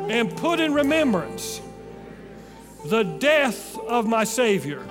and 0.09 0.35
put 0.35 0.59
in 0.59 0.73
remembrance 0.73 1.61
the 2.85 3.03
death 3.03 3.77
of 3.77 4.07
my 4.07 4.23
Savior, 4.23 4.85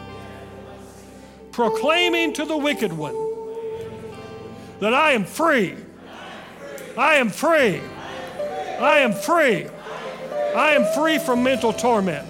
proclaiming 1.52 2.32
to 2.34 2.44
the 2.44 2.56
wicked 2.56 2.92
one 2.92 3.29
that 4.80 4.94
I 4.94 5.12
am 5.12 5.24
free. 5.24 5.76
I 6.96 7.16
am 7.16 7.30
free. 7.30 7.80
I 8.80 8.98
am 8.98 9.12
free. 9.12 9.66
I 10.56 10.72
am 10.72 10.84
free 10.94 11.18
from 11.18 11.42
mental 11.42 11.72
torment. 11.72 12.26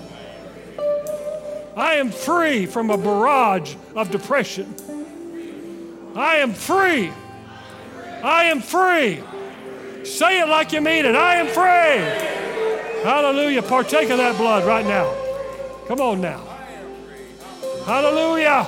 I 1.77 1.95
am 1.95 2.11
free 2.11 2.67
from 2.67 2.91
a 2.91 2.99
barrage 2.99 3.75
of 3.95 4.11
depression. 4.11 4.75
I 6.15 6.37
am 6.37 6.53
free. 6.53 7.13
I 8.23 8.45
am 8.45 8.61
free. 8.61 9.23
Say 10.05 10.41
it 10.41 10.49
like 10.49 10.73
you 10.73 10.81
mean 10.81 11.07
it. 11.07 11.15
I 11.15 11.37
am 11.37 11.47
free. 11.47 13.03
Hallelujah. 13.03 13.63
Partake 13.63 14.11
of 14.11 14.19
that 14.19 14.37
blood 14.37 14.67
right 14.67 14.85
now. 14.85 15.15
Come 15.89 16.01
on 16.01 16.21
now. 16.21 16.45
Hallelujah. 17.87 18.67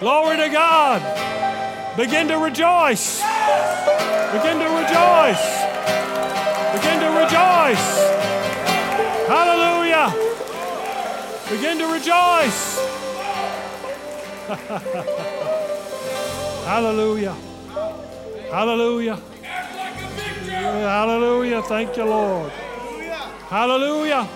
Glory 0.00 0.36
to 0.38 0.48
God. 0.48 1.57
Begin 1.98 2.28
to 2.28 2.38
rejoice. 2.38 3.20
Begin 4.30 4.60
to 4.60 4.68
rejoice. 4.68 5.64
Begin 6.72 7.00
to 7.00 7.08
rejoice. 7.18 7.86
Hallelujah. 9.26 10.14
Begin 11.50 11.78
to 11.78 11.86
rejoice. 11.92 12.78
Hallelujah. 16.66 17.34
Hallelujah. 18.48 19.16
Hallelujah. 20.46 21.62
Thank 21.62 21.96
you, 21.96 22.04
Lord. 22.04 22.52
Hallelujah. 23.48 24.28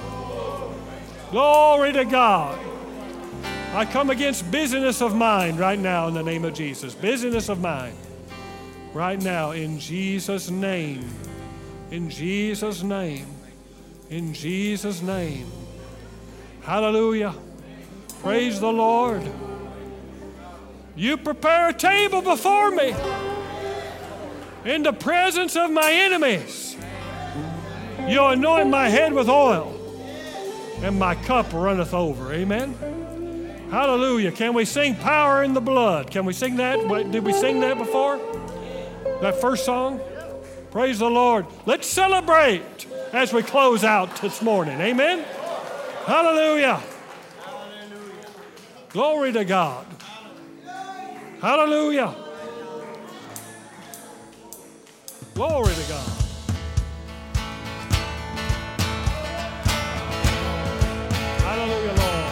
Glory 1.30 1.92
to 1.92 2.04
God. 2.06 2.71
I 3.72 3.86
come 3.86 4.10
against 4.10 4.50
busyness 4.50 5.00
of 5.00 5.14
mind 5.14 5.58
right 5.58 5.78
now 5.78 6.06
in 6.06 6.12
the 6.12 6.22
name 6.22 6.44
of 6.44 6.52
Jesus. 6.52 6.94
Busyness 6.94 7.48
of 7.48 7.58
mind. 7.58 7.96
Right 8.92 9.20
now, 9.20 9.52
in 9.52 9.78
Jesus' 9.78 10.50
name. 10.50 11.08
In 11.90 12.10
Jesus' 12.10 12.82
name. 12.82 13.26
In 14.10 14.34
Jesus' 14.34 15.00
name. 15.00 15.50
Hallelujah. 16.60 17.34
Praise 18.20 18.60
the 18.60 18.70
Lord. 18.70 19.22
You 20.94 21.16
prepare 21.16 21.70
a 21.70 21.72
table 21.72 22.20
before 22.20 22.70
me 22.72 22.94
in 24.66 24.82
the 24.82 24.92
presence 24.92 25.56
of 25.56 25.70
my 25.70 25.90
enemies. 25.90 26.76
You 28.06 28.22
anoint 28.26 28.68
my 28.68 28.90
head 28.90 29.14
with 29.14 29.30
oil, 29.30 29.74
and 30.82 30.98
my 30.98 31.14
cup 31.14 31.50
runneth 31.54 31.94
over. 31.94 32.34
Amen. 32.34 33.01
Hallelujah. 33.72 34.32
Can 34.32 34.52
we 34.52 34.66
sing 34.66 34.94
Power 34.96 35.42
in 35.42 35.54
the 35.54 35.60
Blood? 35.62 36.10
Can 36.10 36.26
we 36.26 36.34
sing 36.34 36.56
that? 36.56 36.78
Did 37.10 37.24
we 37.24 37.32
sing 37.32 37.60
that 37.60 37.78
before? 37.78 38.18
That 39.22 39.40
first 39.40 39.64
song? 39.64 39.98
Praise 40.70 40.98
the 40.98 41.08
Lord. 41.08 41.46
Let's 41.64 41.86
celebrate 41.86 42.86
as 43.14 43.32
we 43.32 43.42
close 43.42 43.82
out 43.82 44.14
this 44.20 44.42
morning. 44.42 44.78
Amen. 44.78 45.24
Hallelujah. 46.04 46.82
Glory 48.90 49.32
to 49.32 49.42
God. 49.42 49.86
Hallelujah. 51.40 52.14
Glory 55.32 55.74
to 55.74 55.88
God. 55.88 56.12
Hallelujah, 61.40 61.94
Lord. 61.96 62.31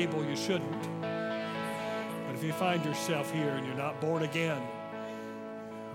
you 0.00 0.36
shouldn't. 0.36 1.00
But 1.00 2.34
if 2.34 2.44
you 2.44 2.52
find 2.52 2.84
yourself 2.84 3.32
here 3.32 3.48
and 3.48 3.66
you're 3.66 3.74
not 3.74 4.00
born 4.00 4.22
again, 4.22 4.62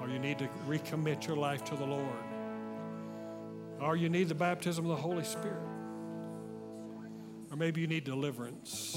or 0.01 0.09
you 0.09 0.19
need 0.19 0.39
to 0.39 0.49
recommit 0.67 1.25
your 1.25 1.37
life 1.37 1.63
to 1.65 1.75
the 1.75 1.85
Lord, 1.85 2.23
or 3.79 3.95
you 3.95 4.09
need 4.09 4.27
the 4.27 4.35
baptism 4.35 4.85
of 4.85 4.89
the 4.89 5.01
Holy 5.01 5.23
Spirit, 5.23 5.63
or 7.49 7.55
maybe 7.55 7.79
you 7.79 7.87
need 7.87 8.03
deliverance, 8.03 8.93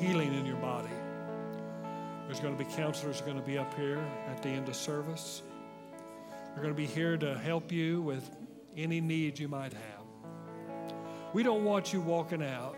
healing 0.00 0.34
in 0.34 0.44
your 0.44 0.56
body. 0.56 0.90
There's 2.26 2.40
going 2.40 2.56
to 2.56 2.62
be 2.62 2.70
counselors 2.70 3.22
going 3.22 3.38
to 3.38 3.46
be 3.46 3.56
up 3.56 3.72
here 3.74 4.04
at 4.28 4.42
the 4.42 4.50
end 4.50 4.68
of 4.68 4.76
service. 4.76 5.42
They're 6.52 6.62
going 6.62 6.74
to 6.74 6.80
be 6.80 6.86
here 6.86 7.16
to 7.16 7.38
help 7.38 7.72
you 7.72 8.02
with 8.02 8.28
any 8.76 9.00
needs 9.00 9.40
you 9.40 9.48
might 9.48 9.72
have. 9.72 10.04
We 11.32 11.42
don't 11.42 11.64
want 11.64 11.94
you 11.94 12.02
walking 12.02 12.42
out 12.42 12.76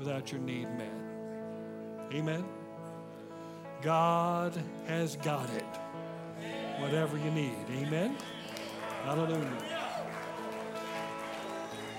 without 0.00 0.32
your 0.32 0.40
need 0.40 0.66
met. 0.76 0.90
Amen. 2.12 2.44
God 3.82 4.52
has 4.86 5.16
got 5.16 5.48
it. 5.50 5.64
Whatever 6.80 7.18
you 7.18 7.30
need. 7.30 7.66
Amen. 7.70 8.16
Hallelujah. 9.04 9.62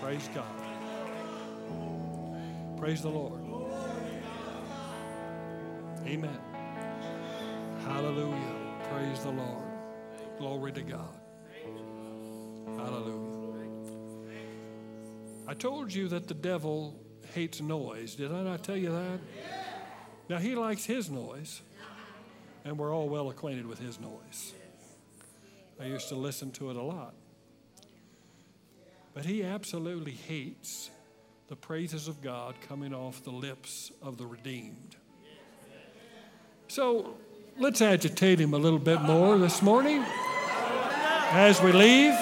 Praise 0.02 0.30
God. 0.34 0.46
Praise 2.78 3.04
the 3.04 3.10
Lord. 3.10 3.40
Amen. 6.06 6.40
Hallelujah. 7.86 8.56
Praise 8.92 9.20
the 9.20 9.30
Lord. 9.30 9.64
Glory 10.40 10.72
to 10.72 10.82
God. 10.82 11.20
Hallelujah. 12.76 13.32
I 15.48 15.54
told 15.54 15.94
you 15.94 16.08
that 16.08 16.28
the 16.28 16.34
devil 16.34 17.00
hates 17.34 17.62
noise. 17.62 18.16
Did 18.16 18.32
I 18.32 18.44
not 18.44 18.64
tell 18.64 18.78
you 18.78 18.92
that? 18.92 19.20
Now, 20.30 20.38
he 20.38 20.56
likes 20.56 20.86
his 20.86 21.10
noise, 21.10 21.62
and 22.64 22.78
we're 22.78 22.94
all 22.94 23.10
well 23.10 23.30
acquainted 23.30 23.66
with 23.66 23.80
his 23.80 24.00
noise. 24.00 24.54
I 25.80 25.86
used 25.86 26.10
to 26.10 26.16
listen 26.16 26.52
to 26.52 26.70
it 26.70 26.76
a 26.76 26.82
lot. 26.82 27.14
But 29.14 29.26
he 29.26 29.44
absolutely 29.44 30.14
hates 30.14 30.90
the 31.48 31.56
praises 31.56 32.08
of 32.08 32.22
God 32.22 32.56
coming 32.68 32.94
off 32.94 33.24
the 33.24 33.32
lips 33.32 33.92
of 34.02 34.18
the 34.18 34.26
redeemed. 34.26 34.96
So 36.70 37.16
let's 37.58 37.82
agitate 37.82 38.40
him 38.40 38.54
a 38.54 38.58
little 38.58 38.80
bit 38.80 39.02
more 39.02 39.38
this 39.38 39.62
morning 39.62 40.02
as 41.32 41.62
we 41.62 41.74
leave 41.74 42.18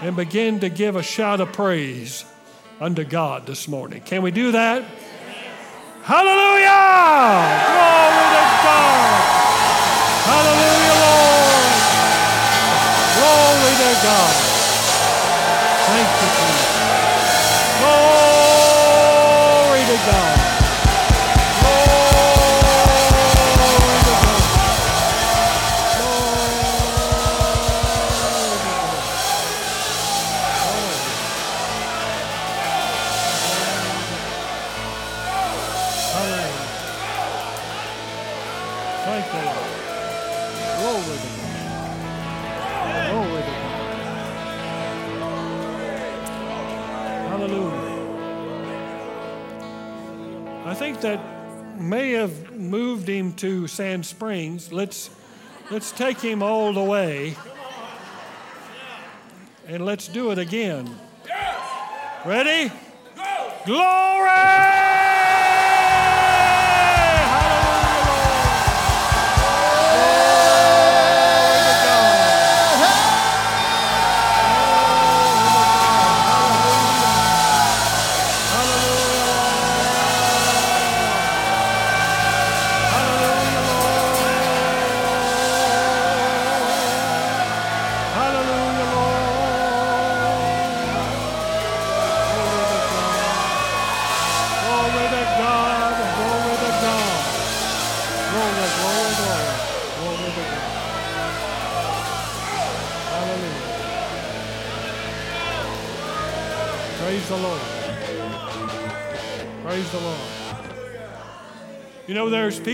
and 0.00 0.16
begin 0.16 0.60
to 0.60 0.70
give 0.70 0.96
a 0.96 1.02
shout 1.02 1.42
of 1.42 1.52
praise 1.52 2.24
unto 2.80 3.04
God 3.04 3.44
this 3.46 3.68
morning. 3.68 4.00
Can 4.00 4.22
we 4.22 4.30
do 4.30 4.52
that? 4.52 4.82
Hallelujah! 6.02 6.80
Glory 7.68 8.26
to 8.32 8.44
God! 8.64 9.20
Hallelujah, 10.24 10.96
Lord! 11.04 11.76
Glory 13.20 13.74
to 13.84 13.92
God! 14.00 14.32
Thank 15.86 16.08
you, 16.08 16.28
Jesus. 16.40 16.72
Glory 18.80 19.82
to 19.84 19.96
God! 20.10 20.39
Think 51.00 51.20
that 51.20 51.80
may 51.80 52.12
have 52.12 52.52
moved 52.52 53.08
him 53.08 53.32
to 53.34 53.66
Sand 53.66 54.04
Springs. 54.04 54.72
Let's 54.72 55.10
let's 55.70 55.92
take 55.92 56.20
him 56.20 56.42
all 56.42 56.72
the 56.72 56.82
way. 56.82 57.36
And 59.66 59.84
let's 59.84 60.08
do 60.08 60.30
it 60.30 60.38
again. 60.38 60.94
Ready? 62.24 62.72
Glory! 63.64 64.89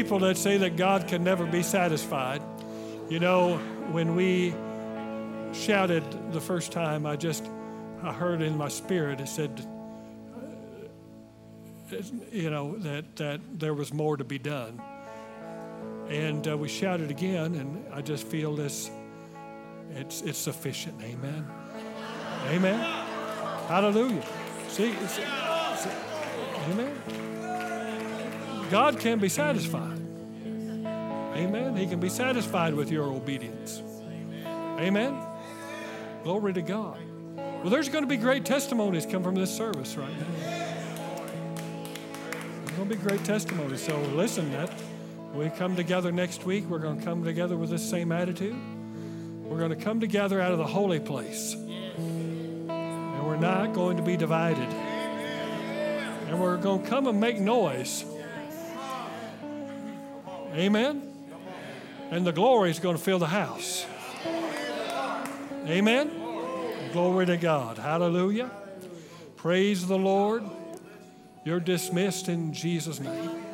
People 0.07 0.21
that 0.21 0.37
say 0.37 0.57
that 0.57 0.77
God 0.77 1.09
can 1.09 1.25
never 1.25 1.45
be 1.45 1.65
satisfied. 1.65 2.41
You 3.09 3.19
know, 3.19 3.57
when 3.91 4.15
we 4.15 4.55
shouted 5.53 6.05
the 6.33 6.41
first 6.41 6.71
time, 6.71 7.05
I 7.07 7.17
just 7.17 7.45
I 8.05 8.13
heard 8.13 8.41
in 8.41 8.57
my 8.57 8.69
spirit 8.69 9.21
it 9.21 9.27
said, 9.27 9.67
uh, 11.91 11.97
you 12.31 12.51
know, 12.51 12.79
that 12.79 13.17
that 13.17 13.41
there 13.59 13.75
was 13.75 13.93
more 13.93 14.17
to 14.17 14.23
be 14.23 14.39
done. 14.39 14.81
And 16.09 16.47
uh, 16.47 16.57
we 16.57 16.69
shouted 16.69 17.11
again, 17.11 17.57
and 17.57 17.93
I 17.93 18.01
just 18.01 18.29
feel 18.29 18.55
this. 18.55 18.89
It's 19.91 20.23
it's 20.23 20.39
sufficient. 20.39 21.03
Amen. 21.03 21.45
Amen. 22.47 22.79
Hallelujah. 23.67 24.23
See, 24.69 24.95
amen. 26.71 26.95
God 28.71 29.01
can 29.01 29.19
be 29.19 29.29
satisfied. 29.29 29.96
Amen. 31.37 31.77
He 31.77 31.87
can 31.87 32.01
be 32.01 32.09
satisfied 32.09 32.75
with 32.75 32.91
your 32.91 33.05
obedience. 33.05 33.83
Amen. 34.47 35.21
Glory 36.25 36.55
to 36.55 36.63
God. 36.63 36.99
Well, 37.37 37.69
there's 37.71 37.89
going 37.91 38.05
to 38.05 38.09
be 38.09 38.17
great 38.17 38.45
testimonies 38.45 39.05
come 39.05 39.23
from 39.23 39.35
this 39.35 39.55
service 39.55 39.97
right 39.97 40.13
now. 40.19 40.27
There's 42.65 42.77
going 42.77 42.89
to 42.89 42.97
be 42.97 43.03
great 43.03 43.23
testimonies. 43.25 43.83
So 43.83 44.01
listen, 44.15 44.51
that 44.53 44.73
we 45.35 45.51
come 45.51 45.77
together 45.77 46.11
next 46.11 46.45
week, 46.45 46.65
we're 46.65 46.79
going 46.79 46.99
to 46.99 47.05
come 47.05 47.23
together 47.23 47.57
with 47.57 47.69
this 47.69 47.89
same 47.89 48.13
attitude. 48.13 48.57
We're 49.43 49.59
going 49.59 49.71
to 49.71 49.77
come 49.77 50.01
together 50.01 50.41
out 50.41 50.53
of 50.53 50.59
the 50.59 50.67
holy 50.67 51.01
place. 51.01 51.53
And 51.55 53.27
we're 53.27 53.37
not 53.37 53.75
going 53.75 53.99
to 53.99 54.03
be 54.03 54.17
divided. 54.17 54.69
And 56.29 56.41
we're 56.41 56.57
going 56.57 56.83
to 56.83 56.89
come 56.89 57.07
and 57.07 57.21
make 57.21 57.39
noise. 57.39 58.05
Amen. 60.55 61.06
And 62.11 62.27
the 62.27 62.33
glory 62.33 62.71
is 62.71 62.79
going 62.79 62.97
to 62.97 63.03
fill 63.03 63.19
the 63.19 63.27
house. 63.27 63.87
Amen. 65.67 66.11
Glory 66.93 67.27
to 67.27 67.37
God. 67.37 67.79
Hallelujah. 67.79 68.51
Praise 69.37 69.87
the 69.87 69.99
Lord. 69.99 70.45
You're 71.45 71.61
dismissed 71.61 72.29
in 72.29 72.53
Jesus' 72.53 73.01
name. 73.01 73.46